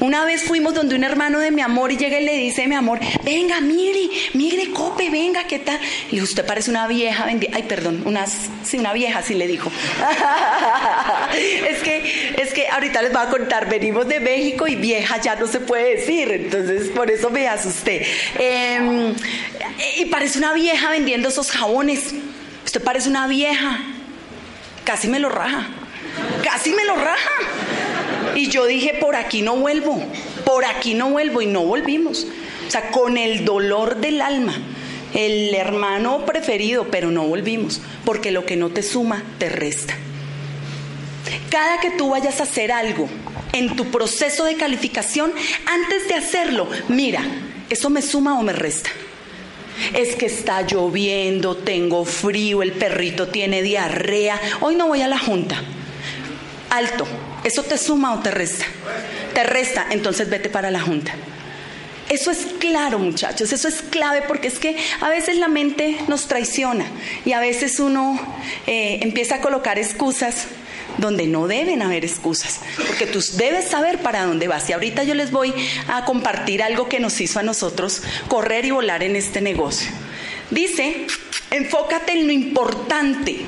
Una 0.00 0.24
vez 0.24 0.44
fuimos 0.44 0.74
donde 0.74 0.94
un 0.94 1.02
hermano 1.02 1.40
de 1.40 1.50
mi 1.50 1.60
amor 1.60 1.90
y 1.90 1.96
llega 1.96 2.20
y 2.20 2.24
le 2.24 2.36
dice, 2.36 2.68
mi 2.68 2.76
amor, 2.76 3.00
venga, 3.24 3.60
mire, 3.60 4.08
mire, 4.34 4.70
cope, 4.70 5.10
venga, 5.10 5.44
¿qué 5.44 5.58
tal? 5.58 5.78
Y 6.10 6.16
le 6.16 6.22
usted 6.22 6.46
parece 6.46 6.70
una 6.70 6.86
vieja, 6.86 7.26
ay, 7.26 7.62
perdón, 7.68 8.02
una, 8.04 8.26
sí, 8.26 8.78
una 8.78 8.92
vieja, 8.92 9.18
así 9.18 9.34
le 9.34 9.46
dijo. 9.46 9.70
es, 11.68 11.78
que, 11.82 12.34
es 12.38 12.52
que 12.52 12.68
ahorita 12.68 13.02
les 13.02 13.12
voy 13.12 13.22
a 13.22 13.28
contar, 13.28 13.68
venimos 13.68 14.06
de 14.06 14.20
México 14.20 14.68
y 14.68 14.76
vieja 14.76 15.20
ya 15.20 15.34
no 15.34 15.46
se 15.46 15.60
puede 15.60 15.96
decir, 15.96 16.30
entonces 16.30 16.88
por 16.88 17.10
eso 17.10 17.30
me 17.30 17.48
asusté. 17.48 18.06
Em, 18.38 19.14
y 19.98 20.04
parece 20.06 20.38
una 20.38 20.52
vieja 20.52 20.90
vendiendo 20.90 21.28
esos 21.28 21.50
jabones. 21.50 22.14
Usted 22.64 22.82
parece 22.82 23.08
una 23.08 23.26
vieja. 23.26 23.80
Casi 24.84 25.08
me 25.08 25.18
lo 25.18 25.28
raja. 25.28 25.66
Casi 26.42 26.72
me 26.72 26.84
lo 26.84 26.96
raja. 26.96 27.30
Y 28.38 28.46
yo 28.46 28.66
dije, 28.66 28.94
por 29.00 29.16
aquí 29.16 29.42
no 29.42 29.56
vuelvo, 29.56 30.00
por 30.44 30.64
aquí 30.64 30.94
no 30.94 31.10
vuelvo 31.10 31.42
y 31.42 31.46
no 31.46 31.62
volvimos. 31.62 32.24
O 32.68 32.70
sea, 32.70 32.92
con 32.92 33.18
el 33.18 33.44
dolor 33.44 33.96
del 33.96 34.22
alma, 34.22 34.56
el 35.12 35.52
hermano 35.56 36.24
preferido, 36.24 36.86
pero 36.88 37.10
no 37.10 37.26
volvimos, 37.26 37.80
porque 38.04 38.30
lo 38.30 38.46
que 38.46 38.54
no 38.54 38.70
te 38.70 38.84
suma, 38.84 39.24
te 39.38 39.48
resta. 39.48 39.96
Cada 41.50 41.80
que 41.80 41.90
tú 41.90 42.10
vayas 42.10 42.38
a 42.38 42.44
hacer 42.44 42.70
algo 42.70 43.08
en 43.52 43.74
tu 43.74 43.86
proceso 43.86 44.44
de 44.44 44.54
calificación, 44.54 45.32
antes 45.66 46.06
de 46.06 46.14
hacerlo, 46.14 46.68
mira, 46.86 47.24
¿eso 47.68 47.90
me 47.90 48.02
suma 48.02 48.38
o 48.38 48.44
me 48.44 48.52
resta? 48.52 48.90
Es 49.94 50.14
que 50.14 50.26
está 50.26 50.62
lloviendo, 50.62 51.56
tengo 51.56 52.04
frío, 52.04 52.62
el 52.62 52.70
perrito 52.70 53.26
tiene 53.26 53.62
diarrea, 53.62 54.40
hoy 54.60 54.76
no 54.76 54.86
voy 54.86 55.02
a 55.02 55.08
la 55.08 55.18
junta. 55.18 55.60
Alto, 56.70 57.04
¿Eso 57.44 57.62
te 57.62 57.78
suma 57.78 58.14
o 58.14 58.20
te 58.20 58.30
resta? 58.30 58.66
Te 59.34 59.44
resta, 59.44 59.86
entonces 59.90 60.28
vete 60.28 60.48
para 60.48 60.70
la 60.70 60.80
junta. 60.80 61.14
Eso 62.08 62.30
es 62.30 62.46
claro, 62.58 62.98
muchachos, 62.98 63.52
eso 63.52 63.68
es 63.68 63.82
clave 63.82 64.22
porque 64.26 64.48
es 64.48 64.58
que 64.58 64.76
a 65.00 65.10
veces 65.10 65.36
la 65.36 65.48
mente 65.48 65.98
nos 66.08 66.26
traiciona 66.26 66.86
y 67.26 67.32
a 67.32 67.40
veces 67.40 67.80
uno 67.80 68.18
eh, 68.66 69.00
empieza 69.02 69.36
a 69.36 69.40
colocar 69.42 69.78
excusas 69.78 70.46
donde 70.96 71.26
no 71.26 71.46
deben 71.46 71.82
haber 71.82 72.04
excusas, 72.04 72.60
porque 72.86 73.06
tú 73.06 73.20
debes 73.36 73.66
saber 73.66 73.98
para 73.98 74.24
dónde 74.24 74.48
vas. 74.48 74.68
Y 74.68 74.72
ahorita 74.72 75.04
yo 75.04 75.14
les 75.14 75.30
voy 75.30 75.54
a 75.86 76.04
compartir 76.06 76.62
algo 76.62 76.88
que 76.88 76.98
nos 76.98 77.20
hizo 77.20 77.38
a 77.38 77.42
nosotros 77.42 78.02
correr 78.26 78.64
y 78.64 78.70
volar 78.70 79.02
en 79.02 79.14
este 79.14 79.40
negocio. 79.40 79.90
Dice, 80.50 81.06
enfócate 81.50 82.12
en 82.12 82.26
lo 82.26 82.32
importante 82.32 83.44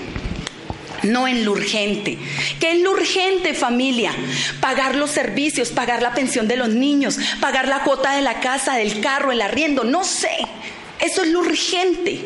no 1.02 1.28
en 1.28 1.44
lo 1.44 1.52
urgente. 1.52 2.18
¿Qué 2.58 2.72
es 2.72 2.80
lo 2.80 2.92
urgente, 2.92 3.54
familia? 3.54 4.12
Pagar 4.60 4.94
los 4.94 5.10
servicios, 5.10 5.70
pagar 5.70 6.02
la 6.02 6.14
pensión 6.14 6.48
de 6.48 6.56
los 6.56 6.70
niños, 6.70 7.18
pagar 7.40 7.68
la 7.68 7.84
cuota 7.84 8.14
de 8.14 8.22
la 8.22 8.40
casa, 8.40 8.76
del 8.76 9.00
carro, 9.00 9.32
el 9.32 9.42
arriendo, 9.42 9.84
no 9.84 10.04
sé. 10.04 10.36
Eso 11.00 11.22
es 11.22 11.28
lo 11.28 11.40
urgente. 11.40 12.20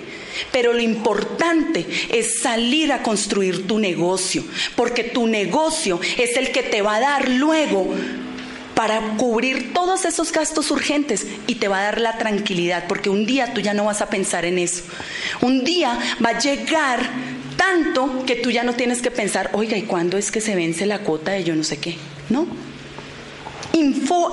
Pero 0.50 0.72
lo 0.72 0.80
importante 0.80 1.86
es 2.10 2.40
salir 2.40 2.92
a 2.92 3.02
construir 3.02 3.68
tu 3.68 3.78
negocio, 3.78 4.44
porque 4.74 5.04
tu 5.04 5.28
negocio 5.28 6.00
es 6.18 6.36
el 6.36 6.50
que 6.50 6.64
te 6.64 6.82
va 6.82 6.96
a 6.96 7.00
dar 7.00 7.28
luego 7.28 7.94
para 8.74 9.16
cubrir 9.16 9.72
todos 9.72 10.04
esos 10.04 10.32
gastos 10.32 10.70
urgentes 10.70 11.26
y 11.46 11.56
te 11.56 11.68
va 11.68 11.78
a 11.78 11.84
dar 11.84 12.00
la 12.00 12.18
tranquilidad, 12.18 12.84
porque 12.88 13.10
un 13.10 13.26
día 13.26 13.54
tú 13.54 13.60
ya 13.60 13.74
no 13.74 13.84
vas 13.84 14.02
a 14.02 14.10
pensar 14.10 14.44
en 14.44 14.58
eso. 14.58 14.82
Un 15.40 15.64
día 15.64 15.98
va 16.24 16.30
a 16.30 16.38
llegar 16.38 17.08
tanto 17.64 18.24
que 18.26 18.36
tú 18.36 18.50
ya 18.50 18.62
no 18.62 18.74
tienes 18.74 19.00
que 19.00 19.10
pensar, 19.10 19.50
oiga, 19.54 19.76
¿y 19.76 19.82
cuándo 19.82 20.18
es 20.18 20.30
que 20.30 20.40
se 20.40 20.54
vence 20.54 20.84
la 20.84 20.98
cuota 20.98 21.32
de 21.32 21.44
yo 21.44 21.54
no 21.54 21.64
sé 21.64 21.78
qué? 21.78 21.96
¿No? 22.28 22.46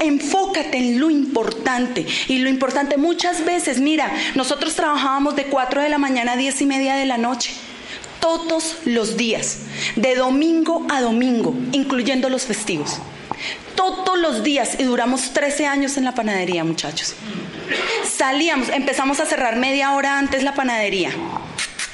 enfócate 0.01 0.77
en 0.77 0.99
lo 0.99 1.09
importante. 1.09 2.05
Y 2.27 2.39
lo 2.39 2.49
importante 2.49 2.97
muchas 2.97 3.45
veces, 3.45 3.79
mira, 3.79 4.11
nosotros 4.35 4.75
trabajábamos 4.75 5.35
de 5.35 5.45
4 5.45 5.81
de 5.81 5.89
la 5.89 5.97
mañana 5.97 6.33
a 6.33 6.37
10 6.37 6.61
y 6.61 6.65
media 6.65 6.95
de 6.95 7.05
la 7.05 7.17
noche. 7.17 7.53
Todos 8.19 8.77
los 8.85 9.17
días, 9.17 9.59
de 9.95 10.15
domingo 10.15 10.85
a 10.89 11.01
domingo, 11.01 11.55
incluyendo 11.71 12.29
los 12.29 12.43
festivos. 12.43 12.97
Todos 13.75 14.19
los 14.19 14.43
días 14.43 14.79
y 14.79 14.83
duramos 14.83 15.33
13 15.33 15.65
años 15.65 15.97
en 15.97 16.03
la 16.03 16.13
panadería, 16.13 16.63
muchachos. 16.63 17.15
Salíamos, 18.03 18.69
empezamos 18.69 19.19
a 19.19 19.25
cerrar 19.25 19.55
media 19.55 19.93
hora 19.93 20.19
antes 20.19 20.43
la 20.43 20.53
panadería 20.53 21.11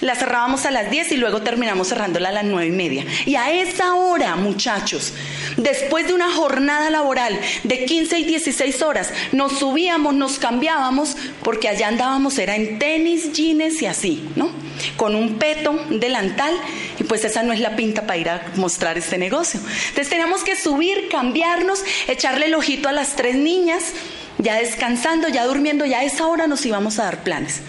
la 0.01 0.15
cerrábamos 0.15 0.65
a 0.65 0.71
las 0.71 0.89
10 0.91 1.11
y 1.13 1.17
luego 1.17 1.41
terminamos 1.41 1.89
cerrándola 1.89 2.29
a 2.29 2.31
las 2.31 2.45
9 2.45 2.67
y 2.67 2.71
media. 2.71 3.05
Y 3.25 3.35
a 3.35 3.51
esa 3.51 3.95
hora, 3.95 4.35
muchachos, 4.35 5.13
después 5.57 6.07
de 6.07 6.13
una 6.13 6.31
jornada 6.31 6.89
laboral 6.89 7.39
de 7.63 7.85
15 7.85 8.19
y 8.19 8.23
16 8.25 8.81
horas, 8.81 9.11
nos 9.31 9.59
subíamos, 9.59 10.13
nos 10.13 10.39
cambiábamos, 10.39 11.17
porque 11.43 11.69
allá 11.69 11.87
andábamos, 11.87 12.37
era 12.37 12.55
en 12.55 12.79
tenis, 12.79 13.31
jeans 13.33 13.81
y 13.81 13.85
así, 13.85 14.29
¿no? 14.35 14.49
Con 14.95 15.15
un 15.15 15.39
peto, 15.39 15.71
un 15.71 15.99
delantal, 15.99 16.53
y 16.99 17.03
pues 17.03 17.25
esa 17.25 17.43
no 17.43 17.53
es 17.53 17.59
la 17.59 17.75
pinta 17.75 18.03
para 18.03 18.17
ir 18.17 18.29
a 18.29 18.51
mostrar 18.55 18.97
este 18.97 19.17
negocio. 19.17 19.59
Entonces 19.59 20.09
teníamos 20.09 20.43
que 20.43 20.55
subir, 20.55 21.09
cambiarnos, 21.09 21.83
echarle 22.07 22.45
el 22.45 22.55
ojito 22.55 22.89
a 22.89 22.91
las 22.91 23.15
tres 23.15 23.35
niñas 23.35 23.93
ya 24.39 24.55
descansando, 24.55 25.27
ya 25.29 25.45
durmiendo, 25.45 25.85
ya 25.85 25.99
a 25.99 26.03
esa 26.03 26.27
hora 26.27 26.47
nos 26.47 26.65
íbamos 26.65 26.99
a 26.99 27.05
dar 27.05 27.23
planes. 27.23 27.61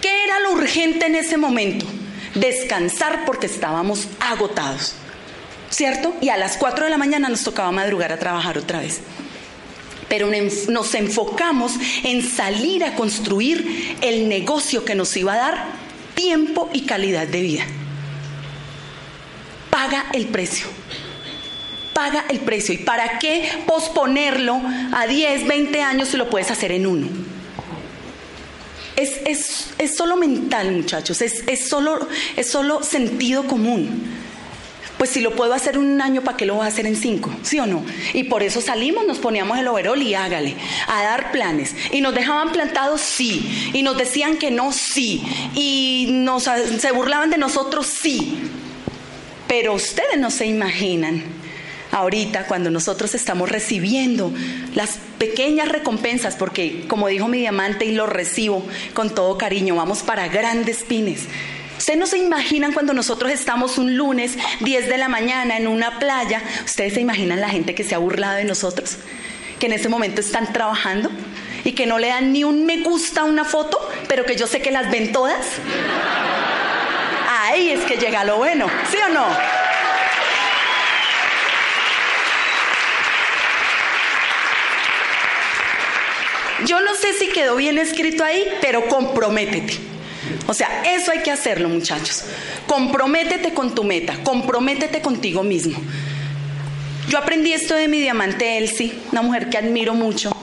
¿Qué 0.00 0.24
era 0.24 0.40
lo 0.40 0.52
urgente 0.52 1.06
en 1.06 1.14
ese 1.14 1.36
momento? 1.36 1.86
Descansar 2.34 3.24
porque 3.24 3.46
estábamos 3.46 4.08
agotados. 4.20 4.94
¿Cierto? 5.70 6.14
Y 6.20 6.28
a 6.28 6.36
las 6.36 6.56
4 6.58 6.84
de 6.84 6.90
la 6.90 6.98
mañana 6.98 7.28
nos 7.28 7.44
tocaba 7.44 7.72
madrugar 7.72 8.12
a 8.12 8.18
trabajar 8.18 8.58
otra 8.58 8.80
vez. 8.80 9.00
Pero 10.08 10.28
nos 10.68 10.94
enfocamos 10.94 11.72
en 12.04 12.22
salir 12.22 12.84
a 12.84 12.94
construir 12.94 13.96
el 14.02 14.28
negocio 14.28 14.84
que 14.84 14.94
nos 14.94 15.16
iba 15.16 15.32
a 15.32 15.38
dar 15.38 15.66
tiempo 16.14 16.68
y 16.74 16.82
calidad 16.82 17.26
de 17.26 17.40
vida. 17.40 17.64
Paga 19.70 20.06
el 20.12 20.26
precio 20.26 20.66
paga 21.92 22.24
el 22.28 22.40
precio. 22.40 22.74
¿Y 22.74 22.78
para 22.78 23.18
qué 23.18 23.48
posponerlo 23.66 24.60
a 24.92 25.06
10, 25.06 25.46
20 25.46 25.82
años 25.82 26.08
si 26.08 26.16
lo 26.16 26.30
puedes 26.30 26.50
hacer 26.50 26.72
en 26.72 26.86
uno? 26.86 27.08
Es, 28.96 29.20
es, 29.24 29.70
es 29.78 29.96
solo 29.96 30.16
mental, 30.16 30.72
muchachos, 30.72 31.22
es, 31.22 31.44
es, 31.46 31.66
solo, 31.66 32.06
es 32.36 32.50
solo 32.50 32.82
sentido 32.82 33.46
común. 33.46 34.22
Pues 34.98 35.10
si 35.10 35.20
lo 35.20 35.34
puedo 35.34 35.54
hacer 35.54 35.74
en 35.74 35.80
un 35.80 36.00
año, 36.00 36.22
¿para 36.22 36.36
qué 36.36 36.46
lo 36.46 36.54
voy 36.54 36.64
a 36.64 36.68
hacer 36.68 36.86
en 36.86 36.94
cinco? 36.94 37.34
¿Sí 37.42 37.58
o 37.58 37.66
no? 37.66 37.84
Y 38.12 38.24
por 38.24 38.42
eso 38.42 38.60
salimos, 38.60 39.04
nos 39.06 39.18
poníamos 39.18 39.58
el 39.58 39.66
overol 39.66 40.00
y 40.00 40.14
hágale, 40.14 40.54
a 40.86 41.02
dar 41.02 41.32
planes. 41.32 41.74
Y 41.90 42.02
nos 42.02 42.14
dejaban 42.14 42.52
plantados, 42.52 43.00
sí. 43.00 43.70
Y 43.72 43.82
nos 43.82 43.96
decían 43.96 44.36
que 44.36 44.52
no, 44.52 44.72
sí. 44.72 45.24
Y 45.56 46.08
nos, 46.10 46.44
se 46.44 46.92
burlaban 46.92 47.30
de 47.30 47.38
nosotros, 47.38 47.86
sí. 47.86 48.38
Pero 49.48 49.74
ustedes 49.74 50.18
no 50.18 50.30
se 50.30 50.46
imaginan 50.46 51.41
ahorita 51.92 52.46
cuando 52.46 52.70
nosotros 52.70 53.14
estamos 53.14 53.48
recibiendo 53.48 54.32
las 54.74 54.98
pequeñas 55.18 55.68
recompensas, 55.68 56.34
porque 56.34 56.86
como 56.88 57.06
dijo 57.06 57.28
mi 57.28 57.38
diamante 57.38 57.84
y 57.84 57.92
lo 57.92 58.06
recibo 58.06 58.66
con 58.94 59.14
todo 59.14 59.38
cariño, 59.38 59.76
vamos 59.76 60.02
para 60.02 60.26
grandes 60.28 60.82
pines. 60.82 61.28
Ustedes 61.78 61.98
no 61.98 62.06
se 62.06 62.18
imaginan 62.18 62.72
cuando 62.72 62.94
nosotros 62.94 63.30
estamos 63.30 63.76
un 63.76 63.96
lunes 63.96 64.38
10 64.60 64.88
de 64.88 64.98
la 64.98 65.08
mañana 65.08 65.56
en 65.56 65.68
una 65.68 65.98
playa, 65.98 66.42
ustedes 66.64 66.94
se 66.94 67.00
imaginan 67.00 67.40
la 67.40 67.48
gente 67.48 67.74
que 67.74 67.84
se 67.84 67.94
ha 67.94 67.98
burlado 67.98 68.36
de 68.36 68.44
nosotros, 68.44 68.96
que 69.58 69.66
en 69.66 69.74
ese 69.74 69.88
momento 69.88 70.20
están 70.20 70.52
trabajando 70.52 71.10
y 71.64 71.72
que 71.72 71.86
no 71.86 71.98
le 71.98 72.08
dan 72.08 72.32
ni 72.32 72.44
un 72.44 72.64
me 72.66 72.78
gusta 72.78 73.22
a 73.22 73.24
una 73.24 73.44
foto, 73.44 73.78
pero 74.08 74.24
que 74.24 74.36
yo 74.36 74.46
sé 74.46 74.62
que 74.62 74.70
las 74.70 74.90
ven 74.90 75.12
todas. 75.12 75.44
Ahí 77.42 77.70
es 77.70 77.84
que 77.84 77.96
llega 77.96 78.24
lo 78.24 78.38
bueno, 78.38 78.66
¿sí 78.90 78.96
o 79.08 79.12
no? 79.12 79.26
Yo 86.66 86.80
no 86.80 86.94
sé 86.94 87.12
si 87.14 87.28
quedó 87.28 87.56
bien 87.56 87.78
escrito 87.78 88.24
ahí, 88.24 88.44
pero 88.60 88.86
comprométete. 88.88 89.92
O 90.46 90.54
sea, 90.54 90.82
eso 90.84 91.10
hay 91.10 91.20
que 91.20 91.30
hacerlo, 91.30 91.68
muchachos. 91.68 92.24
Comprométete 92.66 93.54
con 93.54 93.74
tu 93.74 93.84
meta, 93.84 94.22
comprométete 94.22 95.00
contigo 95.00 95.42
mismo. 95.42 95.78
Yo 97.08 97.18
aprendí 97.18 97.52
esto 97.52 97.74
de 97.74 97.88
mi 97.88 98.00
diamante 98.00 98.58
Elsie, 98.58 98.92
una 99.10 99.22
mujer 99.22 99.50
que 99.50 99.58
admiro 99.58 99.94
mucho. 99.94 100.34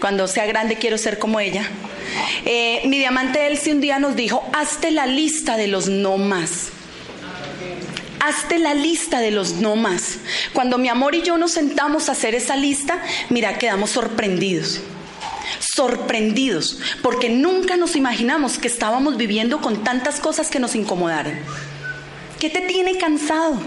Cuando 0.00 0.26
sea 0.28 0.46
grande 0.46 0.76
quiero 0.76 0.98
ser 0.98 1.18
como 1.18 1.40
ella. 1.40 1.68
Eh, 2.44 2.82
mi 2.86 2.98
diamante 2.98 3.46
Elsie 3.46 3.72
un 3.72 3.80
día 3.80 3.98
nos 3.98 4.16
dijo, 4.16 4.42
hazte 4.52 4.90
la 4.90 5.06
lista 5.06 5.56
de 5.56 5.68
los 5.68 5.88
no 5.88 6.16
más. 6.16 6.68
Hazte 8.20 8.58
la 8.58 8.74
lista 8.74 9.20
de 9.20 9.30
los 9.30 9.54
no 9.54 9.76
más. 9.76 10.18
Cuando 10.52 10.78
mi 10.78 10.88
amor 10.88 11.14
y 11.14 11.22
yo 11.22 11.38
nos 11.38 11.52
sentamos 11.52 12.08
a 12.08 12.12
hacer 12.12 12.34
esa 12.34 12.56
lista, 12.56 13.00
mira, 13.28 13.58
quedamos 13.58 13.90
sorprendidos 13.90 14.80
sorprendidos, 15.76 16.78
porque 17.02 17.28
nunca 17.28 17.76
nos 17.76 17.96
imaginamos 17.96 18.56
que 18.56 18.66
estábamos 18.66 19.18
viviendo 19.18 19.60
con 19.60 19.84
tantas 19.84 20.20
cosas 20.20 20.48
que 20.48 20.58
nos 20.58 20.74
incomodaran. 20.74 21.38
¿Qué 22.40 22.48
te 22.48 22.62
tiene 22.62 22.96
cansado? 22.96 23.58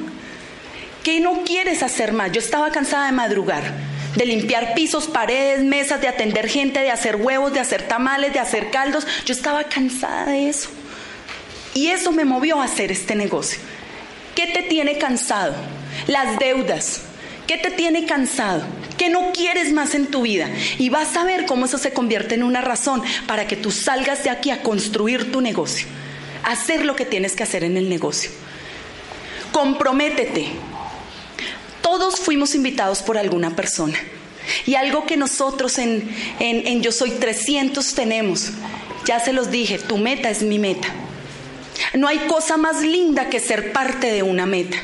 ¿Qué 1.03 1.19
no 1.19 1.43
quieres 1.43 1.83
hacer 1.83 2.11
más? 2.11 2.31
Yo 2.31 2.41
estaba 2.41 2.71
cansada 2.71 3.05
de 3.05 3.11
madrugar, 3.11 3.63
de 4.15 4.25
limpiar 4.25 4.73
pisos, 4.73 5.05
paredes, 5.05 5.63
mesas, 5.63 6.01
de 6.01 6.07
atender 6.07 6.49
gente, 6.49 6.79
de 6.79 6.89
hacer 6.89 7.15
huevos, 7.15 7.53
de 7.53 7.59
hacer 7.59 7.87
tamales, 7.87 8.33
de 8.33 8.39
hacer 8.39 8.71
caldos. 8.71 9.05
Yo 9.25 9.33
estaba 9.35 9.65
cansada 9.65 10.31
de 10.31 10.49
eso. 10.49 10.69
Y 11.75 11.89
eso 11.89 12.11
me 12.11 12.25
movió 12.25 12.59
a 12.59 12.65
hacer 12.65 12.91
este 12.91 13.13
negocio. 13.13 13.59
¿Qué 14.35 14.47
te 14.47 14.63
tiene 14.63 14.97
cansado? 14.97 15.53
Las 16.07 16.39
deudas. 16.39 17.03
¿Qué 17.45 17.57
te 17.57 17.69
tiene 17.69 18.05
cansado? 18.07 18.63
Que 18.99 19.09
no 19.09 19.31
quieres 19.31 19.71
más 19.71 19.95
en 19.95 20.07
tu 20.07 20.23
vida. 20.23 20.49
Y 20.77 20.89
vas 20.89 21.15
a 21.15 21.23
ver 21.23 21.45
cómo 21.45 21.65
eso 21.65 21.77
se 21.77 21.93
convierte 21.93 22.35
en 22.35 22.43
una 22.43 22.61
razón 22.61 23.01
para 23.25 23.47
que 23.47 23.55
tú 23.55 23.71
salgas 23.71 24.25
de 24.25 24.29
aquí 24.29 24.51
a 24.51 24.61
construir 24.61 25.31
tu 25.31 25.39
negocio, 25.39 25.87
a 26.43 26.51
hacer 26.51 26.85
lo 26.85 26.97
que 26.97 27.05
tienes 27.05 27.33
que 27.33 27.43
hacer 27.43 27.63
en 27.63 27.77
el 27.77 27.89
negocio. 27.89 28.29
Comprométete. 29.53 30.47
Todos 31.81 32.19
fuimos 32.19 32.53
invitados 32.53 33.01
por 33.01 33.17
alguna 33.17 33.55
persona. 33.55 33.97
Y 34.65 34.75
algo 34.75 35.05
que 35.05 35.15
nosotros 35.15 35.77
en, 35.77 36.09
en 36.39 36.81
Yo 36.81 36.91
Soy 36.91 37.11
300 37.11 37.93
tenemos, 37.93 38.51
ya 39.05 39.19
se 39.21 39.31
los 39.31 39.49
dije, 39.49 39.79
tu 39.79 39.97
meta 39.97 40.29
es 40.29 40.41
mi 40.41 40.59
meta. 40.59 40.89
No 41.93 42.07
hay 42.07 42.17
cosa 42.27 42.57
más 42.57 42.81
linda 42.81 43.29
que 43.29 43.39
ser 43.39 43.71
parte 43.71 44.11
de 44.11 44.23
una 44.23 44.45
meta. 44.45 44.77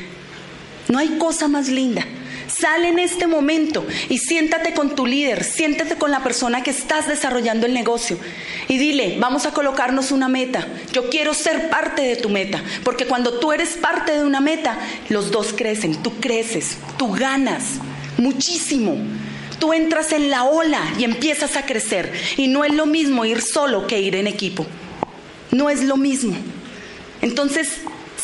No 0.88 0.98
hay 0.98 1.18
cosa 1.18 1.48
más 1.48 1.68
linda. 1.68 2.06
Sale 2.48 2.88
en 2.88 2.98
este 2.98 3.26
momento 3.26 3.86
y 4.08 4.18
siéntate 4.18 4.72
con 4.72 4.94
tu 4.94 5.06
líder, 5.06 5.44
siéntate 5.44 5.96
con 5.96 6.10
la 6.10 6.22
persona 6.22 6.62
que 6.62 6.70
estás 6.70 7.08
desarrollando 7.08 7.66
el 7.66 7.74
negocio 7.74 8.18
y 8.68 8.78
dile, 8.78 9.16
vamos 9.18 9.46
a 9.46 9.52
colocarnos 9.52 10.12
una 10.12 10.28
meta. 10.28 10.66
Yo 10.92 11.10
quiero 11.10 11.34
ser 11.34 11.68
parte 11.70 12.02
de 12.02 12.16
tu 12.16 12.28
meta, 12.28 12.62
porque 12.84 13.06
cuando 13.06 13.38
tú 13.38 13.52
eres 13.52 13.70
parte 13.74 14.12
de 14.12 14.24
una 14.24 14.40
meta, 14.40 14.78
los 15.08 15.30
dos 15.30 15.52
crecen, 15.52 16.02
tú 16.02 16.12
creces, 16.20 16.78
tú 16.96 17.12
ganas 17.12 17.80
muchísimo. 18.18 18.96
Tú 19.58 19.72
entras 19.72 20.12
en 20.12 20.28
la 20.28 20.44
ola 20.44 20.80
y 20.98 21.04
empiezas 21.04 21.56
a 21.56 21.64
crecer. 21.64 22.12
Y 22.36 22.48
no 22.48 22.64
es 22.64 22.74
lo 22.74 22.84
mismo 22.86 23.24
ir 23.24 23.40
solo 23.40 23.86
que 23.86 24.00
ir 24.00 24.14
en 24.14 24.26
equipo. 24.26 24.66
No 25.50 25.70
es 25.70 25.82
lo 25.82 25.96
mismo. 25.96 26.36
Entonces, 27.22 27.80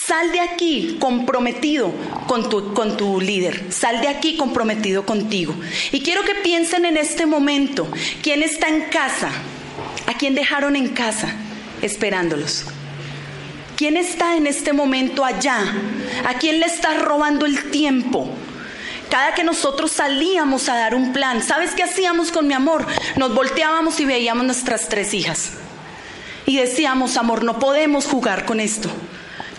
Sal 0.06 0.32
de 0.32 0.40
aquí 0.40 0.96
comprometido 0.98 1.92
con 2.26 2.48
tu, 2.48 2.74
con 2.74 2.96
tu 2.96 3.20
líder. 3.20 3.72
Sal 3.72 4.00
de 4.00 4.08
aquí 4.08 4.36
comprometido 4.36 5.06
contigo. 5.06 5.54
Y 5.92 6.00
quiero 6.00 6.24
que 6.24 6.34
piensen 6.34 6.84
en 6.84 6.96
este 6.96 7.24
momento, 7.24 7.88
¿quién 8.20 8.42
está 8.42 8.68
en 8.68 8.82
casa? 8.82 9.30
¿A 10.06 10.14
quién 10.14 10.34
dejaron 10.34 10.74
en 10.74 10.88
casa 10.88 11.32
esperándolos? 11.82 12.64
¿Quién 13.76 13.96
está 13.96 14.36
en 14.36 14.48
este 14.48 14.72
momento 14.72 15.24
allá? 15.24 15.58
¿A 16.26 16.34
quién 16.34 16.58
le 16.58 16.66
está 16.66 16.94
robando 16.98 17.46
el 17.46 17.70
tiempo? 17.70 18.28
Cada 19.08 19.34
que 19.34 19.44
nosotros 19.44 19.92
salíamos 19.92 20.68
a 20.68 20.74
dar 20.74 20.96
un 20.96 21.12
plan, 21.12 21.42
¿sabes 21.42 21.72
qué 21.72 21.84
hacíamos 21.84 22.32
con 22.32 22.48
mi 22.48 22.54
amor? 22.54 22.86
Nos 23.16 23.34
volteábamos 23.34 24.00
y 24.00 24.04
veíamos 24.04 24.46
nuestras 24.46 24.88
tres 24.88 25.14
hijas. 25.14 25.52
Y 26.44 26.56
decíamos, 26.56 27.16
amor, 27.16 27.44
no 27.44 27.60
podemos 27.60 28.06
jugar 28.06 28.46
con 28.46 28.58
esto. 28.58 28.90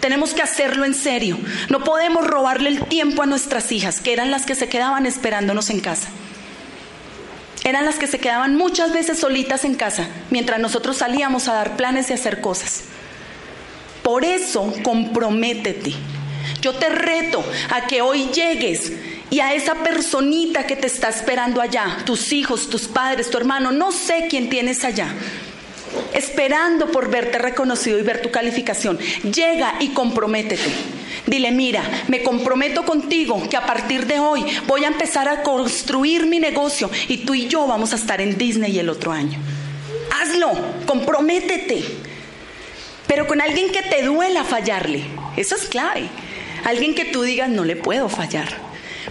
Tenemos 0.04 0.34
que 0.34 0.42
hacerlo 0.42 0.84
en 0.84 0.96
serio. 0.96 1.38
No 1.70 1.86
podemos 1.86 2.28
robarle 2.28 2.68
el 2.68 2.84
tiempo 2.88 3.24
a 3.24 3.26
nuestras 3.26 3.72
hijas, 3.72 4.02
que 4.02 4.12
eran 4.12 4.32
las 4.32 4.46
que 4.46 4.54
se 4.54 4.68
quedaban 4.68 5.06
esperándonos 5.06 5.70
en 5.70 5.80
casa. 5.80 6.10
Eran 7.64 7.86
las 7.86 7.96
que 7.96 8.08
se 8.08 8.20
quedaban 8.20 8.58
muchas 8.58 8.92
veces 8.92 9.18
solitas 9.18 9.64
en 9.64 9.76
casa, 9.76 10.10
mientras 10.30 10.60
nosotros 10.60 10.98
salíamos 10.98 11.48
a 11.48 11.54
dar 11.54 11.78
planes 11.78 12.10
y 12.10 12.14
hacer 12.14 12.42
cosas. 12.42 12.82
Por 14.04 14.26
eso, 14.26 14.74
comprométete. 14.84 15.94
Yo 16.62 16.76
te 16.76 16.90
reto 16.90 17.42
a 17.70 17.88
que 17.88 18.02
hoy 18.02 18.28
llegues 18.34 18.92
y 19.30 19.40
a 19.40 19.54
esa 19.54 19.76
personita 19.76 20.68
que 20.68 20.76
te 20.76 20.88
está 20.88 21.08
esperando 21.08 21.62
allá, 21.62 22.00
tus 22.06 22.34
hijos, 22.34 22.70
tus 22.70 22.90
padres, 22.90 23.30
tu 23.30 23.38
hermano, 23.38 23.72
no 23.72 23.94
sé 23.94 24.28
quién 24.30 24.50
tienes 24.50 24.84
allá, 24.84 25.14
esperando 26.14 26.92
por 26.92 27.10
verte 27.10 27.38
reconocido 27.38 28.00
y 28.00 28.04
ver 28.04 28.22
tu 28.22 28.32
calificación. 28.32 28.98
Llega 29.24 29.76
y 29.80 29.90
comprométete. 29.90 30.72
Dile, 31.26 31.52
mira, 31.52 31.84
me 32.08 32.22
comprometo 32.22 32.84
contigo 32.84 33.48
que 33.50 33.58
a 33.58 33.66
partir 33.66 34.06
de 34.06 34.20
hoy 34.20 34.46
voy 34.68 34.84
a 34.84 34.90
empezar 34.90 35.30
a 35.30 35.42
construir 35.42 36.26
mi 36.26 36.40
negocio 36.40 36.90
y 37.08 37.18
tú 37.18 37.34
y 37.34 37.48
yo 37.48 37.66
vamos 37.66 37.94
a 37.94 37.96
estar 37.96 38.20
en 38.20 38.38
Disney 38.38 38.78
el 38.78 38.90
otro 38.90 39.12
año. 39.12 39.40
Hazlo, 40.22 40.52
comprométete. 40.86 41.84
Pero 43.08 43.28
con 43.28 43.42
alguien 43.42 43.72
que 43.72 43.82
te 43.84 44.04
duela 44.04 44.44
fallarle. 44.44 45.06
Eso 45.38 45.56
es 45.56 45.64
clave. 45.66 46.10
Alguien 46.66 46.96
que 46.96 47.06
tú 47.06 47.24
digas, 47.24 47.50
no 47.50 47.64
le 47.64 47.76
puedo 47.76 48.10
fallar. 48.10 48.48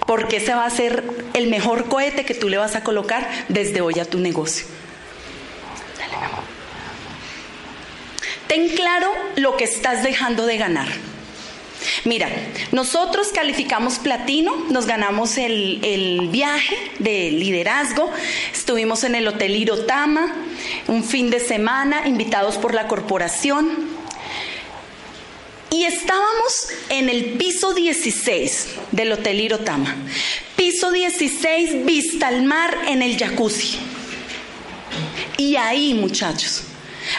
Porque 0.06 0.38
ese 0.38 0.54
va 0.54 0.66
a 0.66 0.70
ser 0.70 1.04
el 1.34 1.48
mejor 1.48 1.88
cohete 1.88 2.24
que 2.24 2.34
tú 2.34 2.48
le 2.48 2.56
vas 2.56 2.76
a 2.76 2.84
colocar 2.84 3.28
desde 3.48 3.80
hoy 3.80 3.98
a 4.00 4.04
tu 4.04 4.18
negocio. 4.18 4.66
Ten 8.52 8.68
claro 8.68 9.10
lo 9.36 9.56
que 9.56 9.64
estás 9.64 10.02
dejando 10.02 10.44
de 10.44 10.58
ganar. 10.58 10.86
Mira, 12.04 12.28
nosotros 12.70 13.28
calificamos 13.28 13.98
platino, 13.98 14.66
nos 14.68 14.84
ganamos 14.84 15.38
el, 15.38 15.80
el, 15.82 16.28
viaje 16.28 16.76
de 16.98 17.30
liderazgo, 17.30 18.10
estuvimos 18.52 19.04
en 19.04 19.14
el 19.14 19.26
Hotel 19.26 19.56
Irotama 19.56 20.34
un 20.86 21.02
fin 21.02 21.30
de 21.30 21.40
semana, 21.40 22.06
invitados 22.06 22.58
por 22.58 22.74
la 22.74 22.88
corporación. 22.88 23.70
Y 25.70 25.84
estábamos 25.84 26.68
en 26.90 27.08
el 27.08 27.38
piso 27.38 27.72
16 27.72 28.66
del 28.90 29.12
Hotel 29.12 29.40
Irotama. 29.40 29.96
Piso 30.56 30.92
16, 30.92 31.86
vista 31.86 32.28
al 32.28 32.42
mar 32.42 32.76
en 32.86 33.00
el 33.00 33.16
jacuzzi. 33.16 33.78
Y 35.38 35.56
ahí, 35.56 35.94
muchachos, 35.94 36.64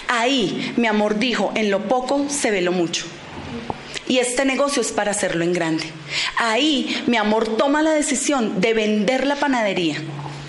ahí 0.07 0.73
mi 0.77 0.87
amor 0.87 1.19
dijo, 1.19 1.51
en 1.55 1.71
lo 1.71 1.87
poco 1.87 2.27
se 2.29 2.51
ve 2.51 2.61
lo 2.61 2.71
mucho. 2.71 3.05
Y 4.07 4.19
este 4.19 4.45
negocio 4.45 4.81
es 4.81 4.91
para 4.91 5.11
hacerlo 5.11 5.43
en 5.43 5.53
grande. 5.53 5.85
Ahí 6.37 7.03
mi 7.07 7.17
amor 7.17 7.57
toma 7.57 7.81
la 7.81 7.91
decisión 7.91 8.59
de 8.59 8.73
vender 8.73 9.25
la 9.25 9.35
panadería. 9.35 9.97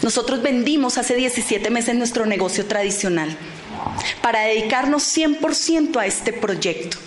Nosotros 0.03 0.43
vendimos 0.43 0.99
hace 0.99 1.15
17 1.15 1.71
meses 1.71 1.95
nuestro 1.95 2.27
negocio 2.27 2.67
tradicional 2.67 3.35
para 4.23 4.43
dedicarnos 4.43 5.05
100% 5.17 5.99
a 5.99 6.07
este 6.07 6.33
proyecto. 6.33 6.99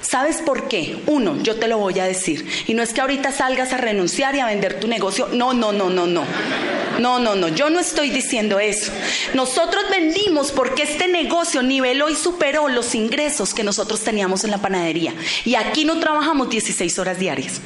¿Sabes 0.00 0.36
por 0.36 0.68
qué? 0.68 1.02
Uno, 1.06 1.42
yo 1.42 1.56
te 1.56 1.68
lo 1.68 1.78
voy 1.78 1.98
a 1.98 2.04
decir. 2.04 2.46
Y 2.66 2.74
no 2.74 2.82
es 2.82 2.92
que 2.92 3.00
ahorita 3.00 3.32
salgas 3.32 3.72
a 3.72 3.78
renunciar 3.78 4.34
y 4.36 4.40
a 4.40 4.46
vender 4.46 4.78
tu 4.80 4.86
negocio. 4.86 5.28
No, 5.32 5.52
no, 5.54 5.72
no, 5.72 5.90
no, 5.90 6.06
no. 6.06 6.24
No, 6.98 7.18
no, 7.18 7.34
no. 7.34 7.48
Yo 7.48 7.70
no 7.70 7.80
estoy 7.80 8.10
diciendo 8.10 8.58
eso. 8.60 8.92
Nosotros 9.34 9.84
vendimos 9.90 10.52
porque 10.52 10.82
este 10.82 11.08
negocio 11.08 11.62
niveló 11.62 12.08
y 12.08 12.16
superó 12.16 12.68
los 12.68 12.94
ingresos 12.94 13.54
que 13.54 13.64
nosotros 13.64 14.00
teníamos 14.00 14.44
en 14.44 14.50
la 14.50 14.58
panadería. 14.58 15.14
Y 15.44 15.56
aquí 15.56 15.84
no 15.84 15.98
trabajamos 15.98 16.48
16 16.48 16.98
horas 16.98 17.18
diarias. 17.18 17.60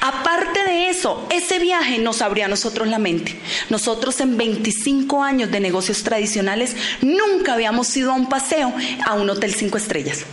Aparte 0.00 0.64
de 0.64 0.88
eso, 0.88 1.26
ese 1.30 1.58
viaje 1.58 1.98
nos 1.98 2.22
abrió 2.22 2.46
a 2.46 2.48
nosotros 2.48 2.88
la 2.88 2.98
mente. 2.98 3.38
Nosotros 3.68 4.20
en 4.20 4.36
25 4.36 5.22
años 5.22 5.50
de 5.50 5.60
negocios 5.60 6.02
tradicionales 6.02 6.74
nunca 7.00 7.54
habíamos 7.54 7.94
ido 7.96 8.10
a 8.10 8.14
un 8.14 8.28
paseo 8.28 8.72
a 9.04 9.14
un 9.14 9.28
hotel 9.30 9.54
cinco 9.54 9.76
estrellas. 9.78 10.24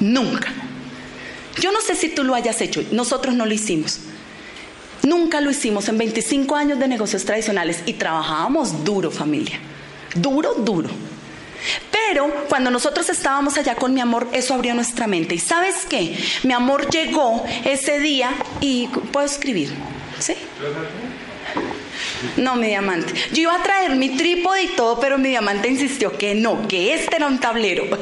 Nunca. 0.00 0.52
Yo 1.60 1.72
no 1.72 1.80
sé 1.80 1.94
si 1.94 2.08
tú 2.08 2.24
lo 2.24 2.34
hayas 2.34 2.60
hecho, 2.60 2.82
nosotros 2.92 3.34
no 3.34 3.46
lo 3.46 3.54
hicimos. 3.54 4.00
Nunca 5.02 5.40
lo 5.40 5.50
hicimos 5.50 5.88
en 5.88 5.98
25 5.98 6.56
años 6.56 6.78
de 6.78 6.88
negocios 6.88 7.24
tradicionales 7.24 7.82
y 7.86 7.94
trabajábamos 7.94 8.84
duro 8.84 9.10
familia. 9.10 9.58
Duro, 10.14 10.54
duro. 10.54 10.90
Pero 11.90 12.46
cuando 12.48 12.70
nosotros 12.70 13.08
estábamos 13.08 13.56
allá 13.56 13.74
con 13.74 13.94
mi 13.94 14.00
amor, 14.00 14.28
eso 14.32 14.54
abrió 14.54 14.74
nuestra 14.74 15.06
mente. 15.06 15.34
¿Y 15.34 15.38
sabes 15.38 15.86
qué? 15.88 16.16
Mi 16.42 16.52
amor 16.52 16.90
llegó 16.90 17.44
ese 17.64 18.00
día 18.00 18.30
y 18.60 18.88
puedo 19.12 19.26
escribir. 19.26 19.72
¿Sí? 20.18 20.34
No, 22.36 22.56
mi 22.56 22.66
diamante. 22.68 23.12
Yo 23.32 23.42
iba 23.42 23.54
a 23.54 23.62
traer 23.62 23.96
mi 23.96 24.16
trípode 24.16 24.62
y 24.62 24.68
todo, 24.68 24.98
pero 25.00 25.18
mi 25.18 25.28
diamante 25.28 25.68
insistió 25.68 26.16
que 26.16 26.34
no, 26.34 26.66
que 26.68 26.94
este 26.94 27.16
era 27.16 27.26
un 27.26 27.38
tablero. 27.38 27.84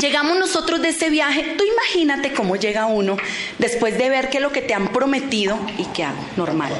Llegamos 0.00 0.38
nosotros 0.38 0.82
de 0.82 0.88
ese 0.88 1.08
viaje, 1.10 1.54
tú 1.56 1.64
imagínate 1.64 2.32
cómo 2.32 2.56
llega 2.56 2.86
uno 2.86 3.16
después 3.58 3.96
de 3.96 4.08
ver 4.08 4.28
que 4.28 4.40
lo 4.40 4.50
que 4.50 4.60
te 4.60 4.74
han 4.74 4.88
prometido 4.88 5.56
y 5.78 5.84
qué 5.86 6.04
hago, 6.04 6.18
normal. 6.36 6.72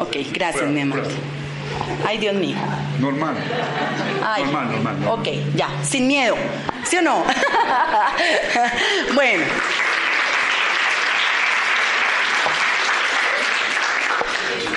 Ok, 0.00 0.16
gracias 0.32 0.68
mi 0.68 0.80
amante. 0.80 1.10
Ay, 2.04 2.18
Dios 2.18 2.34
mío. 2.34 2.56
Normal. 3.00 3.36
Normal, 4.38 4.70
normal, 4.72 5.00
normal. 5.00 5.20
Ok, 5.20 5.28
ya, 5.54 5.68
sin 5.82 6.06
miedo. 6.06 6.34
¿Sí 6.84 6.96
o 6.96 7.02
no? 7.02 7.22
bueno. 9.14 9.44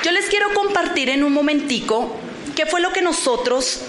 Yo 0.03 0.11
les 0.11 0.25
quiero 0.27 0.53
compartir 0.53 1.09
en 1.09 1.23
un 1.23 1.31
momentico 1.31 2.15
qué 2.55 2.65
fue 2.65 2.81
lo 2.81 2.91
que 2.91 3.01
nosotros, 3.01 3.81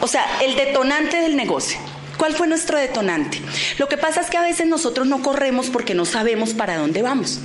o 0.00 0.06
sea, 0.06 0.24
el 0.42 0.54
detonante 0.54 1.18
del 1.18 1.36
negocio. 1.36 1.78
¿Cuál 2.18 2.34
fue 2.34 2.46
nuestro 2.46 2.78
detonante? 2.78 3.40
Lo 3.78 3.88
que 3.88 3.98
pasa 3.98 4.20
es 4.20 4.30
que 4.30 4.38
a 4.38 4.42
veces 4.42 4.66
nosotros 4.66 5.06
no 5.06 5.22
corremos 5.22 5.68
porque 5.68 5.94
no 5.94 6.04
sabemos 6.04 6.54
para 6.54 6.76
dónde 6.76 7.02
vamos. 7.02 7.40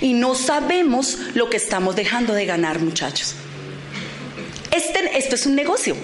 Y 0.00 0.14
no 0.14 0.34
sabemos 0.34 1.18
lo 1.34 1.48
que 1.48 1.56
estamos 1.56 1.96
dejando 1.96 2.34
de 2.34 2.44
ganar, 2.44 2.80
muchachos. 2.80 3.34
Este, 4.70 5.16
esto 5.16 5.34
es 5.34 5.46
un 5.46 5.54
negocio. 5.54 5.96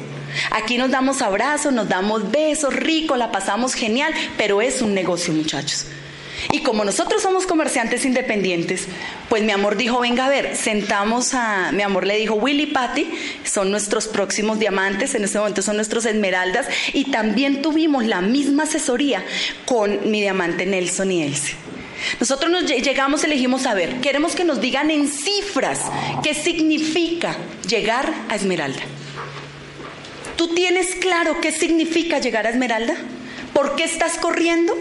Aquí 0.51 0.79
nos 0.79 0.91
damos 0.91 1.21
abrazos, 1.21 1.73
nos 1.73 1.89
damos 1.89 2.31
besos, 2.31 2.75
rico, 2.75 3.17
la 3.17 3.31
pasamos 3.31 3.75
genial, 3.75 4.13
pero 4.39 4.63
es 4.63 4.81
un 4.81 4.95
negocio, 4.95 5.35
muchachos. 5.35 5.87
Y 6.51 6.61
como 6.61 6.85
nosotros 6.85 7.23
somos 7.23 7.47
comerciantes 7.47 8.05
independientes, 8.05 8.87
pues 9.29 9.43
mi 9.43 9.53
amor 9.53 9.77
dijo, 9.77 10.01
venga 10.01 10.27
a 10.27 10.29
ver, 10.29 10.57
sentamos 10.57 11.35
a, 11.35 11.71
mi 11.73 11.83
amor 11.83 12.07
le 12.07 12.17
dijo, 12.17 12.35
Willy 12.35 12.67
Patty 12.67 13.09
son 13.45 13.71
nuestros 13.71 14.09
próximos 14.09 14.59
diamantes, 14.59 15.15
en 15.15 15.25
este 15.25 15.39
momento 15.39 15.63
son 15.63 15.77
nuestros 15.77 16.05
esmeraldas, 16.07 16.67
y 16.93 17.11
también 17.11 17.63
tuvimos 17.63 18.05
la 18.07 18.21
misma 18.21 18.65
asesoría 18.65 19.25
con 19.67 20.11
mi 20.11 20.21
diamante 20.21 20.67
Nelson 20.67 21.13
y 21.13 21.23
Elsie. 21.23 21.55
Nosotros 22.19 22.51
nos 22.51 22.67
llegamos, 22.67 23.23
elegimos 23.23 23.67
a 23.67 23.75
ver, 23.75 24.01
queremos 24.01 24.35
que 24.35 24.45
nos 24.45 24.61
digan 24.61 24.91
en 24.91 25.09
cifras 25.09 25.81
qué 26.23 26.35
significa 26.35 27.37
llegar 27.69 28.13
a 28.29 28.35
Esmeralda. 28.35 28.83
¿Tú 30.37 30.55
tienes 30.55 30.97
claro 30.97 31.41
qué 31.41 31.53
significa 31.53 32.19
llegar 32.19 32.47
a 32.47 32.51
Esmeralda? 32.51 32.97
¿Por 33.53 33.77
qué 33.77 33.85
estás 33.85 34.15
corriendo? 34.19 34.75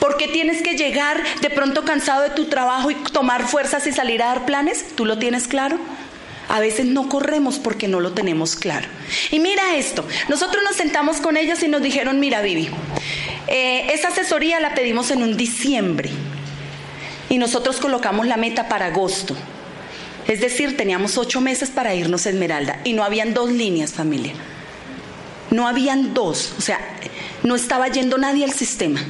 ¿Por 0.00 0.16
qué 0.16 0.28
tienes 0.28 0.62
que 0.62 0.76
llegar 0.76 1.22
de 1.40 1.50
pronto 1.50 1.84
cansado 1.84 2.22
de 2.22 2.30
tu 2.30 2.46
trabajo 2.46 2.90
y 2.90 2.94
tomar 2.94 3.46
fuerzas 3.46 3.86
y 3.86 3.92
salir 3.92 4.22
a 4.22 4.26
dar 4.26 4.44
planes? 4.44 4.84
¿Tú 4.94 5.04
lo 5.04 5.18
tienes 5.18 5.46
claro? 5.46 5.78
A 6.48 6.60
veces 6.60 6.86
no 6.86 7.08
corremos 7.08 7.58
porque 7.58 7.88
no 7.88 8.00
lo 8.00 8.12
tenemos 8.12 8.56
claro. 8.56 8.86
Y 9.30 9.40
mira 9.40 9.76
esto, 9.76 10.06
nosotros 10.28 10.62
nos 10.62 10.76
sentamos 10.76 11.18
con 11.18 11.36
ellos 11.36 11.62
y 11.62 11.68
nos 11.68 11.82
dijeron, 11.82 12.20
mira 12.20 12.42
Vivi, 12.42 12.68
eh, 13.46 13.86
esa 13.92 14.08
asesoría 14.08 14.60
la 14.60 14.74
pedimos 14.74 15.10
en 15.10 15.22
un 15.22 15.36
diciembre 15.36 16.10
y 17.28 17.38
nosotros 17.38 17.76
colocamos 17.76 18.26
la 18.26 18.36
meta 18.36 18.68
para 18.68 18.86
agosto. 18.86 19.34
Es 20.26 20.40
decir, 20.40 20.76
teníamos 20.76 21.18
ocho 21.18 21.40
meses 21.40 21.70
para 21.70 21.94
irnos 21.94 22.26
a 22.26 22.30
Esmeralda 22.30 22.80
y 22.84 22.94
no 22.94 23.04
habían 23.04 23.34
dos 23.34 23.50
líneas, 23.50 23.92
familia. 23.92 24.32
No 25.50 25.68
habían 25.68 26.14
dos, 26.14 26.54
o 26.58 26.62
sea, 26.62 26.80
no 27.42 27.54
estaba 27.54 27.88
yendo 27.88 28.18
nadie 28.18 28.44
al 28.44 28.52
sistema. 28.52 29.00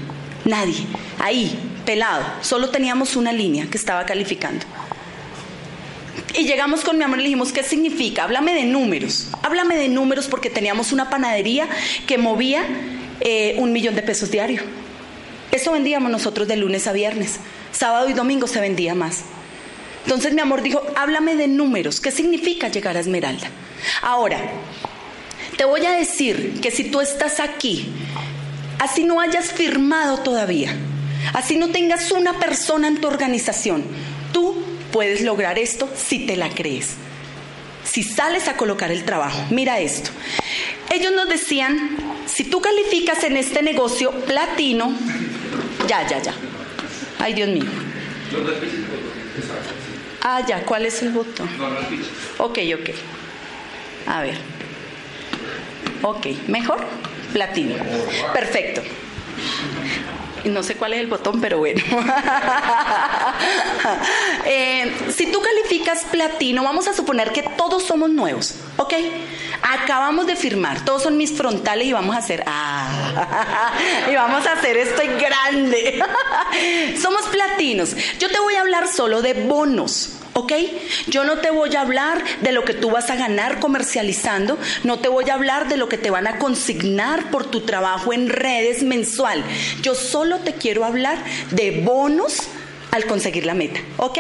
Nadie. 0.45 0.87
Ahí, 1.19 1.59
pelado. 1.85 2.25
Solo 2.43 2.71
teníamos 2.71 3.17
una 3.17 3.33
línea 3.33 3.67
que 3.67 3.79
estaba 3.79 4.05
calificando. 4.05 4.65
Y 6.37 6.45
llegamos 6.45 6.83
con 6.83 6.99
mi 6.99 7.05
amor 7.05 7.19
y 7.19 7.23
le 7.23 7.29
dijimos, 7.29 7.53
¿qué 7.53 7.63
significa? 7.63 8.25
Háblame 8.25 8.55
de 8.55 8.65
números. 8.65 9.29
Háblame 9.43 9.77
de 9.77 9.89
números 9.89 10.27
porque 10.27 10.51
teníamos 10.51 10.93
una 10.93 11.09
panadería 11.09 11.69
que 12.07 12.19
movía 12.19 12.65
eh, 13.21 13.55
un 13.59 13.73
millón 13.73 13.95
de 13.95 14.03
pesos 14.03 14.31
diario. 14.31 14.63
Eso 15.53 15.73
vendíamos 15.73 16.11
nosotros 16.11 16.49
de 16.49 16.57
lunes 16.57 16.87
a 16.89 16.93
viernes. 16.93 17.39
Sábado 17.71 18.09
y 18.09 18.13
domingo 18.13 18.47
se 18.49 18.61
vendía 18.61 18.95
más. 18.95 19.23
Entonces 20.05 20.35
mi 20.35 20.41
amor 20.41 20.63
dijo, 20.63 20.83
háblame 20.97 21.37
de 21.37 21.47
números. 21.47 22.01
¿Qué 22.01 22.11
significa 22.11 22.69
llegar 22.69 22.97
a 22.97 23.01
Esmeralda? 23.01 23.47
Ahora, 24.03 24.39
te 25.57 25.65
voy 25.65 25.87
a 25.87 25.93
decir 25.93 26.61
que 26.61 26.71
si 26.71 26.85
tú 26.85 27.01
estás 27.01 27.39
aquí 27.39 27.87
así 28.85 29.05
no 29.05 29.21
hayas 29.21 29.51
firmado 29.53 30.19
todavía, 30.19 30.77
así 31.33 31.57
no 31.57 31.71
tengas 31.71 32.13
una 32.13 32.39
persona 32.39 32.87
en 32.89 33.01
tu 33.01 33.09
organización, 33.09 33.83
tú 34.33 34.63
puedes 34.93 35.23
lograr 35.23 35.59
esto 35.59 35.89
si 35.97 36.27
te 36.27 36.37
la 36.37 36.51
crees. 36.51 36.95
Si 37.83 38.03
sales 38.03 38.49
a 38.49 38.57
colocar 38.57 38.91
el 38.91 39.05
trabajo, 39.05 39.39
mira 39.51 39.79
esto. 39.79 40.11
Ellos 40.91 41.13
nos 41.13 41.29
decían, 41.29 41.97
si 42.27 42.45
tú 42.45 42.61
calificas 42.61 43.25
en 43.25 43.37
este 43.37 43.63
negocio 43.63 44.11
platino, 44.11 44.93
ya, 45.87 46.07
ya, 46.07 46.21
ya. 46.21 46.35
Ay, 47.19 47.35
Dios 47.35 47.49
mío. 47.49 47.65
Ah, 50.23 50.45
ya, 50.47 50.63
¿cuál 50.65 50.87
es 50.87 51.03
el 51.03 51.11
botón? 51.11 51.49
Ok, 52.39 52.59
ok. 52.75 52.91
A 54.07 54.23
ver. 54.23 54.37
Ok, 56.03 56.27
¿mejor? 56.49 56.85
Platino. 57.35 57.75
Perfecto. 58.33 58.81
No 60.45 60.63
sé 60.63 60.77
cuál 60.77 60.93
es 60.93 61.01
el 61.01 61.09
botón, 61.09 61.41
pero 61.41 61.59
bueno. 61.59 61.83
Eh, 64.47 64.93
si 65.15 65.33
tú 65.33 65.41
calificas 65.41 66.05
platino, 66.11 66.63
vamos 66.63 66.87
a 66.87 66.93
suponer 66.93 67.33
que 67.33 67.43
todos 67.43 67.83
somos 67.83 68.11
nuevos, 68.11 68.55
¿ok? 68.77 68.93
Acabamos 69.63 70.27
de 70.27 70.37
firmar, 70.37 70.85
todos 70.85 71.03
son 71.03 71.17
mis 71.17 71.33
frontales 71.33 71.87
y 71.89 71.93
vamos 71.93 72.15
a 72.15 72.19
hacer, 72.19 72.45
ah, 72.47 73.73
y 74.11 74.15
vamos 74.15 74.47
a 74.47 74.53
hacer 74.53 74.77
esto 74.77 75.03
grande. 75.19 76.03
somos 77.03 77.23
platinos. 77.27 77.97
Yo 78.19 78.29
te 78.31 78.39
voy 78.39 78.55
a 78.55 78.61
hablar 78.61 78.87
solo 78.87 79.23
de 79.23 79.33
bonos. 79.33 80.11
¿Ok? 80.35 80.53
Yo 81.07 81.23
no 81.25 81.39
te 81.39 81.51
voy 81.51 81.75
a 81.77 81.81
hablar 81.81 82.23
de 82.43 82.51
lo 82.51 82.65
que 82.65 82.75
tú 82.75 82.91
vas 82.91 83.09
a 83.09 83.17
ganar 83.17 83.61
comercializando, 83.61 84.59
no 84.83 84.99
te 84.99 85.09
voy 85.09 85.31
a 85.31 85.35
hablar 85.35 85.69
de 85.69 85.77
lo 85.77 85.89
que 85.89 85.97
te 85.97 86.11
van 86.11 86.27
a 86.27 86.39
consignar 86.39 87.31
por 87.31 87.45
tu 87.47 87.61
trabajo 87.61 88.13
en 88.13 88.29
redes 88.29 88.83
mensual. 88.83 89.45
Yo 89.83 89.95
solo 89.95 90.41
te 90.41 90.55
quiero 90.55 90.85
hablar 90.85 91.23
de 91.53 91.83
bonos 91.83 92.49
al 92.91 93.07
conseguir 93.07 93.47
la 93.47 93.55
meta. 93.55 93.81
¿Ok? 93.97 94.19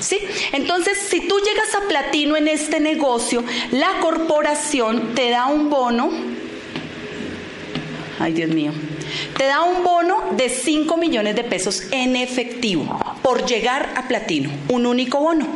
¿Sí? 0.00 0.18
Entonces, 0.52 0.98
si 0.98 1.26
tú 1.26 1.38
llegas 1.38 1.74
a 1.74 1.88
platino 1.88 2.36
en 2.36 2.48
este 2.48 2.78
negocio, 2.78 3.42
la 3.70 4.00
corporación 4.00 5.14
te 5.14 5.30
da 5.30 5.46
un 5.46 5.70
bono. 5.70 6.10
Ay, 8.18 8.32
Dios 8.32 8.50
mío. 8.50 8.72
Te 9.38 9.44
da 9.44 9.62
un 9.62 9.82
bono 9.82 10.32
de 10.36 10.50
5 10.50 10.96
millones 10.98 11.36
de 11.36 11.44
pesos 11.44 11.84
en 11.90 12.16
efectivo 12.16 13.13
por 13.24 13.46
llegar 13.46 13.90
a 13.96 14.06
platino, 14.06 14.50
un 14.68 14.84
único 14.84 15.18
bono. 15.18 15.48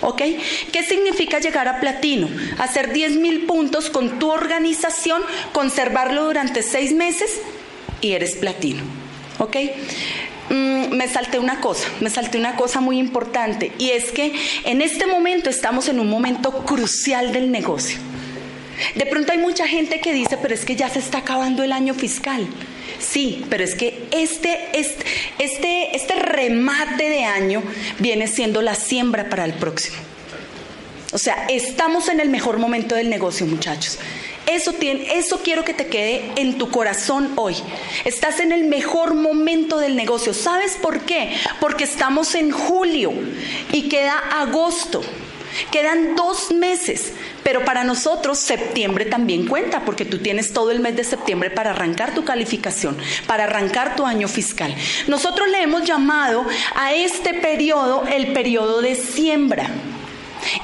¿Ok? 0.00 0.22
¿Qué 0.70 0.84
significa 0.84 1.40
llegar 1.40 1.66
a 1.66 1.80
platino? 1.80 2.28
Hacer 2.58 2.92
10 2.92 3.16
mil 3.16 3.46
puntos 3.46 3.90
con 3.90 4.20
tu 4.20 4.30
organización, 4.30 5.20
conservarlo 5.52 6.22
durante 6.26 6.62
6 6.62 6.92
meses 6.92 7.40
y 8.00 8.12
eres 8.12 8.36
platino. 8.36 8.84
¿Ok? 9.40 9.56
Mm, 10.50 10.94
me 10.94 11.08
salté 11.08 11.40
una 11.40 11.60
cosa, 11.60 11.88
me 12.00 12.10
salté 12.10 12.38
una 12.38 12.54
cosa 12.54 12.80
muy 12.80 13.00
importante 13.00 13.72
y 13.76 13.90
es 13.90 14.12
que 14.12 14.32
en 14.62 14.80
este 14.80 15.06
momento 15.06 15.50
estamos 15.50 15.88
en 15.88 15.98
un 15.98 16.08
momento 16.08 16.64
crucial 16.64 17.32
del 17.32 17.50
negocio. 17.50 17.98
De 18.94 19.04
pronto 19.04 19.32
hay 19.32 19.38
mucha 19.38 19.66
gente 19.66 19.98
que 19.98 20.12
dice, 20.12 20.38
pero 20.40 20.54
es 20.54 20.64
que 20.64 20.76
ya 20.76 20.88
se 20.88 21.00
está 21.00 21.18
acabando 21.18 21.64
el 21.64 21.72
año 21.72 21.92
fiscal. 21.92 22.46
Sí, 22.98 23.44
pero 23.48 23.64
es 23.64 23.74
que 23.74 24.06
este, 24.10 24.58
este, 24.72 25.04
este, 25.38 25.96
este 25.96 26.14
remate 26.14 27.08
de 27.08 27.24
año 27.24 27.62
viene 27.98 28.26
siendo 28.26 28.62
la 28.62 28.74
siembra 28.74 29.28
para 29.28 29.44
el 29.44 29.54
próximo. 29.54 29.96
O 31.12 31.18
sea, 31.18 31.46
estamos 31.48 32.08
en 32.08 32.20
el 32.20 32.28
mejor 32.28 32.58
momento 32.58 32.94
del 32.94 33.08
negocio, 33.08 33.46
muchachos. 33.46 33.98
Eso, 34.46 34.72
tiene, 34.74 35.18
eso 35.18 35.40
quiero 35.42 35.64
que 35.64 35.74
te 35.74 35.86
quede 35.86 36.30
en 36.36 36.56
tu 36.56 36.70
corazón 36.70 37.32
hoy. 37.36 37.56
Estás 38.04 38.38
en 38.38 38.52
el 38.52 38.64
mejor 38.64 39.14
momento 39.14 39.78
del 39.78 39.96
negocio. 39.96 40.32
¿Sabes 40.34 40.76
por 40.80 41.00
qué? 41.00 41.36
Porque 41.60 41.84
estamos 41.84 42.34
en 42.36 42.52
julio 42.52 43.12
y 43.72 43.88
queda 43.88 44.18
agosto. 44.18 45.02
Quedan 45.70 46.16
dos 46.16 46.52
meses, 46.52 47.12
pero 47.42 47.64
para 47.64 47.84
nosotros 47.84 48.38
septiembre 48.38 49.04
también 49.04 49.46
cuenta, 49.46 49.84
porque 49.84 50.04
tú 50.04 50.18
tienes 50.18 50.52
todo 50.52 50.70
el 50.70 50.80
mes 50.80 50.96
de 50.96 51.04
septiembre 51.04 51.50
para 51.50 51.70
arrancar 51.70 52.14
tu 52.14 52.24
calificación, 52.24 52.96
para 53.26 53.44
arrancar 53.44 53.96
tu 53.96 54.06
año 54.06 54.28
fiscal. 54.28 54.74
Nosotros 55.06 55.48
le 55.48 55.62
hemos 55.62 55.84
llamado 55.84 56.44
a 56.74 56.94
este 56.94 57.34
periodo 57.34 58.04
el 58.06 58.32
periodo 58.32 58.82
de 58.82 58.94
siembra. 58.94 59.68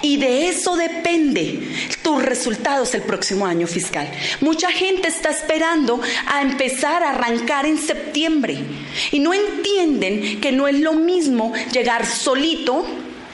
Y 0.01 0.17
de 0.17 0.49
eso 0.49 0.77
depende 0.77 1.61
tus 2.03 2.23
resultados 2.23 2.95
el 2.95 3.03
próximo 3.03 3.47
año 3.47 3.67
fiscal. 3.67 4.09
Mucha 4.41 4.71
gente 4.71 5.09
está 5.09 5.31
esperando 5.31 6.01
a 6.27 6.43
empezar 6.43 7.03
a 7.03 7.11
arrancar 7.11 7.67
en 7.67 7.79
septiembre 7.79 8.59
y 9.11 9.19
no 9.19 9.35
entienden 9.35 10.41
que 10.41 10.53
no 10.53 10.69
es 10.69 10.79
lo 10.79 10.93
mismo 10.93 11.53
llegar 11.73 12.07
solito 12.07 12.87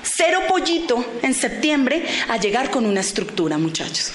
cero 0.02 0.40
pollito 0.48 1.04
en 1.22 1.34
septiembre 1.34 2.04
a 2.28 2.36
llegar 2.36 2.70
con 2.70 2.86
una 2.86 3.00
estructura, 3.00 3.58
muchachos. 3.58 4.12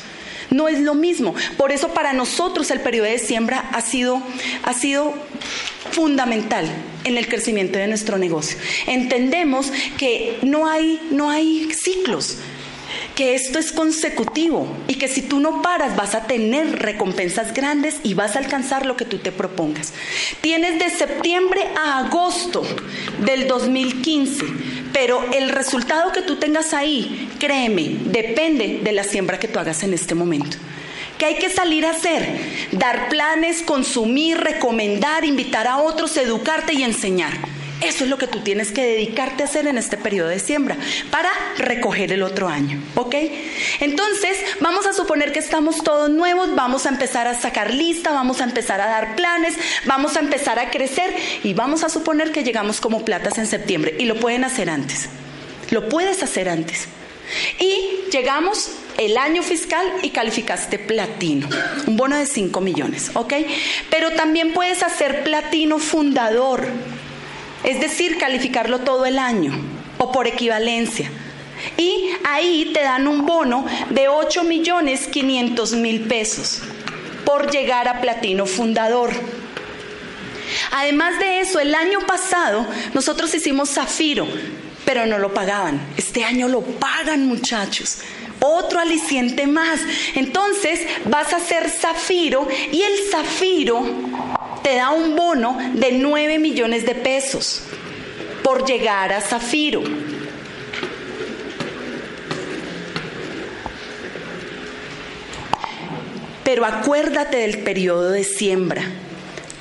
No 0.49 0.67
es 0.67 0.79
lo 0.79 0.93
mismo. 0.93 1.33
Por 1.57 1.71
eso 1.71 1.93
para 1.93 2.13
nosotros 2.13 2.69
el 2.71 2.81
periodo 2.81 3.07
de 3.07 3.17
siembra 3.17 3.69
ha 3.71 3.81
sido, 3.81 4.21
ha 4.63 4.73
sido 4.73 5.13
fundamental 5.91 6.65
en 7.03 7.17
el 7.17 7.27
crecimiento 7.27 7.79
de 7.79 7.87
nuestro 7.87 8.17
negocio. 8.17 8.57
Entendemos 8.87 9.71
que 9.97 10.37
no 10.43 10.69
hay, 10.69 10.99
no 11.11 11.29
hay 11.29 11.71
ciclos 11.73 12.37
que 13.15 13.35
esto 13.35 13.59
es 13.59 13.71
consecutivo 13.71 14.67
y 14.87 14.95
que 14.95 15.07
si 15.07 15.21
tú 15.21 15.39
no 15.39 15.61
paras 15.61 15.95
vas 15.95 16.15
a 16.15 16.25
tener 16.25 16.79
recompensas 16.79 17.53
grandes 17.53 17.97
y 18.03 18.13
vas 18.13 18.35
a 18.35 18.39
alcanzar 18.39 18.85
lo 18.85 18.97
que 18.97 19.05
tú 19.05 19.19
te 19.19 19.31
propongas. 19.31 19.93
Tienes 20.41 20.79
de 20.79 20.89
septiembre 20.89 21.61
a 21.77 21.99
agosto 21.99 22.63
del 23.23 23.47
2015, 23.47 24.45
pero 24.93 25.25
el 25.33 25.49
resultado 25.49 26.11
que 26.11 26.21
tú 26.21 26.37
tengas 26.37 26.73
ahí, 26.73 27.29
créeme, 27.39 27.97
depende 28.05 28.79
de 28.83 28.91
la 28.91 29.03
siembra 29.03 29.39
que 29.39 29.47
tú 29.47 29.59
hagas 29.59 29.83
en 29.83 29.93
este 29.93 30.15
momento. 30.15 30.57
¿Qué 31.17 31.25
hay 31.25 31.35
que 31.35 31.49
salir 31.49 31.85
a 31.85 31.91
hacer? 31.91 32.37
Dar 32.71 33.09
planes, 33.09 33.61
consumir, 33.61 34.37
recomendar, 34.37 35.25
invitar 35.25 35.67
a 35.67 35.77
otros, 35.77 36.15
educarte 36.17 36.73
y 36.73 36.83
enseñar. 36.83 37.33
Eso 37.83 38.05
es 38.05 38.09
lo 38.09 38.17
que 38.17 38.27
tú 38.27 38.39
tienes 38.39 38.71
que 38.71 38.85
dedicarte 38.85 39.43
a 39.43 39.45
hacer 39.45 39.67
en 39.67 39.77
este 39.77 39.97
periodo 39.97 40.29
de 40.29 40.39
siembra 40.39 40.77
para 41.11 41.29
recoger 41.57 42.11
el 42.13 42.23
otro 42.23 42.47
año, 42.47 42.81
¿ok? 42.95 43.15
Entonces, 43.81 44.37
vamos 44.61 44.87
a 44.87 44.93
suponer 44.93 45.31
que 45.31 45.39
estamos 45.39 45.83
todos 45.83 46.09
nuevos, 46.09 46.55
vamos 46.55 46.85
a 46.85 46.89
empezar 46.89 47.27
a 47.27 47.39
sacar 47.39 47.73
lista, 47.73 48.11
vamos 48.11 48.41
a 48.41 48.45
empezar 48.45 48.79
a 48.79 48.87
dar 48.87 49.15
planes, 49.15 49.55
vamos 49.85 50.15
a 50.15 50.21
empezar 50.21 50.59
a 50.59 50.69
crecer 50.69 51.13
y 51.43 51.53
vamos 51.53 51.83
a 51.83 51.89
suponer 51.89 52.31
que 52.31 52.43
llegamos 52.43 52.79
como 52.79 53.03
platas 53.03 53.37
en 53.37 53.47
septiembre 53.47 53.95
y 53.99 54.05
lo 54.05 54.15
pueden 54.19 54.43
hacer 54.43 54.69
antes. 54.69 55.09
Lo 55.69 55.89
puedes 55.89 56.23
hacer 56.23 56.49
antes. 56.49 56.87
Y 57.59 58.09
llegamos 58.11 58.71
el 58.97 59.17
año 59.17 59.43
fiscal 59.43 59.85
y 60.01 60.11
calificaste 60.11 60.77
platino, 60.79 61.49
un 61.87 61.97
bono 61.97 62.15
de 62.15 62.25
5 62.25 62.61
millones, 62.61 63.11
¿ok? 63.13 63.33
Pero 63.89 64.11
también 64.11 64.53
puedes 64.53 64.83
hacer 64.83 65.23
platino 65.23 65.79
fundador 65.79 66.67
es 67.63 67.79
decir, 67.79 68.17
calificarlo 68.17 68.79
todo 68.79 69.05
el 69.05 69.19
año 69.19 69.53
o 69.97 70.11
por 70.11 70.27
equivalencia. 70.27 71.09
Y 71.77 72.09
ahí 72.25 72.71
te 72.73 72.81
dan 72.81 73.07
un 73.07 73.25
bono 73.25 73.65
de 73.89 74.07
8 74.07 74.43
millones 74.43 75.07
500 75.07 75.73
mil 75.73 76.01
pesos 76.01 76.61
por 77.25 77.49
llegar 77.51 77.87
a 77.87 78.01
platino 78.01 78.45
fundador. 78.45 79.11
Además 80.71 81.19
de 81.19 81.39
eso, 81.39 81.59
el 81.59 81.73
año 81.73 82.01
pasado 82.01 82.65
nosotros 82.93 83.33
hicimos 83.33 83.69
zafiro, 83.69 84.27
pero 84.85 85.05
no 85.05 85.17
lo 85.17 85.33
pagaban. 85.33 85.79
Este 85.97 86.23
año 86.23 86.47
lo 86.47 86.61
pagan 86.61 87.25
muchachos. 87.27 87.99
Otro 88.39 88.79
aliciente 88.79 89.47
más. 89.47 89.79
Entonces 90.15 90.81
vas 91.05 91.31
a 91.31 91.37
hacer 91.37 91.69
zafiro 91.69 92.47
y 92.71 92.81
el 92.81 92.93
zafiro 93.09 93.85
te 94.63 94.75
da 94.75 94.91
un 94.91 95.15
bono 95.15 95.57
de 95.73 95.91
9 95.91 96.39
millones 96.39 96.85
de 96.85 96.95
pesos 96.95 97.63
por 98.43 98.65
llegar 98.65 99.11
a 99.11 99.21
Zafiro. 99.21 99.83
Pero 106.43 106.65
acuérdate 106.65 107.37
del 107.37 107.59
periodo 107.59 108.11
de 108.11 108.23
siembra. 108.23 108.83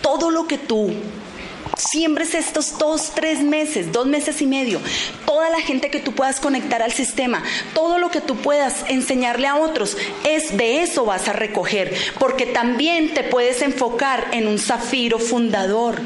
Todo 0.00 0.30
lo 0.30 0.46
que 0.46 0.59
tú 0.59 0.92
siembres 1.76 2.34
estos 2.34 2.78
dos, 2.78 3.12
tres 3.14 3.40
meses, 3.40 3.92
dos 3.92 4.06
meses 4.06 4.40
y 4.42 4.46
medio, 4.46 4.80
toda 5.26 5.50
la 5.50 5.60
gente 5.60 5.90
que 5.90 6.00
tú 6.00 6.12
puedas 6.12 6.40
conectar 6.40 6.82
al 6.82 6.92
sistema, 6.92 7.42
todo 7.74 7.98
lo 7.98 8.10
que 8.10 8.20
tú 8.20 8.36
puedas 8.36 8.84
enseñarle 8.88 9.46
a 9.46 9.56
otros, 9.56 9.96
es 10.24 10.56
de 10.56 10.82
eso 10.82 11.04
vas 11.04 11.28
a 11.28 11.32
recoger, 11.32 11.94
porque 12.18 12.46
también 12.46 13.14
te 13.14 13.24
puedes 13.24 13.62
enfocar 13.62 14.28
en 14.32 14.46
un 14.46 14.58
zafiro 14.58 15.18
fundador. 15.18 16.00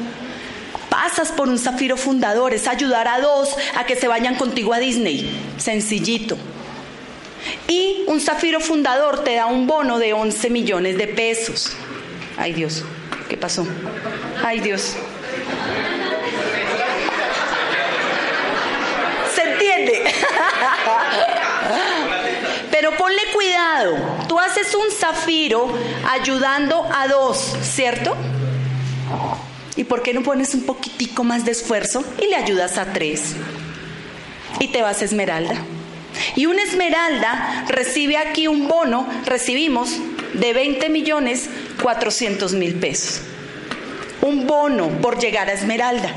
Pasas 0.89 1.31
por 1.31 1.49
un 1.49 1.59
zafiro 1.59 1.97
fundador, 1.97 2.53
es 2.53 2.67
ayudar 2.67 3.07
a 3.07 3.19
dos 3.19 3.55
a 3.75 3.85
que 3.85 3.95
se 3.95 4.07
vayan 4.07 4.35
contigo 4.35 4.73
a 4.73 4.79
Disney, 4.79 5.29
sencillito. 5.57 6.37
Y 7.67 8.03
un 8.07 8.19
zafiro 8.19 8.59
fundador 8.59 9.23
te 9.23 9.35
da 9.35 9.45
un 9.45 9.67
bono 9.67 9.99
de 9.99 10.13
11 10.13 10.49
millones 10.49 10.97
de 10.97 11.07
pesos. 11.07 11.73
Ay 12.37 12.53
Dios, 12.53 12.83
¿qué 13.29 13.37
pasó? 13.37 13.67
Ay 14.43 14.59
Dios. 14.59 14.95
¿Se 19.35 19.41
entiende? 19.43 20.03
Pero 22.79 22.95
ponle 22.95 23.23
cuidado, 23.33 23.97
tú 24.27 24.37
haces 24.39 24.75
un 24.75 24.91
zafiro 24.91 25.67
ayudando 26.11 26.87
a 26.93 27.07
dos, 27.07 27.55
¿cierto? 27.63 28.15
¿Y 29.75 29.83
por 29.83 30.03
qué 30.03 30.13
no 30.13 30.21
pones 30.21 30.53
un 30.53 30.61
poquitico 30.61 31.23
más 31.23 31.43
de 31.43 31.53
esfuerzo 31.53 32.03
y 32.21 32.27
le 32.27 32.35
ayudas 32.35 32.77
a 32.77 32.93
tres? 32.93 33.33
Y 34.59 34.67
te 34.67 34.83
vas 34.83 35.01
a 35.01 35.05
esmeralda. 35.05 35.55
Y 36.35 36.45
una 36.45 36.61
esmeralda 36.61 37.65
recibe 37.67 38.15
aquí 38.15 38.47
un 38.47 38.67
bono, 38.67 39.07
recibimos 39.25 39.97
de 40.33 40.53
20 40.53 40.89
millones 40.89 41.49
400 41.81 42.53
mil 42.53 42.75
pesos 42.75 43.21
un 44.21 44.45
bono 44.45 44.89
por 45.01 45.19
llegar 45.19 45.47
a 45.49 45.53
Esmeralda. 45.53 46.13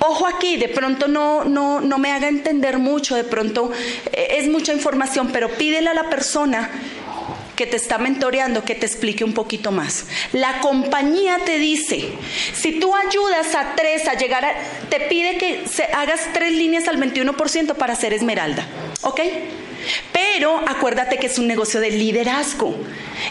Ojo 0.00 0.26
aquí, 0.26 0.56
de 0.56 0.68
pronto 0.68 1.08
no, 1.08 1.44
no, 1.44 1.80
no 1.80 1.98
me 1.98 2.12
haga 2.12 2.28
entender 2.28 2.78
mucho, 2.78 3.16
de 3.16 3.24
pronto 3.24 3.70
eh, 4.12 4.36
es 4.38 4.48
mucha 4.48 4.72
información, 4.72 5.30
pero 5.32 5.48
pídele 5.50 5.90
a 5.90 5.94
la 5.94 6.08
persona 6.08 6.70
que 7.58 7.66
te 7.66 7.76
está 7.76 7.98
mentoreando 7.98 8.64
que 8.64 8.76
te 8.76 8.86
explique 8.86 9.24
un 9.24 9.34
poquito 9.34 9.72
más. 9.72 10.06
La 10.32 10.60
compañía 10.60 11.40
te 11.44 11.58
dice, 11.58 12.12
si 12.54 12.78
tú 12.78 12.94
ayudas 12.94 13.52
a 13.56 13.74
tres 13.74 14.06
a 14.06 14.14
llegar 14.14 14.44
a, 14.44 14.54
te 14.88 15.00
pide 15.00 15.36
que 15.38 15.64
hagas 15.92 16.20
tres 16.32 16.52
líneas 16.52 16.86
al 16.86 17.00
21% 17.00 17.74
para 17.74 17.96
ser 17.96 18.12
esmeralda, 18.12 18.64
¿ok? 19.02 19.20
Pero 20.12 20.60
acuérdate 20.66 21.18
que 21.18 21.26
es 21.26 21.38
un 21.38 21.46
negocio 21.46 21.80
de 21.80 21.90
liderazgo 21.90 22.74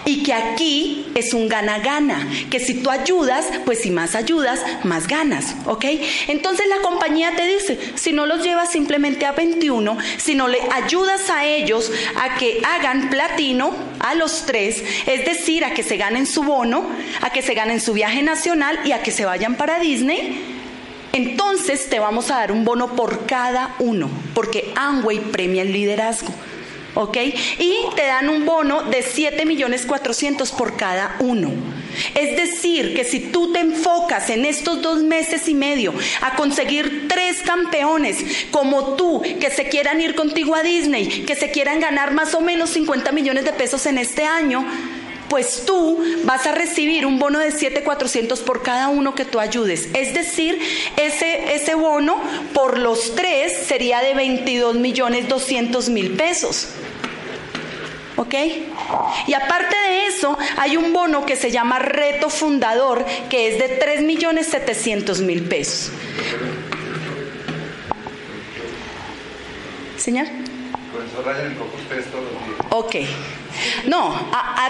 y 0.06 0.24
que 0.24 0.34
aquí 0.34 1.08
es 1.16 1.34
un 1.34 1.48
gana-gana, 1.48 2.28
que 2.50 2.60
si 2.60 2.76
tú 2.76 2.90
ayudas, 2.90 3.46
pues 3.66 3.80
si 3.80 3.92
más 3.92 4.16
ayudas, 4.16 4.62
más 4.84 5.08
ganas, 5.08 5.56
¿ok? 5.66 5.86
Entonces 6.28 6.68
la 6.68 6.78
compañía 6.78 7.36
te 7.36 7.46
dice, 7.46 7.80
si 7.96 8.14
no 8.14 8.26
los 8.26 8.44
llevas 8.44 8.72
simplemente 8.72 9.26
a 9.26 9.32
21, 9.32 9.98
si 10.18 10.36
no 10.36 10.48
le 10.48 10.60
ayudas 10.72 11.30
a 11.30 11.46
ellos 11.46 11.92
a 12.16 12.36
que 12.38 12.62
hagan 12.64 13.10
platino, 13.10 13.74
a 14.00 14.16
los 14.16 14.46
tres, 14.46 14.84
es 15.06 15.26
decir, 15.26 15.66
a 15.66 15.74
que 15.74 15.84
se 15.84 15.98
ganen 15.98 16.26
su 16.26 16.44
bono, 16.44 16.86
a 17.22 17.30
que 17.32 17.42
se 17.42 17.54
ganen 17.54 17.80
su 17.80 17.94
viaje 17.94 18.22
nacional 18.22 18.80
y 18.86 18.92
a 18.92 19.02
que 19.02 19.12
se 19.12 19.26
vayan 19.26 19.56
para 19.56 19.80
Disney, 19.80 20.58
entonces 21.14 21.90
te 21.90 22.00
vamos 22.00 22.30
a 22.30 22.36
dar 22.36 22.52
un 22.52 22.64
bono 22.64 22.96
por 22.96 23.26
cada 23.26 23.76
uno, 23.80 24.10
porque 24.34 24.72
Amway 24.76 25.20
premia 25.20 25.64
el 25.64 25.74
liderazgo. 25.74 26.32
¿Ok? 27.00 27.16
Y 27.60 27.76
te 27.96 28.08
dan 28.08 28.28
un 28.28 28.44
bono 28.44 28.82
de 28.82 29.04
7 29.04 29.46
millones 29.46 29.86
400 29.86 30.52
por 30.52 30.78
cada 30.78 31.16
uno. 31.20 31.52
Es 32.16 32.36
decir, 32.36 32.96
que 32.96 33.04
si 33.04 33.20
tú 33.20 33.54
te 33.54 33.60
enfocas 33.60 34.32
en 34.32 34.46
estos 34.46 34.82
dos 34.82 35.04
meses 35.04 35.48
y 35.48 35.54
medio 35.54 35.94
a 36.22 36.36
conseguir 36.36 37.08
tres 37.08 37.44
campeones 37.44 38.48
como 38.50 38.96
tú, 38.96 39.22
que 39.22 39.52
se 39.52 39.70
quieran 39.70 40.02
ir 40.02 40.16
contigo 40.16 40.56
a 40.56 40.64
Disney, 40.64 41.24
que 41.28 41.36
se 41.36 41.52
quieran 41.52 41.80
ganar 41.80 42.16
más 42.16 42.34
o 42.34 42.42
menos 42.42 42.72
50 42.72 43.12
millones 43.12 43.46
de 43.46 43.54
pesos 43.54 43.86
en 43.86 44.00
este 44.00 44.24
año, 44.24 44.66
pues 45.30 45.66
tú 45.66 46.04
vas 46.24 46.48
a 46.48 46.52
recibir 46.52 47.06
un 47.06 47.20
bono 47.20 47.38
de 47.38 47.52
7,400 47.52 48.40
por 48.42 48.64
cada 48.64 48.90
uno 48.90 49.14
que 49.14 49.26
tú 49.26 49.40
ayudes. 49.40 49.90
Es 49.94 50.16
decir, 50.16 50.60
ese, 50.96 51.54
ese 51.54 51.76
bono 51.76 52.20
por 52.54 52.80
los 52.80 53.14
tres 53.16 53.54
sería 53.68 54.02
de 54.02 54.16
22 54.16 54.76
millones 54.76 55.28
200 55.28 55.90
mil 55.90 56.12
pesos. 56.14 56.70
¿Ok? 58.18 58.34
Y 59.28 59.34
aparte 59.34 59.76
de 59.76 60.08
eso, 60.08 60.38
hay 60.58 60.76
un 60.76 60.92
bono 60.92 61.26
que 61.26 61.36
se 61.36 61.52
llama 61.52 61.80
Reto 61.80 62.30
Fundador, 62.30 63.06
que 63.30 63.48
es 63.48 63.60
de 63.60 63.70
3 63.78 64.02
millones 64.02 64.48
700 64.48 65.22
mil 65.22 65.44
pesos. 65.44 65.92
Señor. 69.98 70.28
Ok. 72.70 72.96
No, 73.86 74.16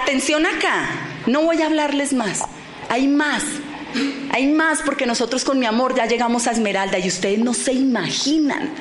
atención 0.01 0.45
acá. 0.45 0.89
No 1.25 1.43
voy 1.43 1.61
a 1.61 1.67
hablarles 1.67 2.13
más. 2.13 2.43
Hay 2.89 3.07
más. 3.07 3.43
Hay 4.31 4.47
más 4.47 4.81
porque 4.81 5.05
nosotros 5.05 5.43
con 5.43 5.57
mi 5.59 5.65
amor 5.65 5.95
ya 5.95 6.05
llegamos 6.05 6.47
a 6.47 6.51
Esmeralda 6.51 6.99
y 6.99 7.07
ustedes 7.07 7.39
no 7.39 7.53
se 7.53 7.73
imaginan. 7.73 8.71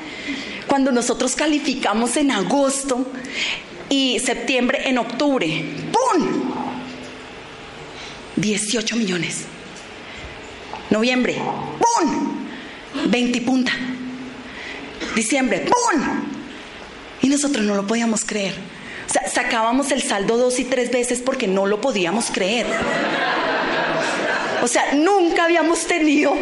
Cuando 0.67 0.91
nosotros 0.91 1.37
calificamos 1.37 2.17
en 2.17 2.33
agosto 2.33 3.07
y 3.89 4.19
septiembre 4.19 4.89
en 4.89 4.99
octubre, 4.99 5.65
¡pum! 5.93 6.27
18 8.37 8.97
millones. 8.97 9.45
Noviembre, 10.91 11.37
¡pum! 11.37 12.47
20 13.09 13.41
punta. 13.43 13.73
Diciembre, 15.15 15.67
¡pum! 15.67 16.03
Y 17.23 17.29
nosotros 17.29 17.65
no 17.65 17.75
lo 17.75 17.87
podíamos 17.87 18.25
creer. 18.25 18.55
sacábamos 19.33 19.91
el 19.93 20.03
saldo 20.03 20.37
dos 20.37 20.59
y 20.59 20.65
tres 20.65 20.91
veces 20.91 21.21
porque 21.21 21.47
no 21.47 21.67
lo 21.67 21.81
podíamos 21.81 22.31
creer. 22.31 22.67
O 24.63 24.69
sea, 24.69 24.95
nunca 24.95 25.45
habíamos 25.45 25.87
tenido, 25.87 26.35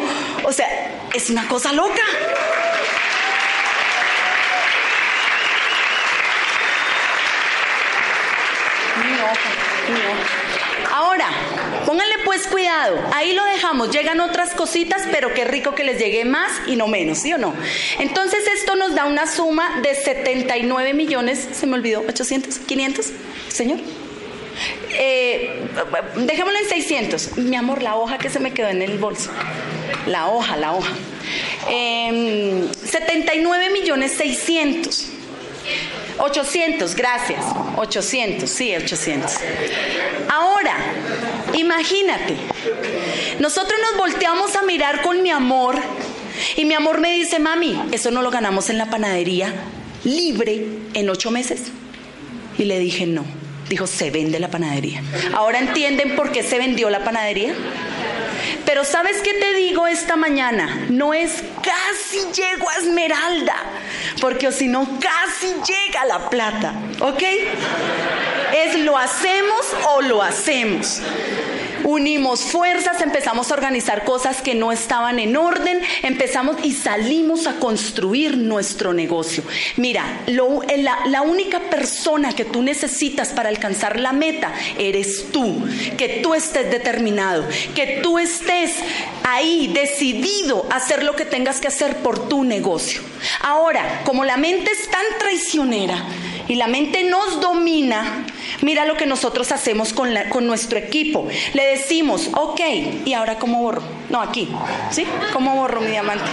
o 0.45 0.53
sea, 0.53 0.67
es 1.13 1.31
una 1.31 1.47
cosa 1.47 1.73
loca. 1.73 2.03
Ahora, 10.93 11.27
pónganle 11.87 12.15
pues 12.25 12.47
cuidado, 12.47 13.01
ahí 13.13 13.33
lo 13.33 13.45
dejamos, 13.45 13.91
llegan 13.91 14.21
otras 14.21 14.55
cositas, 14.55 15.03
pero 15.11 15.35
qué 15.35 15.45
rico 15.45 15.75
que 15.75 15.83
les 15.83 15.99
llegue 15.99 16.25
más 16.25 16.53
y 16.67 16.77
no 16.77 16.87
menos, 16.87 17.19
¿sí 17.19 17.33
o 17.33 17.39
no? 17.39 17.53
Entonces 17.99 18.45
esto 18.55 18.77
nos 18.77 18.95
da 18.95 19.07
una 19.07 19.27
suma 19.27 19.81
de 19.83 19.95
79 19.95 20.95
millones, 20.95 21.49
se 21.53 21.67
me 21.67 21.75
olvidó, 21.75 22.05
800, 22.09 22.59
500, 22.61 23.07
señor. 23.49 23.79
Eh, 24.97 25.67
dejémoslo 26.17 26.59
en 26.59 26.69
600. 26.69 27.39
Mi 27.39 27.57
amor, 27.57 27.83
la 27.83 27.97
hoja 27.97 28.19
que 28.19 28.31
se 28.31 28.39
me 28.39 28.53
quedó 28.53 28.69
en 28.69 28.83
el 28.83 28.99
bolso. 28.99 29.31
La 30.07 30.29
hoja, 30.29 30.57
la 30.57 30.75
hoja. 30.75 30.93
79 31.67 33.67
em, 33.67 33.73
millones 33.73 34.13
600. 34.13 35.09
800, 36.19 36.95
gracias. 36.95 37.45
800, 37.77 38.49
sí, 38.49 38.75
800. 38.75 39.33
Ahora, 40.29 40.77
imagínate, 41.55 42.37
nosotros 43.39 43.79
nos 43.81 43.99
volteamos 43.99 44.55
a 44.57 44.63
mirar 44.63 45.03
con 45.03 45.23
mi 45.23 45.31
amor 45.31 45.77
y 46.57 46.65
mi 46.65 46.75
amor 46.75 47.01
me 47.01 47.13
dice, 47.13 47.39
mami, 47.39 47.81
eso 47.93 48.11
no 48.11 48.23
lo 48.23 48.31
ganamos 48.31 48.71
en 48.71 48.79
la 48.79 48.91
panadería 48.91 49.53
libre 50.05 50.67
en 50.95 51.09
ocho 51.11 51.31
meses. 51.31 51.63
Y 52.59 52.65
le 52.65 52.79
dije, 52.79 53.07
no. 53.07 53.25
Dijo, 53.69 53.87
se 53.87 54.11
vende 54.11 54.39
la 54.39 54.51
panadería. 54.51 55.03
¿Ahora 55.33 55.59
entienden 55.59 56.17
por 56.17 56.31
qué 56.33 56.43
se 56.43 56.59
vendió 56.59 56.91
la 56.91 57.03
panadería? 57.03 57.55
Pero 58.67 58.85
¿sabes 58.85 59.19
qué 59.23 59.33
te 59.35 59.55
digo 59.55 59.87
esta 59.87 60.17
mañana? 60.17 60.87
No 60.91 61.15
es 61.15 61.43
casi 61.63 62.19
llego 62.35 62.69
a 62.69 62.77
Esmeralda, 62.77 63.57
porque 64.21 64.53
si 64.53 64.69
no, 64.69 64.87
casi 65.01 65.55
llega 65.55 66.05
la 66.07 66.31
plata, 66.31 66.75
¿ok? 67.01 67.23
Es 68.55 68.79
lo 68.81 68.97
hacemos 68.97 69.75
o 69.95 70.03
lo 70.03 70.23
hacemos 70.23 71.01
unimos 71.85 72.41
fuerzas, 72.41 73.01
empezamos 73.01 73.51
a 73.51 73.55
organizar 73.55 74.05
cosas 74.05 74.43
que 74.43 74.55
no 74.55 74.73
estaban 74.73 75.19
en 75.19 75.37
orden, 75.37 75.81
empezamos 76.03 76.57
y 76.63 76.73
salimos 76.73 77.47
a 77.47 77.55
construir 77.55 78.37
nuestro 78.37 78.93
negocio. 78.93 79.45
Mira, 79.77 80.23
eh, 80.27 80.79
la, 80.79 81.07
la 81.07 81.23
única 81.23 81.61
persona 81.61 82.33
que 82.33 82.45
tú 82.45 82.63
necesitas 82.63 83.29
para 83.29 83.49
alcanzar 83.49 84.01
la 84.01 84.13
meta 84.13 84.53
eres 84.79 85.27
tú, 85.31 85.65
que 85.97 86.21
tú 86.23 86.35
estés 86.35 86.71
determinado, 86.71 87.47
que 87.75 88.01
tú 88.03 88.19
estés 88.19 88.73
ahí 89.23 89.71
decidido 89.73 90.67
a 90.71 90.77
hacer 90.77 91.03
lo 91.03 91.15
que 91.15 91.25
tengas 91.25 91.61
que 91.61 91.69
hacer 91.69 91.97
por 91.99 92.29
tu 92.29 92.45
negocio. 92.45 93.03
Ahora, 93.41 94.03
como 94.05 94.25
la 94.25 94.37
mente 94.37 94.71
es 94.71 94.91
tan 94.91 95.05
traicionera, 95.19 96.05
y 96.49 96.57
la 96.57 96.67
mente 96.67 97.05
nos 97.05 97.41
domina, 97.41 98.27
mira 98.61 98.85
lo 98.85 98.97
que 98.97 99.07
nosotros 99.07 99.53
hacemos 99.53 99.93
con, 99.93 100.11
con 100.29 100.47
nuestro 100.47 100.79
equipo. 100.79 101.27
Le 101.53 101.67
decimos, 101.67 102.31
ok, 102.35 102.61
¿y 103.05 103.15
ahora 103.15 103.39
cómo 103.39 103.63
borro? 103.63 103.83
No, 104.11 104.21
aquí, 104.21 104.49
¿sí? 104.91 105.07
¿Cómo 105.33 105.57
borro 105.57 105.81
mi 105.81 105.91
diamante? 105.91 106.25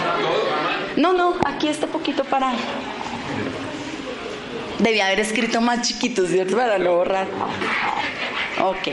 No, 0.96 1.12
no, 1.12 1.36
aquí 1.44 1.68
este 1.68 1.86
poquito 1.86 2.24
para... 2.24 2.52
Debía 4.78 5.06
haber 5.06 5.20
escrito 5.20 5.60
más 5.60 5.86
chiquito, 5.86 6.26
¿cierto? 6.26 6.56
Para 6.56 6.78
no 6.78 6.96
borrar. 6.96 7.28
Ok. 8.60 8.88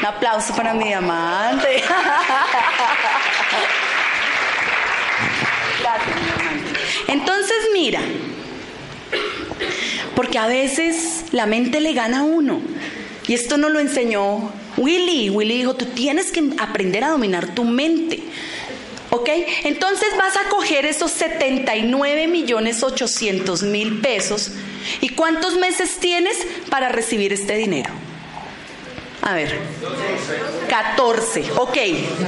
Un 0.00 0.06
aplauso 0.06 0.54
para 0.54 0.74
mi 0.74 0.84
diamante. 0.84 1.82
Entonces, 7.08 7.56
mira, 7.72 8.00
porque 10.16 10.38
a 10.38 10.48
veces 10.48 11.26
la 11.30 11.46
mente 11.46 11.80
le 11.80 11.92
gana 11.92 12.20
a 12.20 12.24
uno. 12.24 12.60
Y 13.28 13.34
esto 13.34 13.58
no 13.58 13.68
lo 13.68 13.78
enseñó 13.78 14.50
Willy. 14.78 15.30
Willy 15.30 15.58
dijo, 15.58 15.76
tú 15.76 15.84
tienes 15.86 16.32
que 16.32 16.42
aprender 16.58 17.04
a 17.04 17.10
dominar 17.10 17.54
tu 17.54 17.64
mente. 17.64 18.22
¿Ok? 19.10 19.28
Entonces 19.64 20.08
vas 20.18 20.36
a 20.36 20.48
coger 20.48 20.86
esos 20.86 21.10
79 21.12 22.28
millones 22.28 22.82
800 22.82 23.62
mil 23.64 24.00
pesos. 24.00 24.52
¿Y 25.02 25.10
cuántos 25.10 25.56
meses 25.56 25.98
tienes 25.98 26.38
para 26.70 26.88
recibir 26.88 27.32
este 27.32 27.54
dinero? 27.56 27.90
A 29.22 29.34
ver, 29.34 29.58
14, 30.68 31.50
ok, 31.56 31.76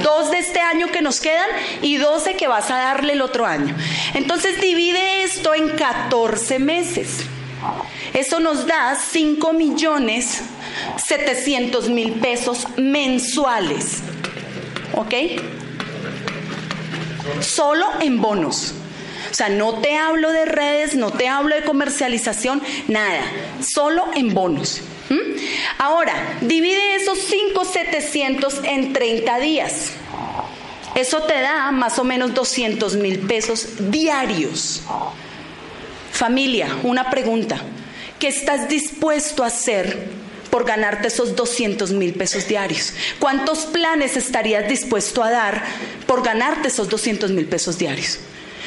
dos 0.03 0.31
de 0.31 0.39
este 0.39 0.59
año 0.59 0.87
que 0.91 1.01
nos 1.01 1.21
quedan 1.21 1.47
y 1.81 1.95
12 1.95 2.35
que 2.35 2.47
vas 2.47 2.69
a 2.71 2.77
darle 2.77 3.13
el 3.13 3.21
otro 3.21 3.45
año. 3.45 3.73
Entonces 4.15 4.59
divide 4.59 5.23
esto 5.23 5.53
en 5.53 5.69
14 5.69 6.59
meses. 6.59 7.25
Eso 8.13 8.39
nos 8.39 8.65
da 8.67 8.95
5 8.95 9.53
millones 9.53 10.41
700 11.05 11.89
mil 11.89 12.13
pesos 12.13 12.67
mensuales. 12.77 13.99
¿Ok? 14.93 15.13
Solo 17.41 17.85
en 18.01 18.21
bonos. 18.21 18.73
O 19.31 19.33
sea, 19.33 19.49
no 19.49 19.75
te 19.75 19.95
hablo 19.95 20.31
de 20.31 20.45
redes, 20.45 20.95
no 20.95 21.11
te 21.11 21.27
hablo 21.27 21.55
de 21.55 21.63
comercialización, 21.63 22.61
nada. 22.87 23.21
Solo 23.61 24.05
en 24.15 24.33
bonos. 24.33 24.81
Ahora, 25.77 26.37
divide 26.41 26.95
esos 26.95 27.19
5,700 27.19 28.61
en 28.63 28.93
30 28.93 29.39
días. 29.39 29.91
Eso 30.95 31.21
te 31.23 31.39
da 31.39 31.71
más 31.71 31.99
o 31.99 32.03
menos 32.03 32.33
200 32.33 32.95
mil 32.95 33.19
pesos 33.19 33.91
diarios. 33.91 34.81
Familia, 36.19 36.75
una 36.83 37.09
pregunta. 37.09 37.61
¿Qué 38.19 38.27
estás 38.27 38.67
dispuesto 38.67 39.41
a 39.41 39.47
hacer 39.47 40.09
por 40.49 40.65
ganarte 40.65 41.07
esos 41.07 41.33
200 41.33 41.93
mil 41.93 42.13
pesos 42.13 42.45
diarios? 42.45 42.93
¿Cuántos 43.19 43.59
planes 43.59 44.17
estarías 44.17 44.67
dispuesto 44.67 45.23
a 45.23 45.31
dar 45.31 45.63
por 46.05 46.21
ganarte 46.21 46.67
esos 46.67 46.89
200 46.89 47.31
mil 47.31 47.45
pesos 47.45 47.77
diarios? 47.77 48.19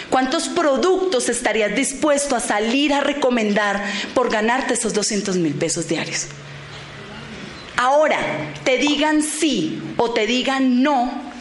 ¿Cuántos 0.09 0.49
productos 0.49 1.29
estarías 1.29 1.77
dispuesto 1.77 2.37
a 2.37 2.41
salir 2.41 2.95
a 2.95 3.03
recomendar 3.03 3.85
por 4.15 4.31
ganarte 4.31 4.73
esos 4.73 4.95
200 4.95 5.37
mil 5.37 5.53
pesos 5.53 5.87
diarios? 5.87 6.29
Ahora, 7.77 8.19
te 8.65 8.79
digan 8.79 9.23
sí 9.23 9.79
o 9.99 10.13
te 10.13 10.27
digan 10.27 10.83
no, 10.83 11.32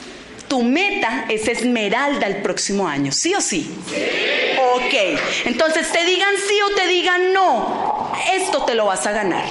tu 0.52 0.64
meta 0.64 1.28
es 1.30 1.48
esmeralda 1.48 2.28
el 2.28 2.42
próximo 2.42 2.86
año, 2.86 3.14
¿sí 3.14 3.34
o 3.34 3.40
sí? 3.40 3.74
Sí. 3.88 3.96
Ok, 4.76 5.18
entonces 5.46 5.90
te 5.94 6.04
digan 6.04 6.34
sí 6.46 6.56
o 6.70 6.76
te 6.76 6.90
digan 6.90 7.32
no, 7.32 8.12
esto 8.34 8.66
te 8.66 8.76
lo 8.76 8.88
vas 8.88 9.08
a 9.08 9.14
ganar. 9.14 9.46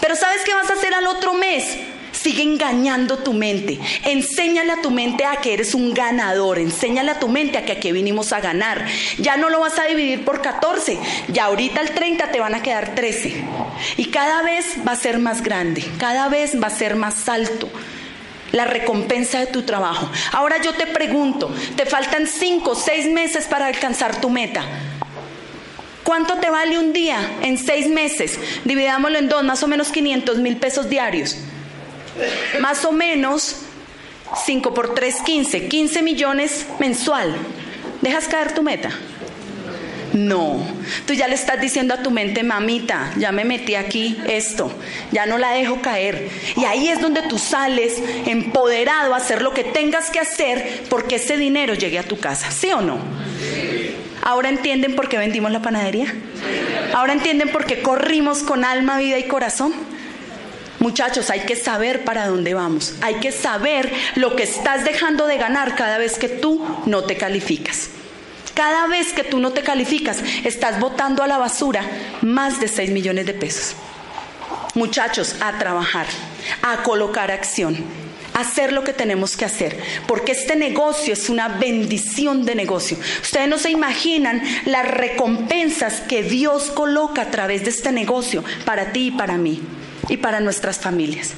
Pero 0.00 0.16
¿sabes 0.16 0.42
qué 0.44 0.52
vas 0.52 0.68
a 0.68 0.72
hacer 0.72 0.94
al 0.94 1.06
otro 1.06 1.34
mes? 1.34 1.64
Sigue 2.10 2.42
engañando 2.42 3.18
tu 3.18 3.32
mente. 3.34 3.78
Enséñale 4.04 4.72
a 4.72 4.82
tu 4.82 4.90
mente 4.90 5.24
a 5.24 5.36
que 5.36 5.54
eres 5.54 5.76
un 5.76 5.94
ganador. 5.94 6.58
Enséñale 6.58 7.12
a 7.12 7.20
tu 7.20 7.28
mente 7.28 7.58
a 7.58 7.64
que 7.64 7.72
aquí 7.72 7.92
vinimos 7.92 8.32
a 8.32 8.40
ganar. 8.40 8.84
Ya 9.18 9.36
no 9.36 9.48
lo 9.48 9.60
vas 9.60 9.78
a 9.78 9.84
dividir 9.84 10.24
por 10.24 10.42
14. 10.42 10.98
Ya 11.28 11.44
ahorita 11.44 11.80
el 11.80 11.92
30 11.92 12.32
te 12.32 12.40
van 12.40 12.56
a 12.56 12.62
quedar 12.62 12.96
13. 12.96 13.44
Y 13.96 14.06
cada 14.06 14.42
vez 14.42 14.66
va 14.86 14.92
a 14.92 14.96
ser 14.96 15.20
más 15.20 15.40
grande. 15.40 15.84
Cada 15.98 16.28
vez 16.28 16.60
va 16.60 16.66
a 16.66 16.70
ser 16.70 16.96
más 16.96 17.28
alto 17.28 17.70
la 18.52 18.64
recompensa 18.64 19.40
de 19.40 19.46
tu 19.46 19.62
trabajo. 19.62 20.08
Ahora 20.32 20.60
yo 20.62 20.74
te 20.74 20.86
pregunto, 20.86 21.50
te 21.76 21.86
faltan 21.86 22.26
cinco, 22.26 22.74
seis 22.74 23.06
meses 23.06 23.46
para 23.46 23.66
alcanzar 23.66 24.20
tu 24.20 24.30
meta. 24.30 24.64
¿Cuánto 26.04 26.34
te 26.36 26.50
vale 26.50 26.78
un 26.78 26.92
día 26.92 27.18
en 27.42 27.58
seis 27.58 27.88
meses? 27.88 28.38
Dividámoslo 28.64 29.18
en 29.18 29.28
dos, 29.28 29.44
más 29.44 29.62
o 29.62 29.68
menos 29.68 29.88
500 29.88 30.38
mil 30.38 30.56
pesos 30.56 30.88
diarios. 30.88 31.36
Más 32.60 32.84
o 32.84 32.92
menos 32.92 33.56
5 34.44 34.74
por 34.74 34.94
3, 34.94 35.22
15. 35.24 35.68
15 35.68 36.02
millones 36.02 36.66
mensual. 36.78 37.34
¿Dejas 38.00 38.26
caer 38.26 38.52
tu 38.52 38.62
meta? 38.62 38.90
No, 40.12 40.62
tú 41.06 41.14
ya 41.14 41.26
le 41.26 41.34
estás 41.34 41.60
diciendo 41.60 41.94
a 41.94 42.02
tu 42.02 42.10
mente, 42.10 42.42
mamita, 42.42 43.12
ya 43.16 43.32
me 43.32 43.44
metí 43.44 43.74
aquí 43.74 44.18
esto, 44.28 44.70
ya 45.10 45.24
no 45.24 45.38
la 45.38 45.52
dejo 45.52 45.80
caer. 45.80 46.28
Y 46.56 46.66
ahí 46.66 46.88
es 46.88 47.00
donde 47.00 47.22
tú 47.22 47.38
sales 47.38 48.02
empoderado 48.26 49.14
a 49.14 49.16
hacer 49.16 49.40
lo 49.40 49.54
que 49.54 49.64
tengas 49.64 50.10
que 50.10 50.20
hacer 50.20 50.84
porque 50.90 51.16
ese 51.16 51.38
dinero 51.38 51.72
llegue 51.74 51.98
a 51.98 52.02
tu 52.02 52.18
casa, 52.18 52.50
¿sí 52.50 52.70
o 52.72 52.82
no? 52.82 52.98
¿Ahora 54.22 54.50
entienden 54.50 54.94
por 54.94 55.08
qué 55.08 55.16
vendimos 55.16 55.50
la 55.50 55.62
panadería? 55.62 56.14
¿Ahora 56.92 57.14
entienden 57.14 57.48
por 57.48 57.64
qué 57.64 57.80
corrimos 57.80 58.42
con 58.42 58.64
alma, 58.64 58.98
vida 58.98 59.18
y 59.18 59.24
corazón? 59.24 59.72
Muchachos, 60.78 61.30
hay 61.30 61.40
que 61.40 61.56
saber 61.56 62.04
para 62.04 62.26
dónde 62.26 62.54
vamos. 62.54 62.96
Hay 63.00 63.14
que 63.14 63.32
saber 63.32 63.90
lo 64.16 64.36
que 64.36 64.42
estás 64.42 64.84
dejando 64.84 65.26
de 65.26 65.38
ganar 65.38 65.74
cada 65.74 65.96
vez 65.96 66.18
que 66.18 66.28
tú 66.28 66.64
no 66.86 67.04
te 67.04 67.16
calificas. 67.16 67.88
Cada 68.54 68.86
vez 68.86 69.12
que 69.12 69.24
tú 69.24 69.38
no 69.38 69.52
te 69.52 69.62
calificas, 69.62 70.18
estás 70.44 70.78
botando 70.78 71.22
a 71.22 71.26
la 71.26 71.38
basura 71.38 71.84
más 72.20 72.60
de 72.60 72.68
6 72.68 72.90
millones 72.90 73.26
de 73.26 73.34
pesos. 73.34 73.74
Muchachos, 74.74 75.36
a 75.40 75.58
trabajar, 75.58 76.06
a 76.62 76.82
colocar 76.82 77.30
acción, 77.30 77.76
a 78.34 78.40
hacer 78.40 78.72
lo 78.72 78.84
que 78.84 78.92
tenemos 78.92 79.36
que 79.36 79.44
hacer, 79.44 79.78
porque 80.06 80.32
este 80.32 80.56
negocio 80.56 81.12
es 81.12 81.28
una 81.28 81.48
bendición 81.48 82.44
de 82.44 82.54
negocio. 82.54 82.98
Ustedes 83.22 83.48
no 83.48 83.58
se 83.58 83.70
imaginan 83.70 84.42
las 84.66 84.86
recompensas 84.86 86.00
que 86.00 86.22
Dios 86.22 86.70
coloca 86.70 87.22
a 87.22 87.30
través 87.30 87.64
de 87.64 87.70
este 87.70 87.92
negocio 87.92 88.44
para 88.64 88.92
ti 88.92 89.08
y 89.08 89.10
para 89.12 89.38
mí 89.38 89.62
y 90.08 90.18
para 90.18 90.40
nuestras 90.40 90.78
familias. 90.78 91.34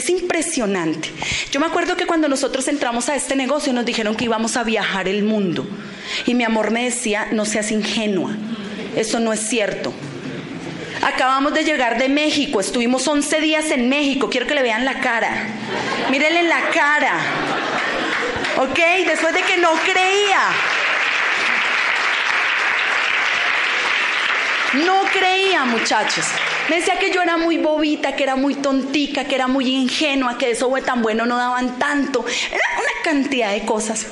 Es 0.00 0.08
impresionante. 0.08 1.10
Yo 1.52 1.60
me 1.60 1.66
acuerdo 1.66 1.94
que 1.94 2.06
cuando 2.06 2.26
nosotros 2.26 2.66
entramos 2.68 3.10
a 3.10 3.16
este 3.16 3.36
negocio 3.36 3.70
nos 3.74 3.84
dijeron 3.84 4.16
que 4.16 4.24
íbamos 4.24 4.56
a 4.56 4.64
viajar 4.64 5.08
el 5.08 5.24
mundo. 5.24 5.68
Y 6.24 6.32
mi 6.32 6.42
amor 6.42 6.70
me 6.70 6.84
decía, 6.84 7.28
no 7.32 7.44
seas 7.44 7.70
ingenua, 7.70 8.34
eso 8.96 9.20
no 9.20 9.30
es 9.34 9.40
cierto. 9.40 9.92
Acabamos 11.02 11.52
de 11.52 11.64
llegar 11.64 11.98
de 11.98 12.08
México, 12.08 12.60
estuvimos 12.60 13.06
11 13.06 13.42
días 13.42 13.70
en 13.72 13.90
México, 13.90 14.30
quiero 14.30 14.46
que 14.46 14.54
le 14.54 14.62
vean 14.62 14.86
la 14.86 15.00
cara. 15.00 15.48
Mírenle 16.10 16.44
la 16.44 16.70
cara. 16.70 17.20
¿Ok? 18.56 18.78
Después 19.06 19.34
de 19.34 19.42
que 19.42 19.58
no 19.58 19.70
creía. 19.82 20.40
No 24.82 25.02
creía, 25.12 25.66
muchachos. 25.66 26.24
Me 26.68 26.76
decía 26.76 26.98
que 26.98 27.10
yo 27.12 27.22
era 27.22 27.36
muy 27.36 27.58
bobita, 27.58 28.14
que 28.14 28.22
era 28.22 28.36
muy 28.36 28.54
tontica, 28.54 29.24
que 29.24 29.34
era 29.34 29.48
muy 29.48 29.68
ingenua, 29.68 30.38
que 30.38 30.50
eso 30.50 30.68
fue 30.68 30.82
tan 30.82 31.02
bueno 31.02 31.26
no 31.26 31.36
daban 31.36 31.78
tanto. 31.78 32.24
Era 32.26 32.62
una 32.78 33.02
cantidad 33.02 33.52
de 33.52 33.64
cosas. 33.64 34.06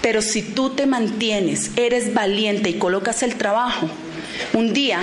Pero 0.00 0.20
si 0.20 0.42
tú 0.42 0.70
te 0.70 0.86
mantienes, 0.86 1.70
eres 1.76 2.12
valiente 2.12 2.70
y 2.70 2.78
colocas 2.78 3.22
el 3.22 3.36
trabajo, 3.36 3.88
un 4.52 4.72
día 4.72 5.00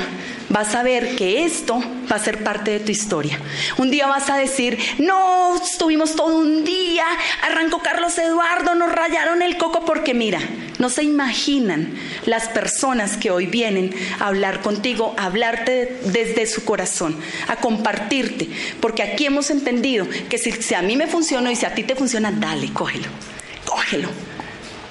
vas 0.50 0.76
a 0.76 0.84
ver 0.84 1.16
que 1.16 1.45
esto 1.45 1.82
va 2.12 2.16
a 2.16 2.20
ser 2.20 2.43
parte 2.43 2.72
de 2.72 2.80
tu 2.80 2.91
historia. 2.91 3.39
Un 3.78 3.91
día 3.91 4.08
vas 4.08 4.30
a 4.30 4.38
decir, 4.38 4.78
no, 4.97 5.56
estuvimos 5.56 6.16
todo 6.16 6.36
un 6.38 6.64
día, 6.66 7.06
arrancó 7.43 7.80
Carlos 7.82 8.18
Eduardo, 8.18 8.76
nos 8.76 8.91
rayaron 8.91 9.41
el 9.41 9.58
coco 9.58 9.86
porque 9.86 10.14
mira, 10.14 10.39
no 10.80 10.89
se 10.89 11.04
imaginan 11.04 11.93
las 12.26 12.47
personas 12.47 13.18
que 13.18 13.32
hoy 13.32 13.45
vienen 13.45 13.93
a 14.20 14.28
hablar 14.28 14.62
contigo, 14.62 15.14
a 15.18 15.26
hablarte 15.26 16.00
desde 16.06 16.47
su 16.47 16.66
corazón, 16.66 17.16
a 17.47 17.58
compartirte, 17.58 18.50
porque 18.80 19.04
aquí 19.04 19.26
hemos 19.26 19.50
entendido 19.50 20.08
que 20.30 20.38
si, 20.38 20.74
a 20.74 20.82
mí 20.82 20.95
me 20.95 21.08
funciona 21.08 21.52
y 21.52 21.56
si 21.56 21.66
a 21.66 21.76
ti 21.76 21.84
te 21.84 21.95
funciona, 21.95 22.32
dale, 22.32 22.72
cógelo, 22.74 23.08
cógelo 23.66 24.10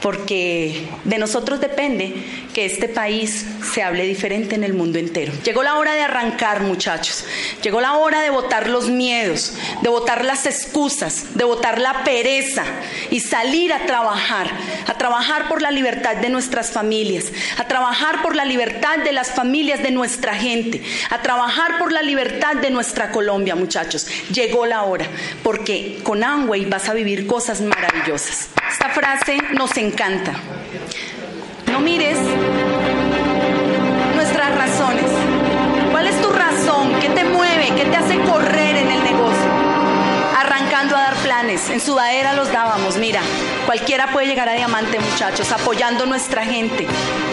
porque 0.02 0.88
de 1.04 1.18
nosotros 1.18 1.60
depende 1.60 2.14
que 2.54 2.64
este 2.64 2.88
país 2.88 3.46
se 3.72 3.82
hable 3.82 4.04
diferente 4.04 4.54
en 4.54 4.64
el 4.64 4.74
mundo 4.74 4.98
entero. 4.98 5.32
Llegó 5.44 5.62
la 5.62 5.76
hora 5.76 5.94
de 5.94 6.02
arrancar, 6.02 6.60
muchachos. 6.60 7.24
Llegó 7.62 7.80
la 7.80 7.94
hora 7.94 8.20
de 8.20 8.30
votar 8.30 8.68
los 8.68 8.88
miedos, 8.88 9.54
de 9.82 9.88
votar 9.88 10.24
las 10.24 10.46
excusas, 10.46 11.36
de 11.36 11.44
votar 11.44 11.80
la 11.80 12.04
pereza 12.04 12.64
y 13.10 13.20
salir 13.20 13.72
a 13.72 13.86
trabajar, 13.86 14.48
a 14.86 14.94
trabajar 14.94 15.48
por 15.48 15.62
la 15.62 15.70
libertad 15.70 16.16
de 16.16 16.30
nuestras 16.30 16.70
familias, 16.70 17.26
a 17.58 17.66
trabajar 17.66 18.22
por 18.22 18.36
la 18.36 18.44
libertad 18.44 18.98
de 18.98 19.12
las 19.12 19.32
familias 19.32 19.82
de 19.82 19.90
nuestra 19.90 20.34
gente, 20.34 20.82
a 21.10 21.22
trabajar 21.22 21.78
por 21.78 21.92
la 21.92 22.02
libertad 22.02 22.56
de 22.56 22.70
nuestra 22.70 23.10
Colombia, 23.10 23.56
muchachos. 23.56 24.06
Llegó 24.32 24.66
la 24.66 24.84
hora, 24.84 25.06
porque 25.42 25.98
con 26.02 26.22
Amway 26.22 26.66
vas 26.66 26.88
a 26.88 26.94
vivir 26.94 27.26
cosas 27.26 27.60
maravillosas. 27.60 28.48
Esta 28.70 28.88
frase 28.90 29.38
nos 29.54 29.76
encanta. 29.76 30.32
No 31.72 31.80
mires 31.80 32.18
nuestras 34.14 34.54
razones. 34.56 35.06
¿Cuál 35.90 36.06
es 36.06 36.20
tu 36.20 36.30
razón? 36.30 36.92
¿Qué 37.00 37.08
te 37.08 37.24
mueve? 37.24 37.72
¿Qué 37.76 37.86
te 37.86 37.96
hace 37.96 38.18
correr 38.20 38.76
en 38.76 38.90
el 38.90 39.04
negocio? 39.04 39.50
Arrancando 40.38 40.96
a 40.96 41.00
dar 41.00 41.14
planes. 41.16 41.70
En 41.70 41.80
sudadera 41.80 42.34
los 42.34 42.52
dábamos. 42.52 42.96
Mira, 42.98 43.20
cualquiera 43.68 44.10
puede 44.12 44.28
llegar 44.28 44.48
a 44.48 44.54
diamante, 44.54 44.98
muchachos, 44.98 45.52
apoyando 45.52 46.06
nuestra 46.06 46.42
gente, 46.42 46.86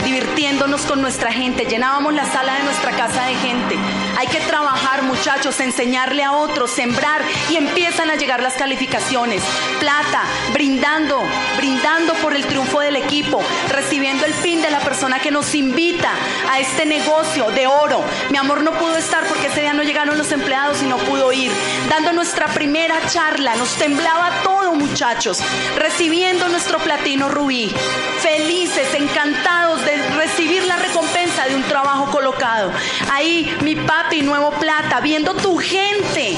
divirtiéndonos 0.04 0.82
con 0.82 1.02
nuestra 1.02 1.32
gente. 1.32 1.64
Llenábamos 1.64 2.14
la 2.14 2.26
sala 2.26 2.56
de 2.56 2.64
nuestra 2.64 2.92
casa 2.92 3.24
de 3.24 3.36
gente. 3.36 3.78
Hay 4.18 4.28
que 4.28 4.42
trabajar, 4.42 5.04
muchachos, 5.04 5.58
enseñarle 5.62 6.26
a 6.26 6.34
otros, 6.34 6.72
sembrar 6.72 7.22
y 7.50 7.56
empiezan 7.56 8.10
a 8.10 8.16
llegar 8.16 8.44
las 8.44 8.56
calificaciones. 8.56 9.42
Plata, 9.80 10.24
brindando, 10.52 11.24
brindando 11.56 12.14
por 12.16 12.36
el 12.36 12.46
triunfo 12.46 12.82
del 12.82 12.98
equipo, 12.98 13.42
recibiendo 13.70 14.26
el 14.26 14.34
pin 14.34 14.62
de 14.62 14.72
la 14.72 14.82
persona 14.82 15.20
que 15.20 15.32
nos 15.32 15.56
invita 15.56 16.12
a 16.52 16.60
este 16.60 16.86
negocio 16.86 17.50
de 17.52 17.66
oro. 17.66 18.04
Mi 18.30 18.38
amor 18.38 18.62
no 18.62 18.74
pudo 18.74 18.98
estar 18.98 19.24
porque 19.28 19.48
ese 19.48 19.62
día 19.62 19.74
no 19.74 19.84
llegaron 19.84 20.18
los 20.18 20.34
empleados 20.34 20.84
y 20.84 20.86
no 20.86 20.98
pudo 20.98 21.32
ir. 21.32 21.50
Dando 21.90 22.12
nuestra 22.12 22.48
primera 22.48 22.96
charla, 23.08 23.56
nos 23.56 23.74
temblaba 23.76 24.42
todo, 24.44 24.74
muchachos, 24.76 25.40
recibiendo 25.78 26.25
nuestro 26.34 26.80
platino 26.80 27.30
rubí. 27.30 27.72
Felices, 28.20 28.94
encantados 28.96 29.84
de 29.86 29.96
recibir 30.18 30.64
la 30.64 30.76
recompensa 30.76 31.46
de 31.46 31.56
un 31.56 31.64
trabajo 31.64 32.12
colocado. 32.12 32.72
Ahí 33.12 33.56
mi 33.62 33.76
papi, 33.76 34.24
nuevo 34.24 34.50
plata, 34.52 35.02
viendo 35.02 35.36
tu 35.36 35.58
gente 35.58 36.36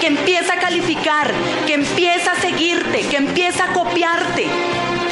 que 0.00 0.06
empieza 0.08 0.54
a 0.54 0.58
calificar, 0.58 1.32
que 1.66 1.74
empieza 1.74 2.32
a 2.32 2.40
seguirte, 2.40 3.06
que 3.06 3.16
empieza 3.16 3.64
a 3.64 3.72
copiarte. 3.72 4.48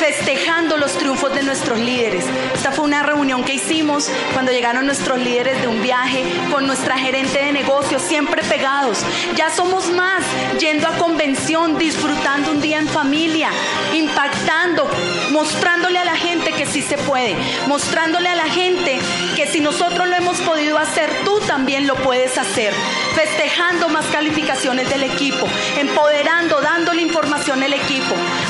Festejando 0.03 0.77
los 0.79 0.99
triunfos 0.99 1.33
de 1.33 1.45
nuestros 1.45 1.79
líderes. 1.79 2.25
Esta 2.53 2.73
fue 2.73 2.85
una 2.87 3.05
reunión 3.05 3.45
que 3.45 3.55
hicimos 3.55 4.11
cuando 4.33 4.51
llegaron 4.51 4.85
nuestros 4.85 5.21
líderes 5.21 5.63
de 5.63 5.69
un 5.69 5.81
viaje 5.81 6.25
con 6.51 6.67
nuestra 6.67 6.99
gerente 6.99 7.39
de 7.39 7.53
negocios, 7.53 8.03
siempre 8.03 8.43
pegados. 8.43 8.99
Ya 9.37 9.49
somos 9.49 9.91
más, 9.91 10.25
yendo 10.59 10.89
a 10.89 10.97
convención, 10.99 11.79
disfrutando 11.79 12.51
un 12.51 12.61
día 12.61 12.81
en 12.81 12.89
familia, 12.89 13.51
impactando, 13.95 14.91
mostrándole 15.31 16.01
a 16.01 16.05
la 16.05 16.17
gente 16.17 16.51
que 16.51 16.67
sí 16.67 16.83
se 16.83 16.99
puede, 16.99 17.37
mostrándole 17.69 18.29
a 18.29 18.35
la 18.35 18.47
gente 18.47 18.99
que 19.37 19.47
si 19.47 19.61
nosotros 19.61 20.09
lo 20.09 20.17
hemos 20.17 20.39
podido 20.41 20.79
hacer, 20.79 21.11
tú 21.25 21.39
también 21.47 21.87
lo 21.87 21.95
puedes 21.95 22.39
hacer. 22.39 22.75
Festejando 23.15 23.89
más 23.89 24.07
calificaciones 24.07 24.91
del 24.91 25.05
equipo, 25.05 25.47
empoderando, 25.79 26.61
dándole 26.61 27.03
información 27.03 27.63
al 27.63 27.73
equipo. 27.73 28.02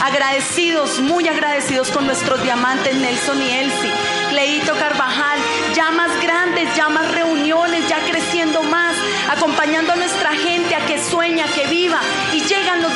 Agradecidos, 0.04 0.98
muy 0.98 1.28
agradecidos 1.28 1.92
con 1.92 2.06
nuestros 2.06 2.42
diamantes 2.42 2.92
Nelson 2.96 3.40
y 3.40 3.50
Elsie, 3.50 3.92
Leito 4.32 4.74
Carvajal, 4.74 5.38
ya 5.76 5.92
más 5.92 6.10
grandes, 6.20 6.74
ya 6.74 6.88
más 6.88 7.08
reuniones, 7.14 7.88
ya 7.88 8.00
creciendo 8.10 8.64
más, 8.64 8.96
acompañando 9.30 9.92
a 9.92 9.96
nuestra 9.96 10.32
gente 10.32 10.74
a 10.74 10.84
que 10.86 11.00
sueña, 11.00 11.46
que 11.54 11.68
viva 11.68 12.00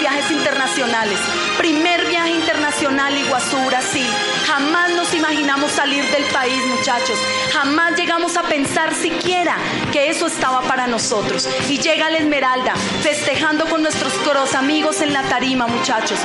viajes 0.06 0.30
internacionales. 0.30 1.18
Primer 1.58 2.06
viaje 2.06 2.30
internacional 2.30 3.12
Iguazú, 3.18 3.56
Brasil. 3.66 4.06
Jamás 4.46 4.90
nos 4.92 5.12
imaginamos 5.14 5.72
salir 5.72 6.04
del 6.12 6.22
país, 6.26 6.64
muchachos. 6.66 7.18
Jamás 7.52 7.96
llegamos 7.96 8.36
a 8.36 8.42
pensar 8.42 8.94
siquiera 8.94 9.56
que 9.92 10.08
eso 10.08 10.28
estaba 10.28 10.60
para 10.62 10.86
nosotros. 10.86 11.48
Y 11.68 11.78
llega 11.78 12.08
la 12.08 12.18
Esmeralda, 12.18 12.74
festejando 13.02 13.66
con 13.66 13.82
nuestros 13.82 14.12
coros 14.24 14.54
amigos 14.54 15.00
en 15.00 15.12
la 15.12 15.22
tarima, 15.22 15.66
muchachos 15.66 16.20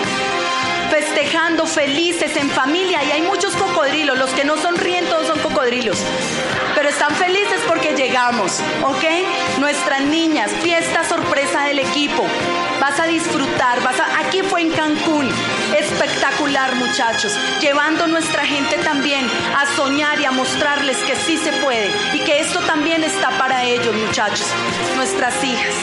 festejando 0.92 1.66
felices 1.66 2.36
en 2.36 2.50
familia 2.50 3.02
y 3.02 3.12
hay 3.12 3.22
muchos 3.22 3.56
cocodrilos, 3.56 4.18
los 4.20 4.30
que 4.32 4.44
no 4.44 4.58
sonríen 4.58 5.06
todos 5.06 5.26
son 5.26 5.40
cocodrilos, 5.40 5.98
pero 6.76 6.90
están 6.90 7.16
felices 7.16 7.62
porque 7.66 7.96
llegamos, 7.96 8.60
¿ok? 8.84 9.60
Nuestras 9.60 10.02
niñas, 10.02 10.52
fiesta 10.62 11.06
sorpresa 11.08 11.64
del 11.64 11.80
equipo, 11.80 12.26
vas 12.82 13.00
a 13.00 13.06
disfrutar, 13.06 13.80
vas 13.84 14.00
a, 14.00 14.20
aquí 14.22 14.42
fue 14.42 14.62
en 14.62 14.72
Cancún, 14.72 15.30
espectacular 15.78 16.76
muchachos, 16.76 17.32
llevando 17.62 18.08
nuestra 18.08 18.44
gente 18.44 18.76
también 18.80 19.24
a 19.56 19.68
soñar 19.76 20.20
y 20.20 20.26
a 20.26 20.32
mostrarles 20.32 20.98
que 20.98 21.16
sí 21.16 21.38
se 21.38 21.54
puede 21.54 21.92
y 22.16 22.20
que 22.22 22.40
esto 22.40 22.60
también 22.62 23.04
está 23.04 23.30
para 23.38 23.64
ellos 23.64 23.96
muchachos, 23.96 24.48
nuestras 24.96 25.44
hijas. 25.44 25.76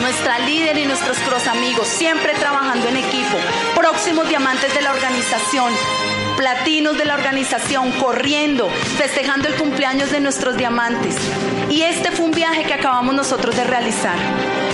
Nuestra 0.00 0.38
líder 0.38 0.78
y 0.78 0.86
nuestros 0.86 1.46
amigos, 1.46 1.86
siempre 1.86 2.32
trabajando 2.34 2.88
en 2.88 2.96
equipo, 2.96 3.36
próximos 3.76 4.26
diamantes 4.26 4.74
de 4.74 4.80
la 4.80 4.92
organización, 4.92 5.70
platinos 6.40 6.96
de 6.96 7.04
la 7.04 7.16
organización, 7.16 7.92
corriendo, 8.00 8.70
festejando 8.96 9.46
el 9.46 9.56
cumpleaños 9.56 10.10
de 10.10 10.20
nuestros 10.20 10.56
diamantes. 10.56 11.14
Y 11.68 11.82
este 11.82 12.10
fue 12.10 12.24
un 12.24 12.30
viaje 12.30 12.64
que 12.64 12.72
acabamos 12.72 13.14
nosotros 13.14 13.54
de 13.56 13.64
realizar. 13.64 14.16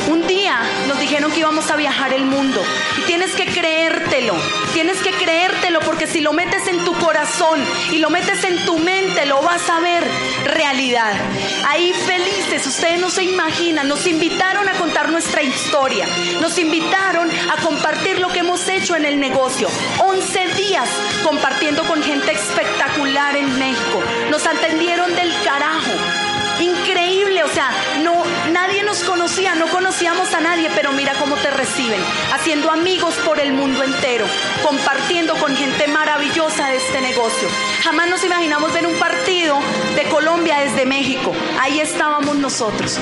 Un 0.08 0.24
día 0.28 0.60
nos 0.86 1.00
dijeron 1.00 1.32
que 1.32 1.40
íbamos 1.40 1.68
a 1.72 1.74
viajar 1.74 2.12
el 2.12 2.24
mundo 2.24 2.62
y 2.98 3.00
tienes 3.00 3.34
que 3.34 3.46
creértelo, 3.46 4.34
tienes 4.74 4.98
que 4.98 5.10
creértelo 5.10 5.80
porque 5.80 6.06
si 6.06 6.20
lo 6.20 6.32
metes 6.32 6.68
en 6.68 6.84
tu 6.84 6.92
corazón 7.00 7.58
y 7.90 7.98
lo 7.98 8.10
metes 8.10 8.44
en 8.44 8.64
tu 8.64 8.78
mente 8.78 8.95
lo 9.26 9.40
vas 9.42 9.68
a 9.68 9.80
ver 9.80 10.04
realidad. 10.44 11.12
Ahí 11.68 11.92
felices, 11.92 12.66
ustedes 12.66 13.00
no 13.00 13.10
se 13.10 13.22
imaginan, 13.24 13.88
nos 13.88 14.06
invitaron 14.06 14.68
a 14.68 14.72
contar 14.72 15.10
nuestra 15.10 15.42
historia, 15.42 16.06
nos 16.40 16.58
invitaron 16.58 17.30
a 17.30 17.62
compartir 17.62 18.18
lo 18.18 18.28
que 18.28 18.40
hemos 18.40 18.68
hecho 18.68 18.96
en 18.96 19.04
el 19.04 19.18
negocio. 19.20 19.68
11 19.98 20.46
días 20.54 20.88
compartiendo 21.24 21.84
con 21.84 22.02
gente 22.02 22.32
espectacular 22.32 23.36
en 23.36 23.58
México. 23.58 24.02
Nos 24.30 24.46
atendieron 24.46 25.14
del 25.14 25.32
carajo 25.44 25.92
increíble, 26.60 26.95
sea, 27.56 27.70
no 28.02 28.12
nadie 28.52 28.82
nos 28.82 29.02
conocía, 29.02 29.54
no 29.54 29.66
conocíamos 29.68 30.34
a 30.34 30.40
nadie, 30.40 30.70
pero 30.74 30.92
mira 30.92 31.14
cómo 31.14 31.36
te 31.36 31.50
reciben, 31.50 31.98
haciendo 32.34 32.70
amigos 32.70 33.14
por 33.24 33.40
el 33.40 33.54
mundo 33.54 33.82
entero, 33.82 34.26
compartiendo 34.62 35.34
con 35.36 35.56
gente 35.56 35.86
maravillosa 35.86 36.68
de 36.68 36.76
este 36.76 37.00
negocio. 37.00 37.48
Jamás 37.82 38.10
nos 38.10 38.22
imaginamos 38.24 38.74
ver 38.74 38.86
un 38.86 38.94
partido 38.96 39.58
de 39.94 40.02
Colombia 40.10 40.58
desde 40.58 40.84
México. 40.84 41.32
Ahí 41.58 41.80
estábamos 41.80 42.36
nosotros, 42.36 42.98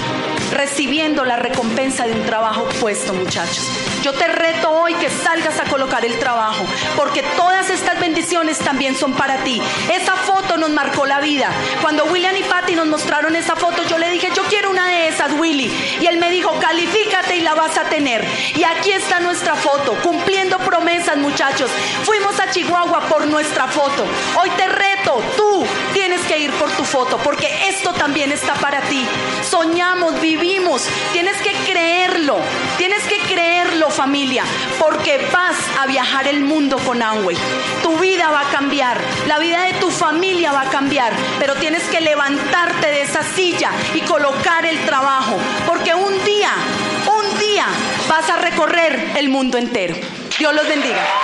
recibiendo 0.53 1.25
la 1.25 1.35
recompensa 1.35 2.07
de 2.07 2.13
un 2.13 2.25
trabajo 2.25 2.65
puesto, 2.81 3.13
muchachos. 3.13 3.69
Yo 4.05 4.13
te 4.13 4.29
reto 4.29 4.71
hoy 4.71 4.93
que 4.97 5.09
salgas 5.09 5.59
a 5.59 5.65
colocar 5.65 6.05
el 6.05 6.19
trabajo, 6.19 6.63
porque 6.95 7.23
todas 7.39 7.71
estas 7.71 7.99
bendiciones 7.99 8.59
también 8.59 8.95
son 8.95 9.15
para 9.15 9.39
ti. 9.45 9.63
Esa 9.91 10.13
foto 10.13 10.59
nos 10.59 10.69
marcó 10.69 11.07
la 11.07 11.21
vida. 11.21 11.49
Cuando 11.81 12.05
William 12.05 12.37
y 12.37 12.43
Patty 12.43 12.75
nos 12.75 12.87
mostraron 12.87 13.35
esa 13.35 13.57
foto, 13.57 13.83
yo 13.85 13.97
le 13.97 14.11
dije, 14.11 14.29
yo 14.37 14.43
quiero 14.43 14.69
una 14.69 14.87
de 14.89 15.09
esas, 15.09 15.33
Willy. 15.33 15.73
Y 16.03 16.07
él 16.07 16.19
me 16.19 16.29
dijo, 16.29 16.53
califícate 16.61 17.37
y 17.37 17.41
la 17.41 17.55
vas 17.55 17.79
a 17.79 17.85
tener. 17.85 18.23
Y 18.55 18.63
aquí 18.65 18.93
está 18.93 19.21
nuestra 19.21 19.55
foto, 19.55 19.95
cumpliendo 20.03 20.59
promesas, 20.59 21.17
muchachos. 21.17 21.71
Fuimos 22.03 22.39
a 22.41 22.51
Chihuahua 22.51 23.09
por 23.09 23.27
nuestra 23.27 23.69
foto. 23.69 24.05
Hoy 24.39 24.51
te 24.51 24.69
reto, 24.69 24.84
tú 25.13 25.67
tienes 25.93 26.21
que 26.23 26.39
ir 26.39 26.51
por 26.53 26.71
tu 26.73 26.85
foto, 26.85 27.19
porque 27.19 27.69
esto 27.69 27.93
también 27.93 28.33
está 28.33 28.55
para 28.55 28.81
ti. 28.83 29.05
Soñamos, 29.49 30.21
vivimos, 30.21 30.89
tienes 31.13 31.37
que 31.39 31.53
creerlo, 31.71 32.39
tienes 32.79 33.03
que 33.05 33.19
creerlo 33.19 33.91
familia, 33.91 34.45
porque 34.79 35.19
vas 35.33 35.57
a 35.81 35.87
viajar 35.87 36.27
el 36.29 36.41
mundo 36.41 36.79
con 36.79 37.03
Amway. 37.03 37.37
Tu 37.83 37.97
vida 37.99 38.31
va 38.31 38.41
a 38.41 38.51
cambiar, 38.51 39.01
la 39.27 39.39
vida 39.39 39.65
de 39.65 39.75
tu 39.75 39.91
familia 39.91 40.53
va 40.53 40.63
a 40.63 40.71
cambiar, 40.71 41.13
pero 41.39 41.55
tienes 41.57 41.83
que 41.85 42.01
levantarte 42.01 42.87
de 42.87 43.03
esa 43.03 43.23
silla 43.23 43.71
y 43.95 44.01
colocar 44.03 44.67
el 44.67 44.79
trabajo, 44.85 45.37
porque 45.67 45.95
un 45.95 46.25
día, 46.25 46.53
un 47.07 47.39
día 47.39 47.67
vas 48.09 48.29
a 48.31 48.37
recorrer 48.37 49.13
el 49.17 49.29
mundo 49.29 49.59
entero. 49.59 49.95
Dios 50.39 50.55
los 50.55 50.67
bendiga. 50.67 51.24